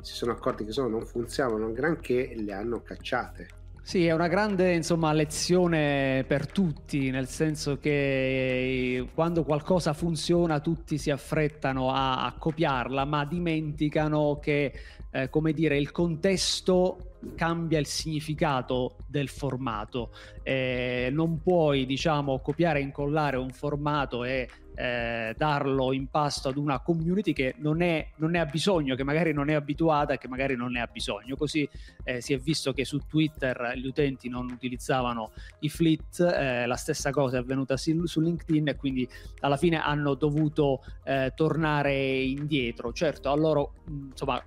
si 0.01 0.14
sono 0.14 0.34
accorti 0.34 0.66
che 0.66 0.72
sono, 0.74 0.89
non 0.89 1.05
funzionano 1.05 1.72
granché 1.72 2.30
e 2.30 2.41
le 2.41 2.51
hanno 2.53 2.82
cacciate. 2.82 3.47
Sì, 3.86 4.07
è 4.07 4.13
una 4.13 4.29
grande 4.29 4.73
insomma, 4.73 5.11
lezione 5.11 6.23
per 6.25 6.49
tutti, 6.49 7.09
nel 7.11 7.27
senso 7.27 7.77
che 7.79 9.09
quando 9.13 9.43
qualcosa 9.43 9.91
funziona 9.91 10.61
tutti 10.61 10.97
si 10.97 11.11
affrettano 11.11 11.91
a, 11.91 12.25
a 12.25 12.31
copiarla, 12.31 13.03
ma 13.03 13.25
dimenticano 13.25 14.39
che 14.41 14.71
eh, 15.11 15.29
come 15.29 15.51
dire, 15.51 15.77
il 15.77 15.91
contesto 15.91 17.17
cambia 17.36 17.77
il 17.77 17.86
significato 17.86 18.95
del 19.05 19.27
formato. 19.27 20.11
Eh, 20.41 21.09
non 21.11 21.41
puoi, 21.41 21.86
diciamo, 21.86 22.39
copiare 22.39 22.79
e 22.79 22.84
incollare 22.84 23.36
un 23.36 23.51
formato 23.51 24.23
e 24.23 24.47
eh, 24.76 25.34
darlo 25.38 25.93
in 25.93 26.07
pasto 26.07 26.49
ad 26.49 26.57
una 26.57 26.80
community 26.80 27.34
che 27.34 27.55
non, 27.57 27.82
è, 27.82 28.07
non, 28.17 28.32
ne 28.32 28.39
ha 28.39 28.45
bisogno, 28.45 28.95
che 28.95 29.03
magari 29.03 29.34
non 29.34 29.49
è 29.49 29.53
abituata 29.53 30.17
che 30.17 30.28
magari 30.28 30.55
non 30.55 30.71
ne 30.71 30.82
ha 30.82 30.89
bisogno. 30.91 31.36
Così 31.36 31.67
eh, 32.03 32.21
si 32.21 32.34
è 32.34 32.38
visto 32.38 32.74
che 32.74 32.86
su 32.86 32.99
Twitter 33.07 33.74
gli 33.76 33.88
utenti 33.88 34.30
non 34.30 34.49
utilizzavano 34.49 35.32
i 35.59 35.69
fleet, 35.69 36.19
eh, 36.19 36.65
la 36.65 36.76
stessa 36.76 37.11
cosa 37.11 37.38
è 37.38 37.39
avvenuta 37.39 37.78
su, 37.78 38.05
su, 38.05 38.19
LinkedIn 38.19 38.69
e 38.69 38.76
quindi 38.76 39.07
alla 39.41 39.57
fine 39.57 39.82
hanno 39.82 40.13
dovuto 40.15 40.84
eh, 41.03 41.32
tornare 41.36 42.21
indietro. 42.21 42.91
Certo, 42.93 43.30
a 43.30 43.36
loro 43.36 43.74
insomma 43.88 44.41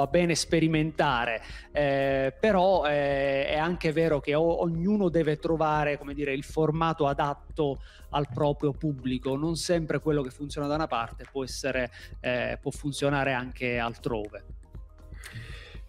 va 0.00 0.06
bene 0.06 0.34
sperimentare, 0.34 1.42
eh, 1.72 2.34
però 2.38 2.86
eh, 2.86 3.48
è 3.48 3.56
anche 3.56 3.92
vero 3.92 4.20
che 4.20 4.34
o- 4.34 4.62
ognuno 4.62 5.08
deve 5.10 5.38
trovare 5.38 5.98
dire, 6.14 6.32
il 6.32 6.44
formato 6.44 7.06
adatto 7.06 7.80
al 8.10 8.26
proprio 8.32 8.72
pubblico, 8.72 9.36
non 9.36 9.56
sempre 9.56 10.00
quello 10.00 10.22
che 10.22 10.30
funziona 10.30 10.66
da 10.66 10.74
una 10.74 10.86
parte 10.86 11.24
può, 11.30 11.44
essere, 11.44 11.90
eh, 12.20 12.58
può 12.60 12.70
funzionare 12.70 13.32
anche 13.32 13.78
altrove. 13.78 14.44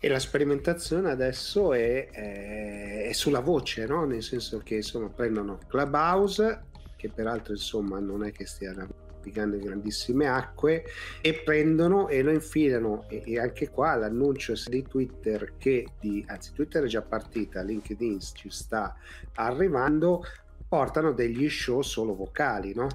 E 0.04 0.08
la 0.08 0.20
sperimentazione 0.20 1.12
adesso 1.12 1.74
è, 1.74 2.10
è, 2.10 3.08
è 3.08 3.12
sulla 3.14 3.40
voce, 3.40 3.86
no? 3.86 4.04
nel 4.06 4.24
senso 4.24 4.60
che 4.60 4.76
insomma, 4.76 5.10
prendono 5.10 5.60
Clubhouse, 5.68 6.64
che 6.98 7.10
peraltro 7.10 7.54
insomma 7.54 8.00
non 8.00 8.24
è 8.26 8.32
che 8.32 8.46
stia 8.46 8.74
in 9.30 9.62
grandissime 9.62 10.28
acque 10.28 10.84
e 11.22 11.42
prendono 11.44 12.08
e 12.08 12.22
lo 12.22 12.32
infilano 12.32 13.06
e, 13.08 13.24
e 13.26 13.40
anche 13.40 13.70
qua 13.70 13.96
l'annuncio 13.96 14.54
di 14.68 14.84
Twitter 14.84 15.54
che 15.58 15.88
di 16.00 16.24
anzi 16.28 16.54
Twitter 16.54 16.84
è 16.84 16.88
già 16.88 17.02
partita 17.02 17.62
LinkedIn 17.62 18.20
ci 18.20 18.50
sta 18.50 18.96
arrivando 19.36 20.24
portano 20.68 21.12
degli 21.12 21.50
show 21.50 21.82
solo 21.82 22.16
vocali 22.16 22.74
no? 22.74 22.88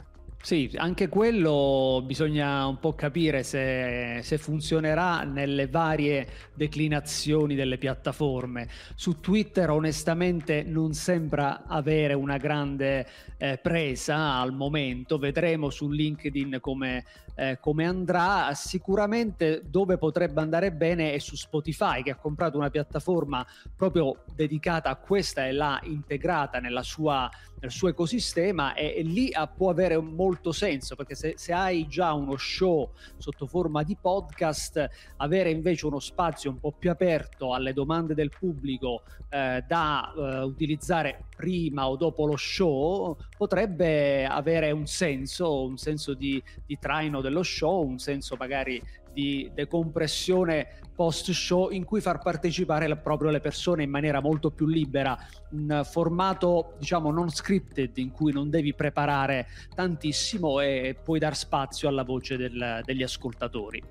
Sì, 0.47 0.70
anche 0.76 1.09
quello 1.09 2.05
bisogna 2.07 2.68
un 2.68 2.78
po' 2.78 2.94
capire 2.94 3.42
se, 3.42 4.20
se, 4.22 4.38
funzionerà 4.38 5.24
nelle 5.24 5.66
varie 5.66 6.28
declinazioni 6.55 7.57
delle 7.57 7.78
piattaforme. 7.78 8.68
Su 8.94 9.18
Twitter 9.18 9.70
onestamente 9.70 10.62
non 10.62 10.94
sembra 10.94 11.64
avere 11.66 12.14
una 12.14 12.36
grande 12.36 13.09
eh, 13.38 13.59
presa 13.59 14.34
al 14.34 14.53
momento, 14.53 15.18
vedremo 15.18 15.68
su 15.68 15.90
LinkedIn 15.90 16.59
come, 16.61 17.05
eh, 17.34 17.59
come 17.61 17.84
andrà. 17.84 18.55
Sicuramente 18.55 19.62
dove 19.68 19.99
potrebbe 19.99 20.40
andare 20.40 20.70
bene 20.70 21.12
è 21.12 21.18
su 21.18 21.34
Spotify 21.34 22.05
che 22.05 22.12
ha 22.12 22.16
comprato 22.16 22.57
una 22.57 22.70
piattaforma 22.70 23.44
proprio 23.74 24.22
dedicata 24.32 24.90
a 24.90 24.94
questa 24.94 25.44
e 25.44 25.51
l'ha 25.51 25.80
integrata 25.82 26.61
nella 26.61 26.84
sua, 26.84 27.28
nel 27.61 27.71
suo 27.71 27.89
ecosistema 27.89 28.75
e, 28.75 28.95
e 28.97 29.03
lì 29.03 29.33
può 29.57 29.71
avere 29.71 29.99
molto 29.99 30.53
senso 30.53 30.95
perché 30.95 31.15
se, 31.15 31.35
se, 31.37 31.53
hai 31.53 31.87
già 31.87 32.13
uno 32.13 32.37
show 32.37 32.91
sotto 33.17 33.47
forma 33.47 33.83
di 33.83 33.97
podcast, 34.01 34.89
avere 35.17 35.51
invece 35.51 35.87
uno 35.87 35.99
spazio 35.99 36.51
un 36.51 36.61
po' 36.61 36.73
più 36.73 36.91
aperto 36.91 37.55
alle 37.55 37.73
domande 37.73 38.15
del 38.15 38.31
pubblico 38.31 39.03
eh, 39.31 39.65
da 39.67 40.13
eh, 40.17 40.41
utilizzare 40.41 41.25
prima 41.35 41.89
o 41.89 41.97
dopo 41.97 42.27
lo 42.27 42.37
show 42.37 43.17
potrebbe 43.37 44.25
avere 44.27 44.71
un 44.71 44.87
senso, 44.87 45.65
un 45.65 45.77
senso 45.77 46.15
di, 46.15 46.43
di 46.65 46.79
traino 46.79 47.21
dello 47.21 47.43
show, 47.43 47.87
un 47.87 47.99
senso 47.99 48.37
magari 48.39 48.83
di 49.17 49.51
decompressione 49.55 50.69
post 50.95 51.31
show 51.31 51.71
in 51.71 51.85
cui 51.85 52.03
far 52.03 52.21
partecipare 52.21 52.95
proprio 52.99 53.31
le 53.31 53.41
persone 53.41 53.83
in 53.83 53.89
maniera 53.89 54.21
molto 54.21 54.51
più 54.51 54.67
libera, 54.67 55.17
un 55.53 55.81
formato 55.85 56.75
diciamo 56.79 57.11
non 57.11 57.31
scripted 57.31 57.97
in 57.97 58.11
cui 58.11 58.31
non 58.31 58.51
devi 58.51 58.75
preparare 58.75 59.47
tantissimo 59.75 60.61
e 60.61 60.95
puoi 61.03 61.19
dar 61.19 61.35
spazio 61.35 61.89
alla 61.89 62.05
voce 62.05 62.37
del, 62.37 62.83
degli 62.85 63.03
ascoltatori 63.03 63.83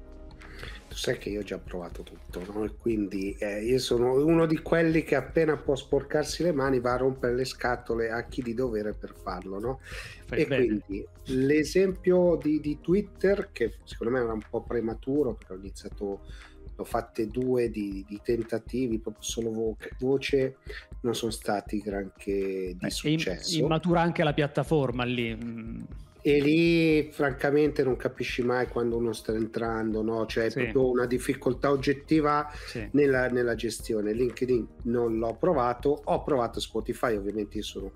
tu 0.95 1.01
sai 1.01 1.17
che 1.17 1.29
io 1.29 1.41
ho 1.41 1.43
già 1.43 1.57
provato 1.57 2.03
tutto, 2.03 2.41
no? 2.53 2.63
E 2.63 2.75
quindi 2.77 3.35
eh, 3.37 3.65
io 3.65 3.79
sono 3.79 4.13
uno 4.13 4.45
di 4.45 4.59
quelli 4.59 5.03
che 5.03 5.15
appena 5.15 5.57
può 5.57 5.75
sporcarsi 5.75 6.41
le 6.41 6.53
mani 6.53 6.79
va 6.79 6.93
a 6.93 6.97
rompere 6.97 7.35
le 7.35 7.43
scatole 7.43 8.09
a 8.09 8.23
chi 8.23 8.41
di 8.41 8.53
dovere 8.53 8.93
per 8.93 9.13
farlo, 9.13 9.59
no? 9.59 9.79
Fai 10.25 10.43
e 10.43 10.47
bene. 10.47 10.65
quindi 10.65 11.05
l'esempio 11.25 12.39
di, 12.41 12.61
di, 12.61 12.79
Twitter, 12.79 13.49
che 13.51 13.75
secondo 13.83 14.13
me 14.13 14.19
era 14.21 14.31
un 14.31 14.41
po' 14.49 14.63
prematuro, 14.63 15.33
perché 15.33 15.53
ho 15.53 15.57
iniziato, 15.57 16.21
ho 16.77 16.83
fatte 16.85 17.27
due 17.27 17.69
di, 17.69 18.05
di 18.07 18.21
tentativi, 18.23 18.97
proprio 18.99 19.23
solo 19.23 19.51
vo- 19.51 19.77
voce, 19.99 20.59
non 21.01 21.13
sono 21.13 21.31
stati 21.31 21.81
granché 21.81 22.67
di 22.69 22.77
Beh, 22.77 22.89
successo. 22.89 23.57
Immatura 23.57 24.01
anche 24.01 24.23
la 24.23 24.33
piattaforma 24.33 25.03
lì. 25.03 25.37
E 26.27 26.41
lì 26.41 27.11
francamente 27.11 27.83
non 27.83 27.97
capisci 27.97 28.41
mai 28.41 28.67
quando 28.67 28.97
uno 28.97 29.13
sta 29.13 29.31
entrando, 29.31 30.01
no? 30.01 30.25
cioè 30.25 30.45
è 30.45 30.49
sì. 30.49 30.63
proprio 30.63 30.89
una 30.89 31.05
difficoltà 31.05 31.69
oggettiva 31.69 32.49
sì. 32.65 32.89
nella, 32.93 33.27
nella, 33.27 33.53
gestione. 33.53 34.11
LinkedIn 34.11 34.67
non 34.85 35.19
l'ho 35.19 35.35
provato, 35.35 36.01
ho 36.03 36.23
provato 36.23 36.59
Spotify, 36.59 37.15
ovviamente 37.15 37.57
io 37.57 37.63
sono 37.63 37.91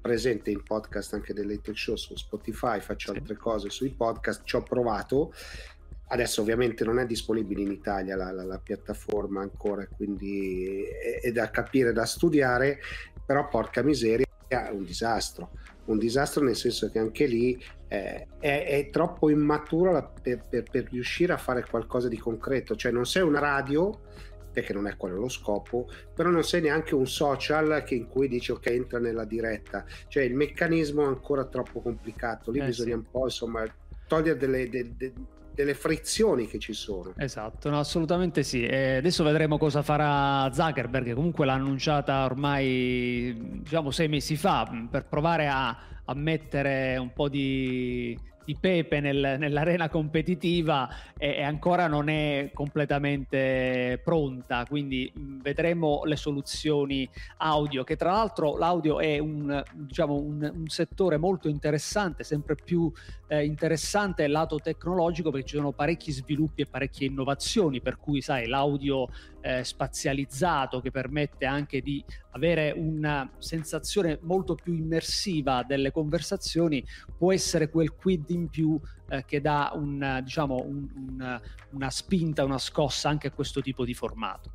presente 0.00 0.50
in 0.50 0.64
podcast 0.64 1.14
anche 1.14 1.32
delle 1.32 1.60
talk 1.60 1.78
show 1.78 1.94
su 1.94 2.16
Spotify, 2.16 2.80
faccio 2.80 3.12
sì. 3.12 3.18
altre 3.18 3.36
cose 3.36 3.70
sui 3.70 3.90
podcast, 3.90 4.42
ci 4.42 4.56
ho 4.56 4.64
provato. 4.64 5.32
Adesso 6.08 6.40
ovviamente 6.40 6.82
non 6.82 6.98
è 6.98 7.06
disponibile 7.06 7.62
in 7.62 7.70
Italia 7.70 8.16
la, 8.16 8.32
la, 8.32 8.42
la 8.42 8.58
piattaforma 8.58 9.40
ancora, 9.40 9.86
quindi 9.86 10.82
è, 10.82 11.20
è 11.20 11.30
da 11.30 11.48
capire, 11.50 11.92
da 11.92 12.06
studiare, 12.06 12.80
però 13.24 13.46
porca 13.46 13.84
miseria, 13.84 14.26
è 14.54 14.70
un 14.70 14.84
disastro 14.84 15.50
un 15.84 15.98
disastro 15.98 16.44
nel 16.44 16.56
senso 16.56 16.90
che 16.90 16.98
anche 16.98 17.26
lì 17.26 17.60
eh, 17.88 18.26
è, 18.38 18.66
è, 18.66 18.90
troppo 18.90 19.30
immatura 19.30 20.02
per, 20.02 20.44
per, 20.48 20.62
per, 20.70 20.88
riuscire 20.90 21.32
a 21.32 21.36
fare 21.36 21.64
qualcosa 21.68 22.08
di 22.08 22.18
concreto, 22.18 22.76
cioè 22.76 22.92
non 22.92 23.04
sei 23.04 23.22
una 23.22 23.40
radio 23.40 23.98
perché 24.52 24.72
non 24.74 24.86
è 24.86 24.96
quello 24.96 25.18
lo 25.18 25.28
scopo, 25.28 25.88
però 26.14 26.28
non 26.28 26.44
sei 26.44 26.60
neanche 26.60 26.94
un 26.94 27.06
social 27.06 27.82
che 27.84 27.94
in 27.94 28.06
cui 28.06 28.28
dici 28.28 28.52
ok 28.52 28.66
entra 28.66 28.98
nella 28.98 29.24
diretta, 29.24 29.84
cioè 30.08 30.24
il 30.24 30.34
meccanismo 30.34 31.02
è 31.02 31.06
ancora 31.06 31.44
troppo 31.46 31.80
complicato, 31.80 32.50
lì 32.50 32.60
eh, 32.60 32.66
bisogna 32.66 32.90
sì. 32.90 32.96
un 32.96 33.10
po' 33.10 33.24
insomma 33.24 33.64
togliere 34.06 34.36
delle, 34.36 34.68
delle, 34.68 34.94
delle 34.96 35.40
delle 35.54 35.74
frizioni 35.74 36.46
che 36.46 36.58
ci 36.58 36.72
sono. 36.72 37.12
Esatto, 37.16 37.70
no, 37.70 37.78
assolutamente 37.78 38.42
sì. 38.42 38.64
E 38.64 38.96
adesso 38.96 39.24
vedremo 39.24 39.58
cosa 39.58 39.82
farà 39.82 40.50
Zuckerberg, 40.52 41.14
comunque 41.14 41.46
l'ha 41.46 41.54
annunciata 41.54 42.24
ormai 42.24 43.60
diciamo 43.62 43.90
sei 43.90 44.08
mesi 44.08 44.36
fa 44.36 44.68
per 44.90 45.06
provare 45.06 45.48
a, 45.48 45.76
a 46.04 46.14
mettere 46.14 46.96
un 46.96 47.12
po' 47.12 47.28
di 47.28 48.18
di 48.44 48.56
pepe 48.58 49.00
nel, 49.00 49.36
nell'arena 49.38 49.88
competitiva 49.88 50.88
e, 51.16 51.36
e, 51.36 51.42
ancora 51.42 51.86
non 51.86 52.08
è 52.08 52.50
completamente 52.52 54.00
pronta, 54.02 54.64
quindi 54.68 55.12
vedremo 55.14 56.02
le 56.04 56.16
soluzioni 56.16 57.08
audio, 57.38 57.84
che 57.84 57.96
tra 57.96 58.12
l'altro 58.12 58.56
l'audio 58.56 59.00
è 59.00 59.18
un, 59.18 59.62
diciamo, 59.72 60.14
un, 60.14 60.50
un 60.54 60.66
settore 60.68 61.16
molto 61.16 61.48
interessante, 61.48 62.24
sempre 62.24 62.54
più 62.54 62.90
eh, 63.28 63.44
interessante 63.44 64.26
lato 64.26 64.58
tecnologico 64.58 65.30
perché 65.30 65.46
ci 65.46 65.56
sono 65.56 65.72
parecchi 65.72 66.12
sviluppi 66.12 66.62
e 66.62 66.66
parecchie 66.66 67.06
innovazioni, 67.06 67.80
per 67.80 67.96
cui 67.96 68.20
sai 68.20 68.46
l'audio 68.46 69.08
eh, 69.40 69.64
spazializzato 69.64 70.80
che 70.80 70.90
permette 70.90 71.46
anche 71.46 71.80
di 71.80 72.04
avere 72.32 72.72
una 72.76 73.30
sensazione 73.38 74.18
molto 74.22 74.54
più 74.54 74.74
immersiva 74.74 75.62
delle 75.62 75.90
conversazioni 75.90 76.84
può 77.16 77.32
essere 77.32 77.68
quel 77.68 77.94
quid 77.94 78.30
in 78.30 78.48
più 78.48 78.78
eh, 79.08 79.24
che 79.24 79.40
dà 79.40 79.72
un, 79.74 80.20
diciamo, 80.22 80.56
un, 80.56 80.88
un, 80.94 81.40
una 81.70 81.90
spinta, 81.90 82.44
una 82.44 82.58
scossa 82.58 83.08
anche 83.08 83.28
a 83.28 83.32
questo 83.32 83.60
tipo 83.60 83.84
di 83.84 83.94
formato. 83.94 84.52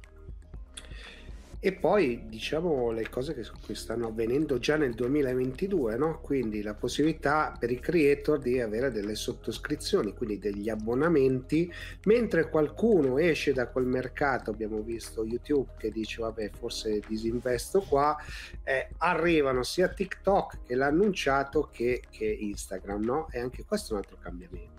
E 1.67 1.73
poi 1.73 2.29
diciamo 2.29 2.91
le 2.91 3.09
cose 3.09 3.33
che 3.33 3.75
stanno 3.75 4.07
avvenendo 4.07 4.57
già 4.57 4.77
nel 4.77 4.93
2022, 4.93 5.97
no? 5.97 6.21
quindi 6.21 6.61
la 6.61 6.73
possibilità 6.73 7.53
per 7.59 7.71
i 7.71 7.77
creator 7.81 8.39
di 8.39 8.61
avere 8.61 8.89
delle 8.89 9.15
sottoscrizioni, 9.15 10.13
quindi 10.13 10.39
degli 10.39 10.69
abbonamenti, 10.69 11.69
mentre 12.05 12.49
qualcuno 12.49 13.17
esce 13.17 13.51
da 13.51 13.67
quel 13.67 13.83
mercato, 13.83 14.49
abbiamo 14.49 14.79
visto 14.79 15.25
YouTube 15.25 15.71
che 15.77 15.91
dice 15.91 16.21
vabbè 16.21 16.51
forse 16.57 17.01
disinvesto 17.05 17.81
qua, 17.81 18.15
eh, 18.63 18.87
arrivano 18.99 19.63
sia 19.63 19.89
TikTok 19.89 20.59
che 20.65 20.73
l'ha 20.73 20.85
annunciato 20.85 21.67
che, 21.69 22.01
che 22.09 22.23
Instagram, 22.23 23.03
no? 23.03 23.27
e 23.29 23.39
anche 23.39 23.65
questo 23.65 23.89
è 23.89 23.97
un 23.97 24.03
altro 24.03 24.17
cambiamento. 24.21 24.76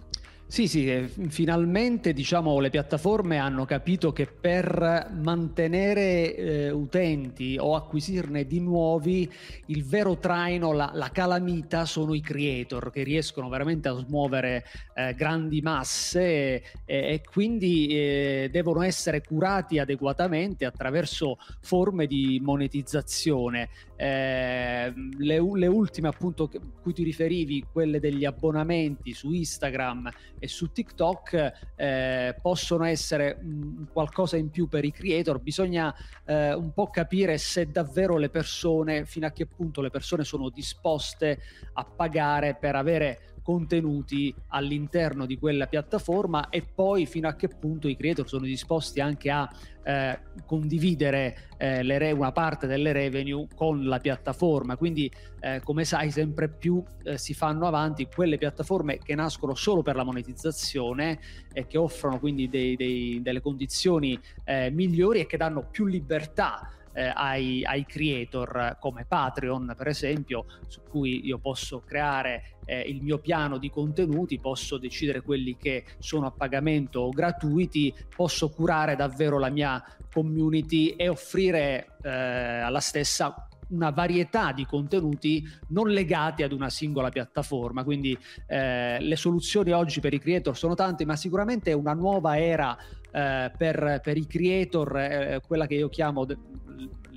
Sì, 0.51 0.67
sì, 0.67 0.91
eh, 0.91 1.07
finalmente 1.29 2.15
diciamo, 2.15 2.59
le 2.59 2.71
piattaforme 2.71 3.37
hanno 3.37 3.67
capito 3.67 4.13
che 4.13 4.25
per 4.25 5.11
mantenere 5.13 6.35
eh, 6.35 6.71
utenti 6.71 7.59
o 7.61 7.75
acquisirne 7.75 8.47
di 8.47 8.59
nuovi, 8.59 9.31
il 9.67 9.85
vero 9.85 10.17
traino, 10.17 10.73
la, 10.73 10.91
la, 10.95 11.11
calamita 11.11 11.85
sono 11.85 12.15
i 12.15 12.23
creator 12.23 12.91
che 12.91 13.03
riescono 13.03 13.51
veramente 13.51 13.89
a 13.89 13.93
smuovere 13.93 14.65
eh, 14.95 15.13
grandi 15.13 15.61
masse 15.61 16.23
e, 16.23 16.63
e 16.87 17.23
quindi 17.31 17.89
eh, 17.89 18.49
devono 18.51 18.81
essere 18.81 19.21
curati 19.21 19.79
adeguatamente 19.79 20.65
attraverso 20.65 21.37
forme 21.61 22.07
di 22.07 22.41
monetizzazione. 22.43 23.69
Eh, 23.97 24.95
le, 25.19 25.41
le, 25.55 25.67
ultime 25.67 26.09
appunto 26.09 26.45
a 26.45 26.61
cui 26.81 26.95
ti 26.95 27.03
riferivi, 27.03 27.67
quelle 27.71 28.01
degli 28.01 28.25
abbonamenti 28.25 29.13
su 29.13 29.33
Instagram 29.33 30.09
e 30.39 30.49
su 30.49 30.73
TikTok, 30.73 31.53
eh, 31.77 32.37
possono 32.41 32.85
essere 32.85 33.39
qualcosa 33.93 34.37
in 34.37 34.51
più 34.51 34.69
per 34.69 34.85
i 34.85 34.93
creator. 34.93 35.41
Bisogna 35.41 35.95
eh, 36.25 36.53
un 36.55 36.73
po' 36.73 36.89
capire 36.91 37.39
se 37.39 37.71
davvero 37.71 38.17
le 38.17 38.31
persone, 38.31 39.05
fino 39.05 39.27
a 39.27 39.31
che 39.31 39.47
punto 39.47 39.81
le 39.81 39.91
persone 39.91 40.25
sono 40.25 40.49
disposte 40.49 41.41
a 41.75 41.85
pagare 41.85 42.55
per 42.55 42.75
avere 42.75 43.28
contenuti 43.49 44.35
all'interno 44.49 45.25
di 45.25 45.39
quella 45.39 45.67
piattaforma 45.69 46.51
e 46.51 46.63
poi 46.63 47.07
fino 47.07 47.29
a 47.29 47.35
che 47.35 47.49
punto 47.49 47.89
i 47.89 47.97
creator 47.97 48.29
sono 48.29 48.45
disposti 48.45 49.01
anche 49.01 49.31
a 49.31 49.49
eh, 49.85 50.19
condividere 50.45 51.49
eh, 51.57 51.81
re- 51.97 52.11
una 52.11 52.31
parte 52.31 52.67
delle 52.67 52.93
revenue 52.93 53.47
con 53.55 53.87
la 53.87 54.01
piattaforma. 54.01 54.77
Quindi, 54.77 55.11
eh, 55.41 55.63
come 55.65 55.87
sai, 55.87 56.11
sempre 56.11 56.51
più 56.51 56.85
eh, 57.05 57.17
si 57.17 57.33
fanno 57.33 57.67
avanti 57.67 58.07
quelle 58.15 58.37
piattaforme 58.37 58.99
che 58.99 59.15
nascono 59.15 59.55
solo 59.55 59.81
per 59.81 59.97
la 59.97 60.05
monetizzazione 60.05 61.19
e 61.51 61.67
che 61.67 61.79
offrono 61.79 62.19
quindi 62.19 62.51
dei, 62.51 62.77
dei, 62.77 63.23
delle 63.23 63.41
condizioni 63.41 64.21
eh, 64.45 64.69
migliori 64.71 65.21
e 65.21 65.27
che 65.27 65.39
danno 65.39 65.67
più 65.71 65.87
libertà 65.87 66.71
eh, 66.99 67.13
ai, 67.15 67.65
ai, 67.65 67.87
creator 67.87 68.77
come 68.81 69.05
Patreon 69.07 69.73
per 69.77 69.87
esempio 69.87 70.47
su 70.67 70.81
cui 70.89 71.25
io 71.25 71.39
posso 71.39 71.81
creare 71.87 72.57
eh, 72.65 72.81
il 72.81 73.03
mio 73.03 73.19
piano 73.19 73.57
di 73.57 73.71
contenuti 73.71 74.41
posso 74.41 74.79
decidere 74.79 75.21
quelli 75.21 75.57
che 75.57 75.85
sono 75.99 76.27
a 76.27 76.33
pagamento 76.33 77.01
o 77.01 77.11
gratuiti 77.11 77.95
posso 78.15 78.51
curare 78.51 78.97
davvero 78.97 79.39
la 79.39 79.49
mia 79.49 79.81
community 80.13 80.89
e 80.91 81.09
offrire 81.09 81.97
eh, 82.03 82.11
alla 82.11 82.81
stessa 82.81 83.49
una 83.69 83.91
varietà 83.91 84.53
di 84.53 84.65
contenuti 84.65 85.47
non 85.69 85.89
legati 85.89 86.43
ad 86.43 86.53
una 86.53 86.71
singola 86.71 87.11
piattaforma. 87.11 87.85
Quindi 87.85 88.17
eh, 88.47 88.99
le 89.01 89.17
soluzioni 89.17 89.73
oggi 89.73 90.01
per 90.01 90.15
i 90.15 90.19
creator 90.19 90.57
sono 90.57 90.75
tante, 90.75 91.05
ma 91.05 91.17
sicuramente 91.17 91.71
è 91.71 91.75
una 91.75 91.93
nuova 91.93 92.39
era 92.39 92.77
eh, 93.11 93.51
per, 93.57 94.01
per, 94.03 94.17
i 94.17 94.27
creator, 94.27 94.97
eh, 94.97 95.41
quella 95.47 95.67
che 95.67 95.75
io 95.75 95.89
chiamo 95.89 96.25
de- 96.25 96.37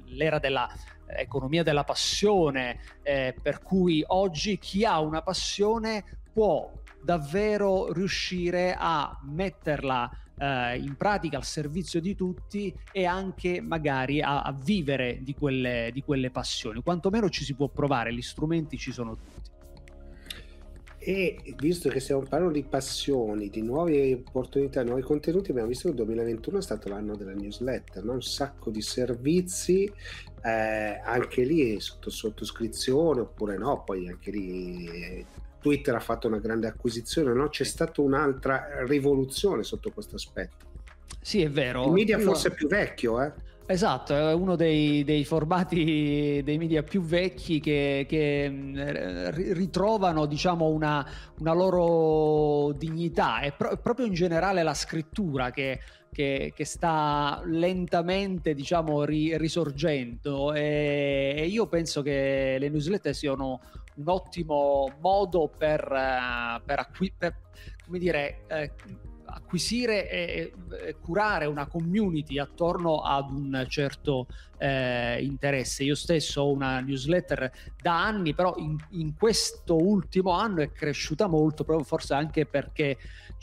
l'era 0.05 0.39
della 0.39 0.69
economia 1.07 1.63
della 1.63 1.83
passione, 1.83 2.79
eh, 3.03 3.35
per 3.41 3.61
cui 3.61 4.03
oggi 4.07 4.57
chi 4.57 4.85
ha 4.85 4.99
una 4.99 5.21
passione 5.21 6.03
può 6.31 6.71
davvero 7.03 7.91
riuscire 7.91 8.75
a 8.77 9.19
metterla 9.23 10.09
eh, 10.37 10.77
in 10.77 10.95
pratica 10.95 11.37
al 11.37 11.43
servizio 11.43 11.99
di 11.99 12.15
tutti 12.15 12.73
e 12.91 13.05
anche 13.05 13.61
magari 13.61 14.21
a, 14.21 14.41
a 14.41 14.51
vivere 14.51 15.19
di 15.21 15.35
quelle, 15.35 15.89
di 15.93 16.01
quelle 16.03 16.29
passioni. 16.29 16.81
Quantomeno 16.81 17.29
ci 17.29 17.43
si 17.43 17.53
può 17.53 17.67
provare, 17.67 18.13
gli 18.13 18.21
strumenti 18.21 18.77
ci 18.77 18.91
sono 18.91 19.15
tutti. 19.15 19.40
E 21.03 21.55
visto 21.57 21.89
che 21.89 21.99
stiamo 21.99 22.21
parlando 22.21 22.53
di 22.53 22.63
passioni, 22.63 23.49
di 23.49 23.63
nuove 23.63 24.13
opportunità, 24.13 24.83
nuovi 24.83 25.01
contenuti, 25.01 25.49
abbiamo 25.49 25.67
visto 25.67 25.85
che 25.85 25.89
il 25.89 25.95
2021 25.95 26.59
è 26.59 26.61
stato 26.61 26.89
l'anno 26.89 27.15
della 27.15 27.33
newsletter, 27.33 28.03
no? 28.03 28.13
un 28.13 28.21
sacco 28.21 28.69
di 28.69 28.83
servizi, 28.83 29.91
eh, 30.43 31.01
anche 31.03 31.43
lì 31.43 31.79
sotto 31.79 32.11
sottoscrizione 32.11 33.21
oppure 33.21 33.57
no, 33.57 33.81
poi 33.83 34.09
anche 34.09 34.29
lì 34.29 34.85
eh, 34.85 35.25
Twitter 35.59 35.95
ha 35.95 35.99
fatto 35.99 36.27
una 36.27 36.37
grande 36.37 36.67
acquisizione, 36.67 37.33
no? 37.33 37.49
c'è 37.49 37.63
stata 37.63 37.99
un'altra 38.01 38.85
rivoluzione 38.85 39.63
sotto 39.63 39.89
questo 39.89 40.17
aspetto. 40.17 40.69
Sì, 41.19 41.41
è 41.41 41.49
vero. 41.49 41.83
Il 41.85 41.93
media 41.93 42.19
forse 42.19 42.49
è 42.49 42.53
più 42.53 42.67
vecchio, 42.67 43.19
eh? 43.23 43.31
Esatto, 43.71 44.13
è 44.13 44.33
uno 44.33 44.57
dei, 44.57 45.05
dei, 45.05 45.23
formati 45.23 46.41
dei 46.43 46.57
media 46.57 46.83
più 46.83 47.01
vecchi 47.01 47.61
che, 47.61 48.05
che 48.05 48.51
ritrovano 49.53 50.25
diciamo, 50.25 50.67
una, 50.67 51.07
una, 51.39 51.53
loro 51.53 52.73
dignità. 52.73 53.39
E 53.39 53.53
pro- 53.53 53.77
proprio 53.77 54.05
in 54.05 54.13
generale 54.13 54.61
la 54.61 54.73
scrittura 54.73 55.51
che, 55.51 55.79
che, 56.11 56.51
che 56.53 56.65
sta 56.65 57.41
lentamente 57.45 58.53
diciamo, 58.53 59.05
ri- 59.05 59.37
risorgendo. 59.37 60.51
E, 60.51 61.33
e, 61.37 61.45
io 61.45 61.67
penso 61.67 62.01
che 62.01 62.57
le 62.59 62.67
newsletter 62.67 63.15
siano 63.15 63.61
un 63.95 64.09
ottimo 64.09 64.91
modo 64.99 65.49
per, 65.57 65.81
uh, 65.89 66.61
per, 66.65 66.79
acqui- 66.79 67.13
per 67.17 67.35
come 67.85 67.99
dire, 67.99 68.41
eh, 68.47 68.71
acquisire 69.33 70.09
e, 70.09 70.53
curare 71.01 71.45
una 71.45 71.67
community 71.67 72.39
attorno 72.39 73.01
ad 73.01 73.31
un 73.31 73.65
certo 73.67 74.27
eh, 74.57 75.23
interesse. 75.23 75.83
Io 75.83 75.95
stesso 75.95 76.41
ho 76.41 76.51
una 76.51 76.79
newsletter 76.79 77.51
da 77.81 78.03
anni, 78.03 78.33
però 78.33 78.55
in, 78.57 78.77
in, 78.91 79.15
questo 79.15 79.75
ultimo 79.75 80.31
anno 80.31 80.61
è 80.61 80.71
cresciuta 80.71 81.27
molto, 81.27 81.63
proprio 81.63 81.85
forse 81.85 82.13
anche 82.13 82.45
perché 82.45 82.97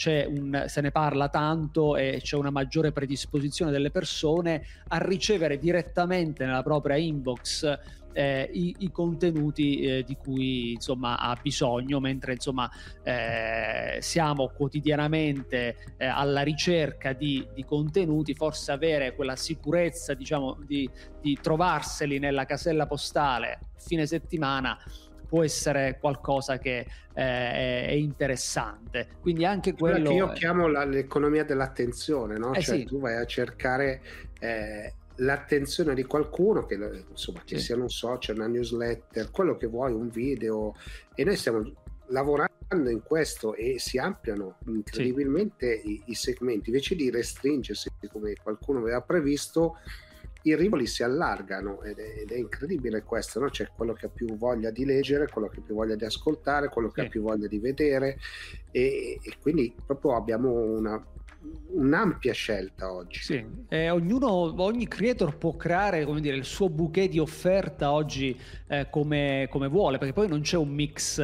un, 0.07 0.65
se 0.69 0.81
ne 0.81 0.91
parla 0.93 1.29
tanto 1.29 1.97
e 1.97 2.21
c'è 2.23 2.37
una 2.37 2.51
maggiore 2.51 2.93
predisposizione 2.93 3.73
delle 3.73 3.91
persone 3.91 4.65
a 4.89 4.99
ricevere 4.99 5.59
direttamente 5.59 6.45
nella 6.45 6.63
propria 6.63 6.97
inbox 6.97 7.79
eh, 8.19 8.51
i, 8.53 8.75
i, 8.81 8.91
contenuti 8.91 9.79
eh, 9.79 10.03
di 10.03 10.17
cui 10.17 10.73
insomma 10.73 11.21
ha 11.21 11.39
bisogno, 11.41 12.01
mentre 12.01 12.33
insomma 12.33 12.69
eh, 13.05 13.99
siamo 14.01 14.49
quotidianamente 14.49 15.77
eh, 15.97 16.07
alla 16.07 16.43
ricerca 16.43 17.13
di, 17.13 17.47
di, 17.55 17.65
contenuti, 17.65 18.35
forse 18.35 18.73
avere 18.73 19.15
quella 19.15 19.37
sicurezza 19.37 20.15
diciamo 20.15 20.59
di, 20.67 20.91
di 21.21 21.39
trovarseli 21.41 22.19
nella 22.19 22.45
casella 22.45 22.87
postale 22.87 23.61
fine 23.77 24.05
settimana 24.05 24.77
può 25.29 25.45
essere 25.45 25.99
qualcosa 26.01 26.59
che 26.59 26.87
eh, 27.15 27.87
è 27.87 27.93
interessante. 27.93 29.09
Quindi 29.21 29.45
anche 29.45 29.75
quello... 29.75 30.09
Che 30.09 30.17
io 30.17 30.33
chiamo 30.33 30.67
la, 30.67 30.85
l'economia 30.85 31.45
dell'attenzione, 31.45 32.37
no? 32.39 32.55
Eh 32.55 32.63
cioè 32.63 32.79
sì. 32.79 32.85
tu 32.85 32.99
vai 32.99 33.17
a 33.17 33.27
cercare 33.27 34.01
eh, 34.41 34.95
l'attenzione 35.19 35.95
di 35.95 36.05
qualcuno, 36.05 36.67
che 36.67 36.75
insomma 37.09 37.43
che 37.45 37.59
sì. 37.59 37.65
sia 37.65 37.77
un 37.77 37.89
social, 37.89 38.37
una 38.37 38.47
newsletter, 38.47 39.31
quello 39.31 39.57
che 39.57 39.67
vuoi, 39.67 39.93
un 39.93 40.09
video, 40.09 40.75
e 41.15 41.25
noi 41.25 41.37
stiamo 41.37 41.73
lavorando 42.07 42.91
in 42.91 43.03
questo 43.03 43.55
e 43.55 43.79
si 43.79 43.99
ampliano 43.99 44.57
incredibilmente 44.67 45.81
sì. 45.81 45.91
i, 45.91 46.03
i, 46.07 46.15
segmenti, 46.15 46.69
invece 46.69 46.95
di 46.95 47.11
restringersi 47.11 47.91
come 48.11 48.35
qualcuno 48.41 48.81
aveva 48.81 49.01
previsto, 49.01 49.79
i 50.43 50.55
rivoli 50.55 50.87
si 50.87 51.03
allargano 51.03 51.83
ed 51.83 51.99
è, 51.99 52.21
ed 52.21 52.31
è 52.31 52.37
incredibile 52.37 53.03
questo, 53.03 53.41
no? 53.41 53.49
c'è 53.49 53.71
quello 53.75 53.93
che 53.93 54.07
ha 54.07 54.11
più 54.11 54.37
voglia 54.37 54.71
di 54.71 54.85
leggere, 54.85 55.29
quello 55.29 55.49
che 55.49 55.59
ha 55.59 55.63
più 55.63 55.75
voglia 55.75 55.97
di 55.97 56.05
ascoltare, 56.05 56.69
quello 56.69 56.89
che 56.89 57.01
sì. 57.01 57.07
ha 57.07 57.11
più 57.11 57.23
voglia 57.23 57.49
di 57.49 57.59
vedere 57.59 58.19
e, 58.71 59.19
e 59.21 59.37
quindi 59.41 59.75
proprio 59.85 60.15
abbiamo 60.15 60.51
una 60.51 61.05
un'ampia 61.71 62.33
scelta 62.33 62.93
oggi. 62.93 63.21
Sì, 63.21 63.45
eh, 63.69 63.91
ognuno, 63.91 64.29
ogni 64.63 64.89
creator 64.89 65.37
può 65.37 65.57
creare 65.57 66.05
dire, 66.21 66.37
il 66.37 66.45
suo 66.45 66.69
bouquet 66.69 67.09
di 67.09 67.19
offerta 67.19 67.93
oggi 67.93 68.39
eh, 68.67 68.89
come, 68.91 69.47
come, 69.51 69.69
vuole, 69.69 69.99
perché 69.99 70.13
poi 70.13 70.29
non 70.29 70.41
c'è 70.41 70.57
un 70.57 70.69
mix 70.69 71.19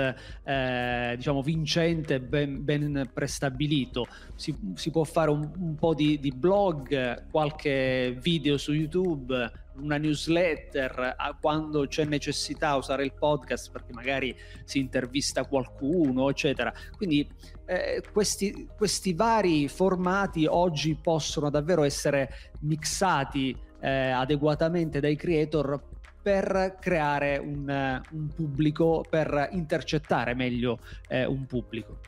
eh, 0.45 1.15
diciamo 1.17 1.43
vincente 1.43 2.21
ben, 2.21 2.65
ben 2.65 3.11
prestabilito. 3.13 4.07
Si, 4.37 4.57
si, 4.75 4.91
può 4.91 5.05
fare 5.05 5.31
un, 5.31 5.51
un 5.59 5.75
po' 5.75 5.95
di, 5.95 6.19
di 6.21 6.31
blog, 6.31 7.31
qualche 7.31 8.17
video 8.21 8.57
su 8.57 8.73
YouTube 8.73 9.63
una 9.77 9.97
newsletter 9.97 11.17
quando 11.41 11.87
c'è 11.87 12.05
necessità 12.05 12.77
usare 12.77 13.05
il 13.05 13.15
podcast 13.15 13.71
perché 13.71 13.93
magari 13.93 14.37
si 14.65 14.79
intervista 14.79 15.45
qualcuno, 15.45 16.29
eccetera. 16.31 16.73
Quindi 16.97 17.29
eh, 17.67 18.03
questi, 18.13 18.69
questi, 18.77 19.15
vari 19.15 19.69
formati 19.69 20.47
oggi 20.47 20.95
possono 21.01 21.51
davvero 21.51 21.83
essere 21.83 22.53
mixati 22.61 23.57
eh, 23.81 24.11
adeguatamente 24.11 25.01
dai 25.01 25.17
creator 25.17 25.83
per 26.23 26.77
creare 26.81 27.37
un, 27.37 28.01
un, 28.13 28.29
pubblico, 28.35 29.05
per 29.09 29.51
intercettare 29.53 30.35
meglio 30.35 30.79
eh, 31.09 31.27
un 31.27 31.45
pubblico. 31.45 31.99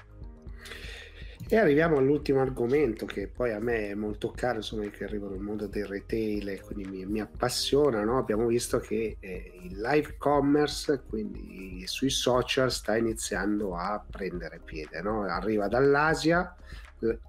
E 1.49 1.57
arriviamo 1.57 1.99
all'ultimo 1.99 2.41
argomento 2.41 3.07
che 3.07 3.29
poi 3.29 3.53
a 3.53 3.61
me 3.61 3.91
è 3.91 3.95
molto 3.95 4.33
caro, 4.33 4.57
insomma, 4.57 4.85
che 4.89 5.05
arrivo 5.05 5.31
nel 5.31 5.39
mondo 5.39 5.69
del 5.69 5.87
retail 5.87 6.49
e 6.49 6.61
quindi 6.61 6.89
mi, 6.89 7.07
mi 7.07 7.21
appassiona. 7.21 8.03
No? 8.03 8.19
Abbiamo 8.19 8.47
visto 8.47 8.81
che 8.81 9.17
eh, 9.21 9.53
il 9.63 9.79
live 9.81 10.17
commerce, 10.19 11.03
quindi 11.09 11.85
sui 11.87 12.11
social, 12.11 12.73
sta 12.73 12.97
iniziando 12.97 13.77
a 13.77 14.05
prendere 14.11 14.61
piede. 14.65 15.01
No? 15.03 15.23
Arriva 15.23 15.69
dall'Asia, 15.69 16.53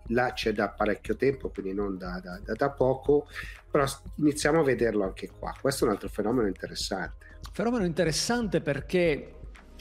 là 0.07 0.33
c'è 0.33 0.51
da 0.51 0.69
parecchio 0.69 1.15
tempo, 1.15 1.49
quindi 1.49 1.75
non 1.75 1.99
da, 1.99 2.19
da, 2.19 2.39
da, 2.43 2.53
da 2.53 2.69
poco, 2.71 3.27
però 3.69 3.85
iniziamo 4.15 4.61
a 4.61 4.63
vederlo 4.63 5.03
anche 5.03 5.29
qua. 5.29 5.53
Questo 5.61 5.83
è 5.83 5.87
un 5.89 5.93
altro 5.93 6.09
fenomeno 6.09 6.47
interessante. 6.47 7.25
Fenomeno 7.51 7.85
interessante 7.85 8.61
perché 8.61 9.36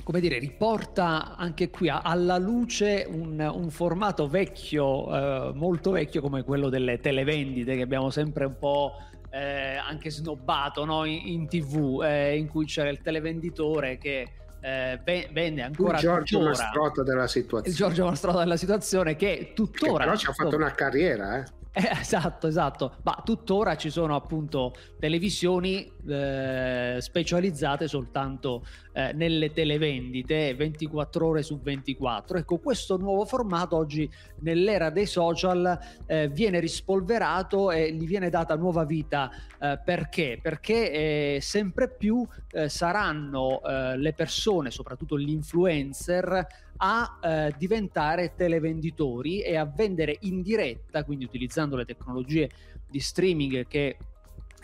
come 0.07 0.21
dire, 0.21 0.39
riporta 0.39 1.35
anche 1.35 1.69
qui 1.69 1.89
alla 1.89 2.39
luce 2.39 3.09
un, 3.11 3.41
un 3.41 3.71
formato 3.71 4.29
vecchio, 4.29 5.13
eh, 5.13 5.53
molto 5.53 5.91
vecchio 5.91 6.21
come 6.21 6.45
quello 6.45 6.69
delle 6.69 7.01
televendite 7.01 7.75
che 7.75 7.83
abbiamo 7.83 8.11
sempre 8.11 8.45
un 8.45 8.57
po' 8.57 8.93
eh, 9.31 9.75
anche 9.75 10.11
snobbato 10.11 10.85
no? 10.85 11.05
in, 11.05 11.27
in, 11.27 11.49
tv, 11.49 12.03
eh, 12.05 12.37
in 12.37 12.47
cui 12.47 12.67
c'era 12.67 12.89
il 12.89 13.01
televenditore 13.03 13.99
che 13.99 14.29
eh, 14.61 15.01
venne 15.33 15.63
ancora 15.63 15.97
il 15.97 16.03
Giorgio 16.03 16.41
Mastrota 16.41 17.03
della 17.03 17.27
situazione. 17.27 17.69
Il 17.69 17.75
Giorgio 17.75 18.05
Mastrota 18.05 18.39
della 18.39 18.57
situazione 18.57 19.17
che 19.17 19.55
tuttora... 19.57 19.91
Che 19.91 20.05
però 20.05 20.15
ci 20.15 20.27
ha 20.27 20.33
fatto 20.33 20.55
una 20.55 20.71
carriera, 20.71 21.41
eh. 21.41 21.45
Eh, 21.79 21.91
esatto, 22.01 22.47
esatto, 22.47 22.97
ma 23.03 23.21
tuttora 23.23 23.77
ci 23.77 23.91
sono 23.91 24.15
appunto 24.17 24.73
televisioni 24.99 25.93
eh, 26.09 26.97
specializzate 26.99 27.87
soltanto 27.87 28.65
eh, 28.95 29.13
nelle 29.13 29.53
televendite 29.53 30.55
24 30.55 31.27
ore 31.27 31.43
su 31.43 31.61
24. 31.61 32.39
Ecco, 32.39 32.57
questo 32.61 32.97
nuovo 32.97 33.27
formato 33.27 33.77
oggi 33.77 34.11
nell'era 34.41 34.89
dei 34.89 35.05
social 35.05 35.79
eh, 36.07 36.29
viene 36.29 36.61
rispolverato 36.61 37.71
e 37.71 37.93
gli 37.93 38.07
viene 38.07 38.31
data 38.31 38.57
nuova 38.57 38.87
vita. 38.87 39.31
Eh, 39.61 39.79
perché? 39.85 40.39
Perché 40.41 41.35
eh, 41.35 41.39
sempre 41.43 41.91
più 41.91 42.27
saranno 42.69 43.61
le 43.97 44.15
persone, 44.15 44.71
soprattutto 44.71 45.19
gli 45.19 45.29
influencer, 45.29 46.47
a 46.77 47.19
eh, 47.23 47.55
diventare 47.59 48.35
televenditori 48.35 49.43
e 49.43 49.57
a 49.57 49.65
vendere 49.65 50.17
in 50.21 50.43
diretta, 50.43 51.05
quindi 51.05 51.25
utilizzando 51.25 51.77
le 51.77 51.85
tecnologie 51.85 52.51
di 52.89 53.01
streaming 53.01 53.67
che 53.67 53.97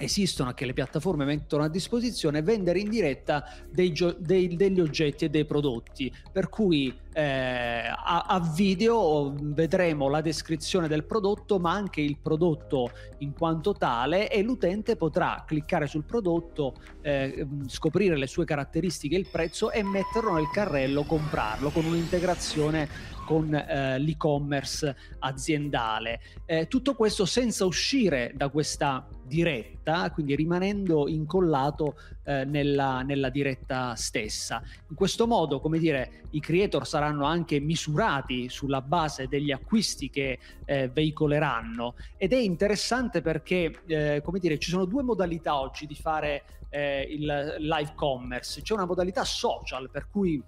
esistono, 0.02 0.52
che 0.52 0.66
le 0.66 0.72
piattaforme 0.72 1.24
mettono 1.24 1.62
a 1.62 1.68
disposizione, 1.68 2.42
vendere 2.42 2.80
in 2.80 2.88
diretta 2.88 3.44
dei, 3.70 3.94
dei, 4.18 4.56
degli 4.56 4.80
oggetti 4.80 5.24
e 5.24 5.30
dei 5.30 5.44
prodotti. 5.44 6.12
Per 6.30 6.48
cui 6.48 6.92
eh, 7.12 7.22
a, 7.22 8.24
a, 8.26 8.40
video 8.54 9.34
vedremo 9.38 10.08
la 10.08 10.20
descrizione 10.20 10.88
del 10.88 11.04
prodotto, 11.04 11.58
ma 11.58 11.72
anche 11.72 12.00
il 12.00 12.18
prodotto 12.20 12.90
in 13.18 13.32
quanto 13.32 13.74
tale, 13.74 14.28
e 14.30 14.42
l'utente 14.42 14.96
potrà 14.96 15.44
cliccare 15.46 15.86
sul 15.86 16.04
prodotto, 16.04 16.74
eh, 17.00 17.46
scoprire 17.66 18.16
le 18.16 18.26
sue 18.26 18.44
caratteristiche, 18.44 19.16
il 19.16 19.28
prezzo 19.30 19.70
e 19.70 19.82
metterlo 19.82 20.34
nel 20.34 20.50
carrello, 20.52 21.04
comprarlo 21.04 21.70
con 21.70 21.84
un'integrazione 21.84 23.10
con 23.24 23.54
eh, 23.54 23.98
l'e-commerce 23.98 24.96
aziendale. 25.20 26.20
Eh, 26.44 26.66
tutto 26.66 26.94
questo 26.94 27.24
senza 27.24 27.64
uscire 27.64 28.32
da 28.34 28.48
questa 28.48 29.06
diretta, 29.32 30.10
quindi 30.10 30.36
rimanendo 30.36 31.08
incollato 31.08 31.96
eh, 32.24 32.44
nella, 32.44 33.00
nella, 33.00 33.30
diretta 33.30 33.94
stessa. 33.94 34.62
In 34.90 34.94
questo 34.94 35.26
modo, 35.26 35.58
come 35.58 35.78
dire, 35.78 36.24
i 36.32 36.40
creator 36.40 36.86
saranno 36.86 37.24
anche 37.24 37.58
misurati 37.60 38.50
sulla 38.50 38.82
base 38.82 39.26
degli 39.26 39.50
acquisti 39.50 40.10
che 40.10 40.38
eh, 40.66 40.88
veicoleranno 40.88 41.94
ed 42.18 42.34
è 42.34 42.38
interessante 42.38 43.22
perché, 43.22 43.72
eh, 43.86 44.20
come 44.22 44.38
dire, 44.38 44.58
ci 44.58 44.68
sono 44.68 44.84
due 44.84 45.02
modalità 45.02 45.58
oggi 45.58 45.86
di 45.86 45.94
fare 45.94 46.44
eh, 46.68 47.06
il 47.08 47.56
live 47.58 47.92
commerce. 47.94 48.60
C'è 48.60 48.74
una 48.74 48.84
modalità 48.84 49.24
social 49.24 49.88
per 49.90 50.08
cui 50.10 50.42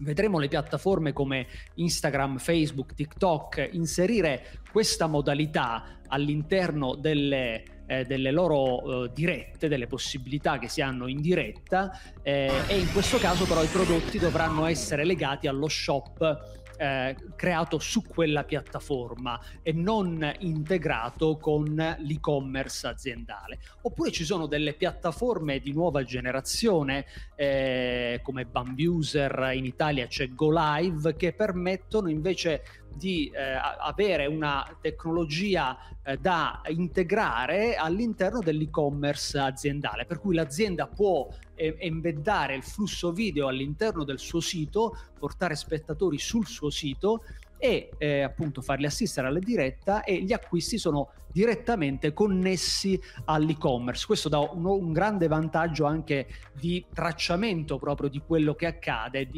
vedremo 0.00 0.38
le 0.38 0.48
piattaforme 0.48 1.12
come 1.12 1.46
Instagram, 1.74 2.38
Facebook, 2.38 2.94
TikTok 2.94 3.68
inserire 3.72 4.60
questa 4.72 5.06
modalità 5.06 6.00
all'interno 6.08 6.94
delle, 6.94 7.62
eh, 7.86 8.04
delle 8.04 8.30
loro 8.30 9.04
eh, 9.04 9.10
dirette, 9.12 9.68
delle 9.68 9.86
possibilità 9.86 10.58
che 10.58 10.68
si 10.68 10.80
hanno 10.80 11.06
in 11.06 11.20
diretta 11.20 11.98
eh, 12.22 12.50
e 12.66 12.78
in 12.78 12.90
questo 12.92 13.18
caso 13.18 13.44
però 13.46 13.62
i 13.62 13.68
prodotti 13.68 14.18
dovranno 14.18 14.66
essere 14.66 15.04
legati 15.04 15.46
allo 15.46 15.68
shop 15.68 16.62
eh, 16.76 17.16
creato 17.36 17.78
su 17.78 18.02
quella 18.02 18.44
piattaforma 18.44 19.40
e 19.62 19.72
non 19.72 20.34
integrato 20.40 21.36
con 21.36 21.64
l'e-commerce 21.74 22.86
aziendale. 22.86 23.58
Oppure 23.82 24.10
ci 24.10 24.24
sono 24.24 24.46
delle 24.46 24.74
piattaforme 24.74 25.60
di 25.60 25.72
nuova 25.72 26.02
generazione 26.02 27.06
eh, 27.36 28.20
come 28.22 28.44
Bambuser, 28.44 29.52
in 29.54 29.64
Italia 29.64 30.06
c'è 30.06 30.30
GoLive 30.30 31.14
che 31.16 31.32
permettono 31.32 32.08
invece 32.08 32.62
di 32.96 33.30
eh, 33.34 33.58
avere 33.80 34.26
una 34.26 34.64
tecnologia 34.80 35.76
eh, 36.02 36.16
da 36.16 36.60
integrare 36.68 37.76
all'interno 37.76 38.40
dell'e-commerce 38.40 39.38
aziendale, 39.38 40.04
per 40.06 40.18
cui 40.18 40.34
l'azienda 40.34 40.86
può 40.86 41.28
eh, 41.54 41.76
embeddare 41.78 42.54
il 42.54 42.62
flusso 42.62 43.12
video 43.12 43.48
all'interno 43.48 44.04
del 44.04 44.18
suo 44.18 44.40
sito, 44.40 44.96
portare 45.18 45.54
spettatori 45.54 46.18
sul 46.18 46.46
suo 46.46 46.70
sito 46.70 47.22
e 47.58 47.90
eh, 47.98 48.22
appunto 48.22 48.60
farli 48.60 48.86
assistere 48.86 49.26
alla 49.28 49.38
diretta 49.38 50.02
e 50.04 50.22
gli 50.22 50.32
acquisti 50.32 50.78
sono 50.78 51.10
direttamente 51.32 52.12
connessi 52.12 53.00
all'e-commerce. 53.24 54.06
Questo 54.06 54.28
dà 54.28 54.38
un, 54.38 54.64
un 54.64 54.92
grande 54.92 55.26
vantaggio 55.26 55.84
anche 55.84 56.28
di 56.58 56.84
tracciamento 56.92 57.76
proprio 57.78 58.08
di 58.08 58.22
quello 58.24 58.54
che 58.54 58.66
accade 58.66 59.28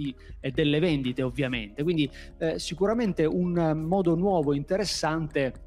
e 0.41 0.51
delle 0.51 0.79
vendite 0.79 1.23
ovviamente. 1.23 1.83
Quindi 1.83 2.11
eh, 2.39 2.59
sicuramente 2.59 3.25
un 3.25 3.85
modo 3.87 4.14
nuovo, 4.14 4.53
interessante 4.53 5.66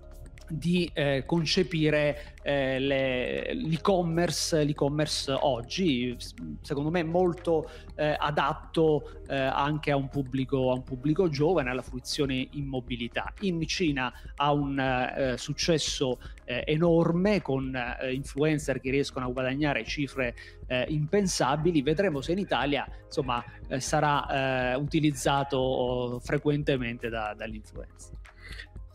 di 0.50 0.90
eh, 0.94 1.24
concepire 1.26 2.36
eh, 2.42 2.80
le, 2.80 3.54
l'e-commerce, 3.54 4.64
l'e-commerce 4.64 5.32
oggi, 5.32 6.16
secondo 6.62 6.90
me 6.90 7.04
molto 7.04 7.70
eh, 7.96 8.16
adatto 8.18 9.22
eh, 9.28 9.36
anche 9.36 9.92
a 9.92 9.96
un, 9.96 10.10
pubblico, 10.10 10.72
a 10.72 10.74
un 10.74 10.84
pubblico 10.84 11.30
giovane, 11.30 11.70
alla 11.70 11.82
fruizione 11.82 12.48
in 12.52 12.66
mobilità. 12.66 13.34
In 13.42 13.66
Cina 13.68 14.12
ha 14.36 14.52
un 14.52 14.80
eh, 14.80 15.38
successo 15.38 16.20
eh, 16.46 16.64
enorme 16.66 17.42
con 17.42 17.78
influencer 18.12 18.80
che 18.80 18.90
riescono 18.90 19.28
a 19.28 19.30
guadagnare 19.30 19.84
cifre 19.86 20.36
impensabili, 20.70 21.82
vedremo 21.82 22.22
se 22.22 22.32
in 22.32 22.38
Italia 22.38 22.88
insomma, 23.04 23.44
sarà 23.78 24.78
utilizzato 24.78 26.20
frequentemente 26.24 27.10
da, 27.10 27.34
dall'influencer. 27.36 28.19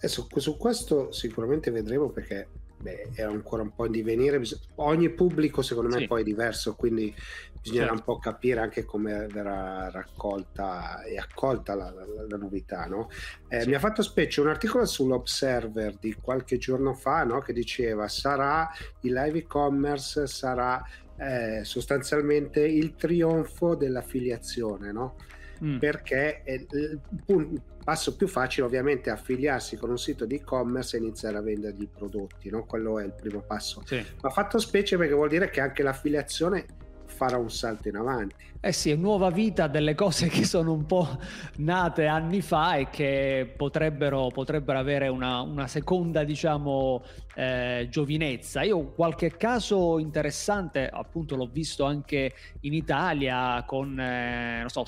Adesso 0.04 0.28
su 0.36 0.56
questo 0.58 1.12
sicuramente 1.12 1.70
vedremo 1.70 2.10
perché 2.10 2.48
beh, 2.76 3.12
è 3.14 3.22
ancora 3.22 3.62
un 3.62 3.74
po' 3.74 3.86
in 3.86 3.92
divenire. 3.92 4.40
Ogni 4.76 5.08
pubblico 5.10 5.62
secondo 5.62 5.88
me 5.88 6.00
sì. 6.00 6.06
poi 6.06 6.20
è 6.20 6.24
diverso, 6.24 6.74
quindi 6.74 7.14
bisognerà 7.58 7.94
certo. 7.94 8.00
un 8.00 8.04
po' 8.04 8.18
capire 8.18 8.60
anche 8.60 8.84
come 8.84 9.26
verrà 9.28 9.88
raccolta 9.90 11.02
e 11.04 11.16
accolta 11.16 11.74
la, 11.74 11.90
la, 11.90 12.04
la 12.28 12.36
novità. 12.36 12.84
No? 12.84 13.08
Eh, 13.48 13.62
sì. 13.62 13.68
Mi 13.68 13.74
ha 13.74 13.78
fatto 13.78 14.02
specie 14.02 14.42
un 14.42 14.48
articolo 14.48 14.84
sull'Observer 14.84 15.96
di 15.96 16.14
qualche 16.20 16.58
giorno 16.58 16.92
fa 16.92 17.24
no? 17.24 17.40
che 17.40 17.54
diceva 17.54 18.06
sarà 18.06 18.68
il 19.00 19.12
live 19.14 19.38
e-commerce 19.38 20.26
sarà 20.26 20.84
eh, 21.16 21.64
sostanzialmente 21.64 22.60
il 22.60 22.94
trionfo 22.94 23.74
dell'affiliazione. 23.74 24.92
No? 24.92 25.16
mm. 25.62 25.78
perché 25.78 26.42
il 26.44 27.62
passo 27.84 28.16
più 28.16 28.26
facile 28.26 28.66
ovviamente 28.66 29.10
è 29.10 29.12
affiliarsi 29.12 29.76
con 29.76 29.90
un 29.90 29.98
sito 29.98 30.24
di 30.24 30.36
e-commerce 30.36 30.96
e 30.96 31.00
iniziare 31.00 31.36
a 31.36 31.42
vendergli 31.42 31.82
i 31.82 31.88
prodotti, 31.94 32.48
no? 32.50 32.64
quello 32.64 32.98
è 32.98 33.04
il 33.04 33.12
primo 33.12 33.42
passo. 33.42 33.82
Sì. 33.84 34.04
Ma 34.22 34.30
fatto 34.30 34.58
specie 34.58 34.96
perché 34.96 35.12
vuol 35.12 35.28
dire 35.28 35.50
che 35.50 35.60
anche 35.60 35.82
l'affiliazione 35.82 36.66
farà 37.06 37.36
un 37.36 37.50
salto 37.50 37.88
in 37.88 37.96
avanti. 37.96 38.52
Eh 38.66 38.72
sì, 38.72 38.96
nuova 38.96 39.28
vita 39.28 39.66
delle 39.66 39.94
cose 39.94 40.28
che 40.28 40.46
sono 40.46 40.72
un 40.72 40.86
po' 40.86 41.18
nate 41.56 42.06
anni 42.06 42.40
fa 42.40 42.76
e 42.76 42.88
che 42.88 43.52
potrebbero, 43.54 44.28
potrebbero 44.28 44.78
avere 44.78 45.08
una, 45.08 45.42
una, 45.42 45.66
seconda, 45.66 46.24
diciamo, 46.24 47.04
eh, 47.34 47.88
giovinezza. 47.90 48.62
Io 48.62 48.92
qualche 48.92 49.36
caso 49.36 49.98
interessante, 49.98 50.88
appunto, 50.88 51.36
l'ho 51.36 51.50
visto 51.52 51.84
anche 51.84 52.32
in 52.60 52.72
Italia 52.72 53.62
con, 53.66 54.00
eh, 54.00 54.60
non 54.60 54.70
so, 54.70 54.84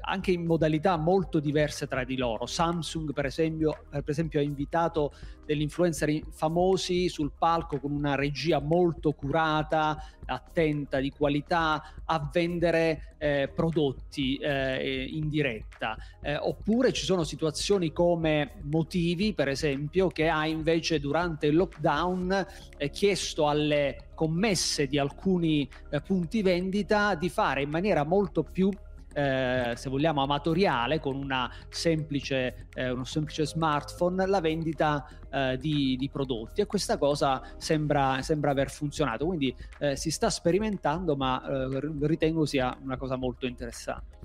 anche 0.00 0.32
in 0.32 0.44
modalità 0.44 0.96
molto 0.96 1.38
diverse 1.38 1.86
tra 1.86 2.02
di 2.02 2.16
loro. 2.16 2.46
Samsung, 2.46 3.12
per 3.12 3.26
esempio, 3.26 3.84
per 3.90 4.02
esempio 4.06 4.40
ha 4.40 4.42
invitato 4.42 5.12
degli 5.44 5.62
influencer 5.62 6.20
famosi 6.30 7.08
sul 7.08 7.32
palco 7.36 7.78
con 7.80 7.90
una 7.90 8.14
regia 8.14 8.60
molto 8.60 9.12
curata, 9.12 10.00
attenta, 10.26 11.00
di 11.00 11.10
qualità, 11.10 11.82
a 12.04 12.30
vendere 12.32 13.16
eh, 13.20 13.50
prodotti 13.54 14.36
eh, 14.36 15.06
in 15.10 15.28
diretta. 15.28 15.96
Eh, 16.22 16.36
oppure 16.36 16.92
ci 16.92 17.04
sono 17.04 17.22
situazioni 17.22 17.92
come 17.92 18.54
Motivi, 18.62 19.34
per 19.34 19.48
esempio, 19.48 20.08
che 20.08 20.28
ha 20.28 20.46
invece 20.46 20.98
durante 20.98 21.46
il 21.46 21.56
lockdown 21.56 22.46
eh, 22.78 22.90
chiesto 22.90 23.46
alle 23.46 24.08
commesse 24.14 24.86
di 24.86 24.98
alcuni 24.98 25.68
eh, 25.90 26.00
punti 26.00 26.42
vendita 26.42 27.14
di 27.14 27.28
fare 27.28 27.62
in 27.62 27.70
maniera 27.70 28.04
molto 28.04 28.42
più 28.42 28.70
eh, 29.12 29.72
se 29.76 29.88
vogliamo 29.88 30.22
amatoriale 30.22 31.00
con 31.00 31.16
una 31.16 31.50
semplice, 31.68 32.68
eh, 32.74 32.90
uno 32.90 33.04
semplice 33.04 33.46
smartphone 33.46 34.26
la 34.26 34.40
vendita 34.40 35.06
eh, 35.30 35.56
di, 35.60 35.96
di, 35.98 36.08
prodotti. 36.08 36.60
E 36.60 36.66
questa 36.66 36.98
cosa 36.98 37.42
sembra, 37.56 38.22
sembra 38.22 38.50
aver 38.50 38.70
funzionato. 38.70 39.26
Quindi 39.26 39.54
eh, 39.78 39.96
si 39.96 40.10
sta 40.10 40.30
sperimentando 40.30 41.16
ma 41.16 41.42
eh, 41.42 41.80
ritengo 42.02 42.46
sia 42.46 42.76
una 42.82 42.96
cosa 42.96 43.16
molto 43.16 43.46
interessante. 43.46 44.18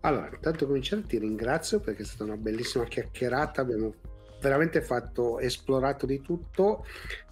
Allora 0.00 0.30
intanto 0.32 0.66
cominciare 0.66 1.02
ti 1.02 1.18
ringrazio 1.18 1.78
perché 1.78 2.02
è 2.02 2.04
stata 2.04 2.24
una 2.24 2.36
bellissima 2.36 2.84
chiacchierata. 2.84 3.60
Abbiamo 3.60 3.94
veramente 4.40 4.82
fatto 4.82 5.38
esplorato 5.38 6.06
di 6.06 6.20
tutto. 6.20 6.84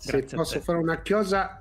Grazie 0.05 0.29
se 0.29 0.37
posso 0.37 0.61
fare 0.61 0.79
una 0.79 1.01
chiosa 1.03 1.59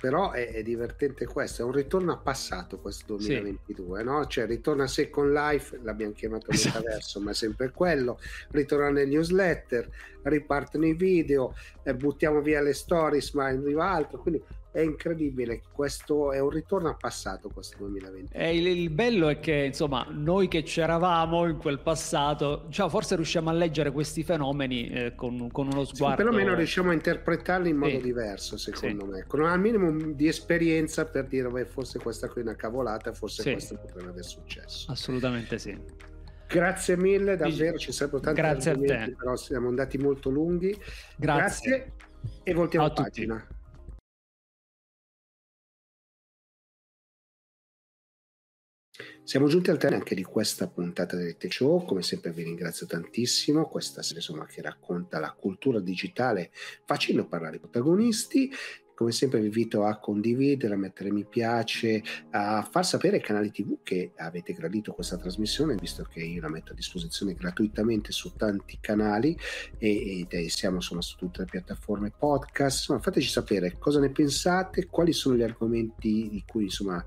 però 0.00 0.30
è, 0.30 0.48
è, 0.48 0.62
divertente 0.62 1.26
questo, 1.26 1.60
è 1.60 1.64
un 1.66 1.72
ritorno 1.72 2.12
a 2.12 2.16
passato 2.16 2.78
questo 2.78 3.16
2022, 3.16 3.98
sì. 3.98 4.04
no? 4.04 4.26
Cioè 4.26 4.46
ritorna 4.46 4.84
a 4.84 4.86
Second 4.86 5.30
Life, 5.30 5.78
l'abbiamo 5.82 6.14
chiamato 6.14 6.46
metaverso, 6.50 7.20
ma 7.20 7.32
è 7.32 7.34
sempre 7.34 7.70
quello, 7.70 8.18
ritorna 8.52 8.88
nel 8.88 9.08
newsletter, 9.08 9.90
ripartono 10.22 10.86
i 10.86 10.94
video, 10.94 11.54
eh, 11.82 11.94
buttiamo 11.94 12.40
via 12.40 12.62
le 12.62 12.72
stories, 12.72 13.32
ma 13.32 13.48
arriva 13.48 13.90
altro, 13.90 14.20
quindi 14.20 14.42
è 14.72 14.80
incredibile, 14.80 15.62
questo 15.72 16.32
è 16.32 16.38
un 16.38 16.50
ritorno 16.50 16.88
al 16.88 16.96
passato 16.96 17.48
questo 17.48 17.76
2020. 17.78 18.32
E 18.32 18.56
il, 18.56 18.66
il, 18.66 18.90
bello 18.90 19.28
è 19.28 19.40
che 19.40 19.64
insomma 19.64 20.06
noi 20.08 20.46
che 20.46 20.62
c'eravamo 20.62 21.46
in 21.48 21.56
quel 21.56 21.80
passato, 21.80 22.66
cioè, 22.70 22.88
forse 22.88 23.16
riusciamo 23.16 23.50
a 23.50 23.52
leggere 23.52 23.90
questi 23.90 24.22
fenomeni 24.22 24.88
eh, 24.88 25.14
con, 25.16 25.50
con, 25.50 25.66
uno 25.66 25.84
sguardo. 25.84 26.16
Sì, 26.16 26.22
perlomeno 26.22 26.54
riusciamo 26.54 26.90
a 26.90 26.92
interpretarli 26.92 27.70
in 27.70 27.76
modo 27.76 27.96
sì. 27.96 28.00
diverso 28.00 28.56
secondo 28.56 29.04
sì. 29.06 29.10
me, 29.10 29.24
con 29.26 29.40
un 29.40 29.60
minimo 29.60 29.90
di 30.12 30.28
esperienza 30.28 31.04
per 31.04 31.26
dire 31.26 31.48
beh, 31.48 31.64
forse 31.64 31.98
questa 31.98 32.28
qui 32.28 32.42
è 32.42 32.44
una 32.44 32.54
cavolata, 32.54 33.12
forse 33.12 33.42
sì. 33.42 33.52
questo 33.52 33.76
potrebbe 33.76 34.10
aver 34.10 34.24
successo. 34.24 34.90
Assolutamente 34.92 35.58
sì. 35.58 35.76
Grazie 36.46 36.96
mille, 36.96 37.36
davvero 37.36 37.78
ci 37.78 37.92
sarebbero 37.92 38.22
tanti 38.22 38.40
Grazie 38.40 38.70
argomenti, 38.72 39.14
però 39.14 39.36
siamo 39.36 39.68
andati 39.68 39.98
molto 39.98 40.30
lunghi. 40.30 40.76
Grazie, 41.16 41.68
Grazie 41.68 41.92
e 42.42 42.54
voltiamo 42.54 42.86
a 42.86 42.90
pagina. 42.90 43.36
Tutti. 43.36 43.49
Siamo 49.22 49.46
giunti 49.46 49.70
al 49.70 49.78
termine 49.78 50.00
anche 50.00 50.14
di 50.14 50.24
questa 50.24 50.66
puntata 50.66 51.14
del 51.14 51.36
Tech 51.36 51.52
Show, 51.52 51.84
come 51.84 52.02
sempre 52.02 52.32
vi 52.32 52.42
ringrazio 52.42 52.86
tantissimo, 52.86 53.68
questa 53.68 54.02
serie 54.02 54.18
insomma 54.18 54.46
che 54.46 54.60
racconta 54.60 55.20
la 55.20 55.32
cultura 55.32 55.78
digitale 55.78 56.50
facendo 56.84 57.26
parlare 57.28 57.56
i 57.56 57.60
protagonisti 57.60 58.50
come 59.00 59.12
sempre 59.12 59.40
vi 59.40 59.46
invito 59.46 59.84
a 59.86 59.96
condividere, 59.96 60.74
a 60.74 60.76
mettere 60.76 61.10
mi 61.10 61.24
piace, 61.24 62.02
a 62.32 62.68
far 62.70 62.84
sapere 62.84 63.16
ai 63.16 63.22
canali 63.22 63.50
TV 63.50 63.78
che 63.82 64.12
avete 64.16 64.52
gradito 64.52 64.92
questa 64.92 65.16
trasmissione, 65.16 65.74
visto 65.76 66.04
che 66.04 66.20
io 66.20 66.42
la 66.42 66.50
metto 66.50 66.72
a 66.72 66.74
disposizione 66.74 67.32
gratuitamente 67.32 68.12
su 68.12 68.36
tanti 68.36 68.76
canali 68.78 69.34
e, 69.78 70.26
e 70.28 70.50
siamo 70.50 70.76
insomma 70.76 71.00
su 71.00 71.16
tutte 71.16 71.38
le 71.38 71.46
piattaforme 71.46 72.10
podcast. 72.10 72.80
Insomma, 72.80 73.00
fateci 73.00 73.30
sapere 73.30 73.78
cosa 73.78 74.00
ne 74.00 74.10
pensate, 74.10 74.84
quali 74.84 75.14
sono 75.14 75.34
gli 75.34 75.42
argomenti 75.42 76.28
di 76.28 76.44
cui 76.46 76.64
insomma 76.64 77.02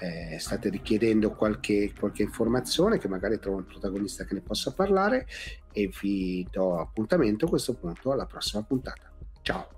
eh, 0.00 0.38
state 0.38 0.68
richiedendo 0.68 1.30
qualche, 1.34 1.94
qualche 1.98 2.24
informazione, 2.24 2.98
che 2.98 3.08
magari 3.08 3.38
trovo 3.38 3.56
un 3.56 3.64
protagonista 3.64 4.26
che 4.26 4.34
ne 4.34 4.42
possa 4.42 4.74
parlare 4.74 5.26
e 5.72 5.90
vi 6.02 6.46
do 6.50 6.78
appuntamento 6.78 7.46
a 7.46 7.48
questo 7.48 7.72
punto 7.72 8.12
alla 8.12 8.26
prossima 8.26 8.62
puntata. 8.62 9.10
Ciao! 9.40 9.77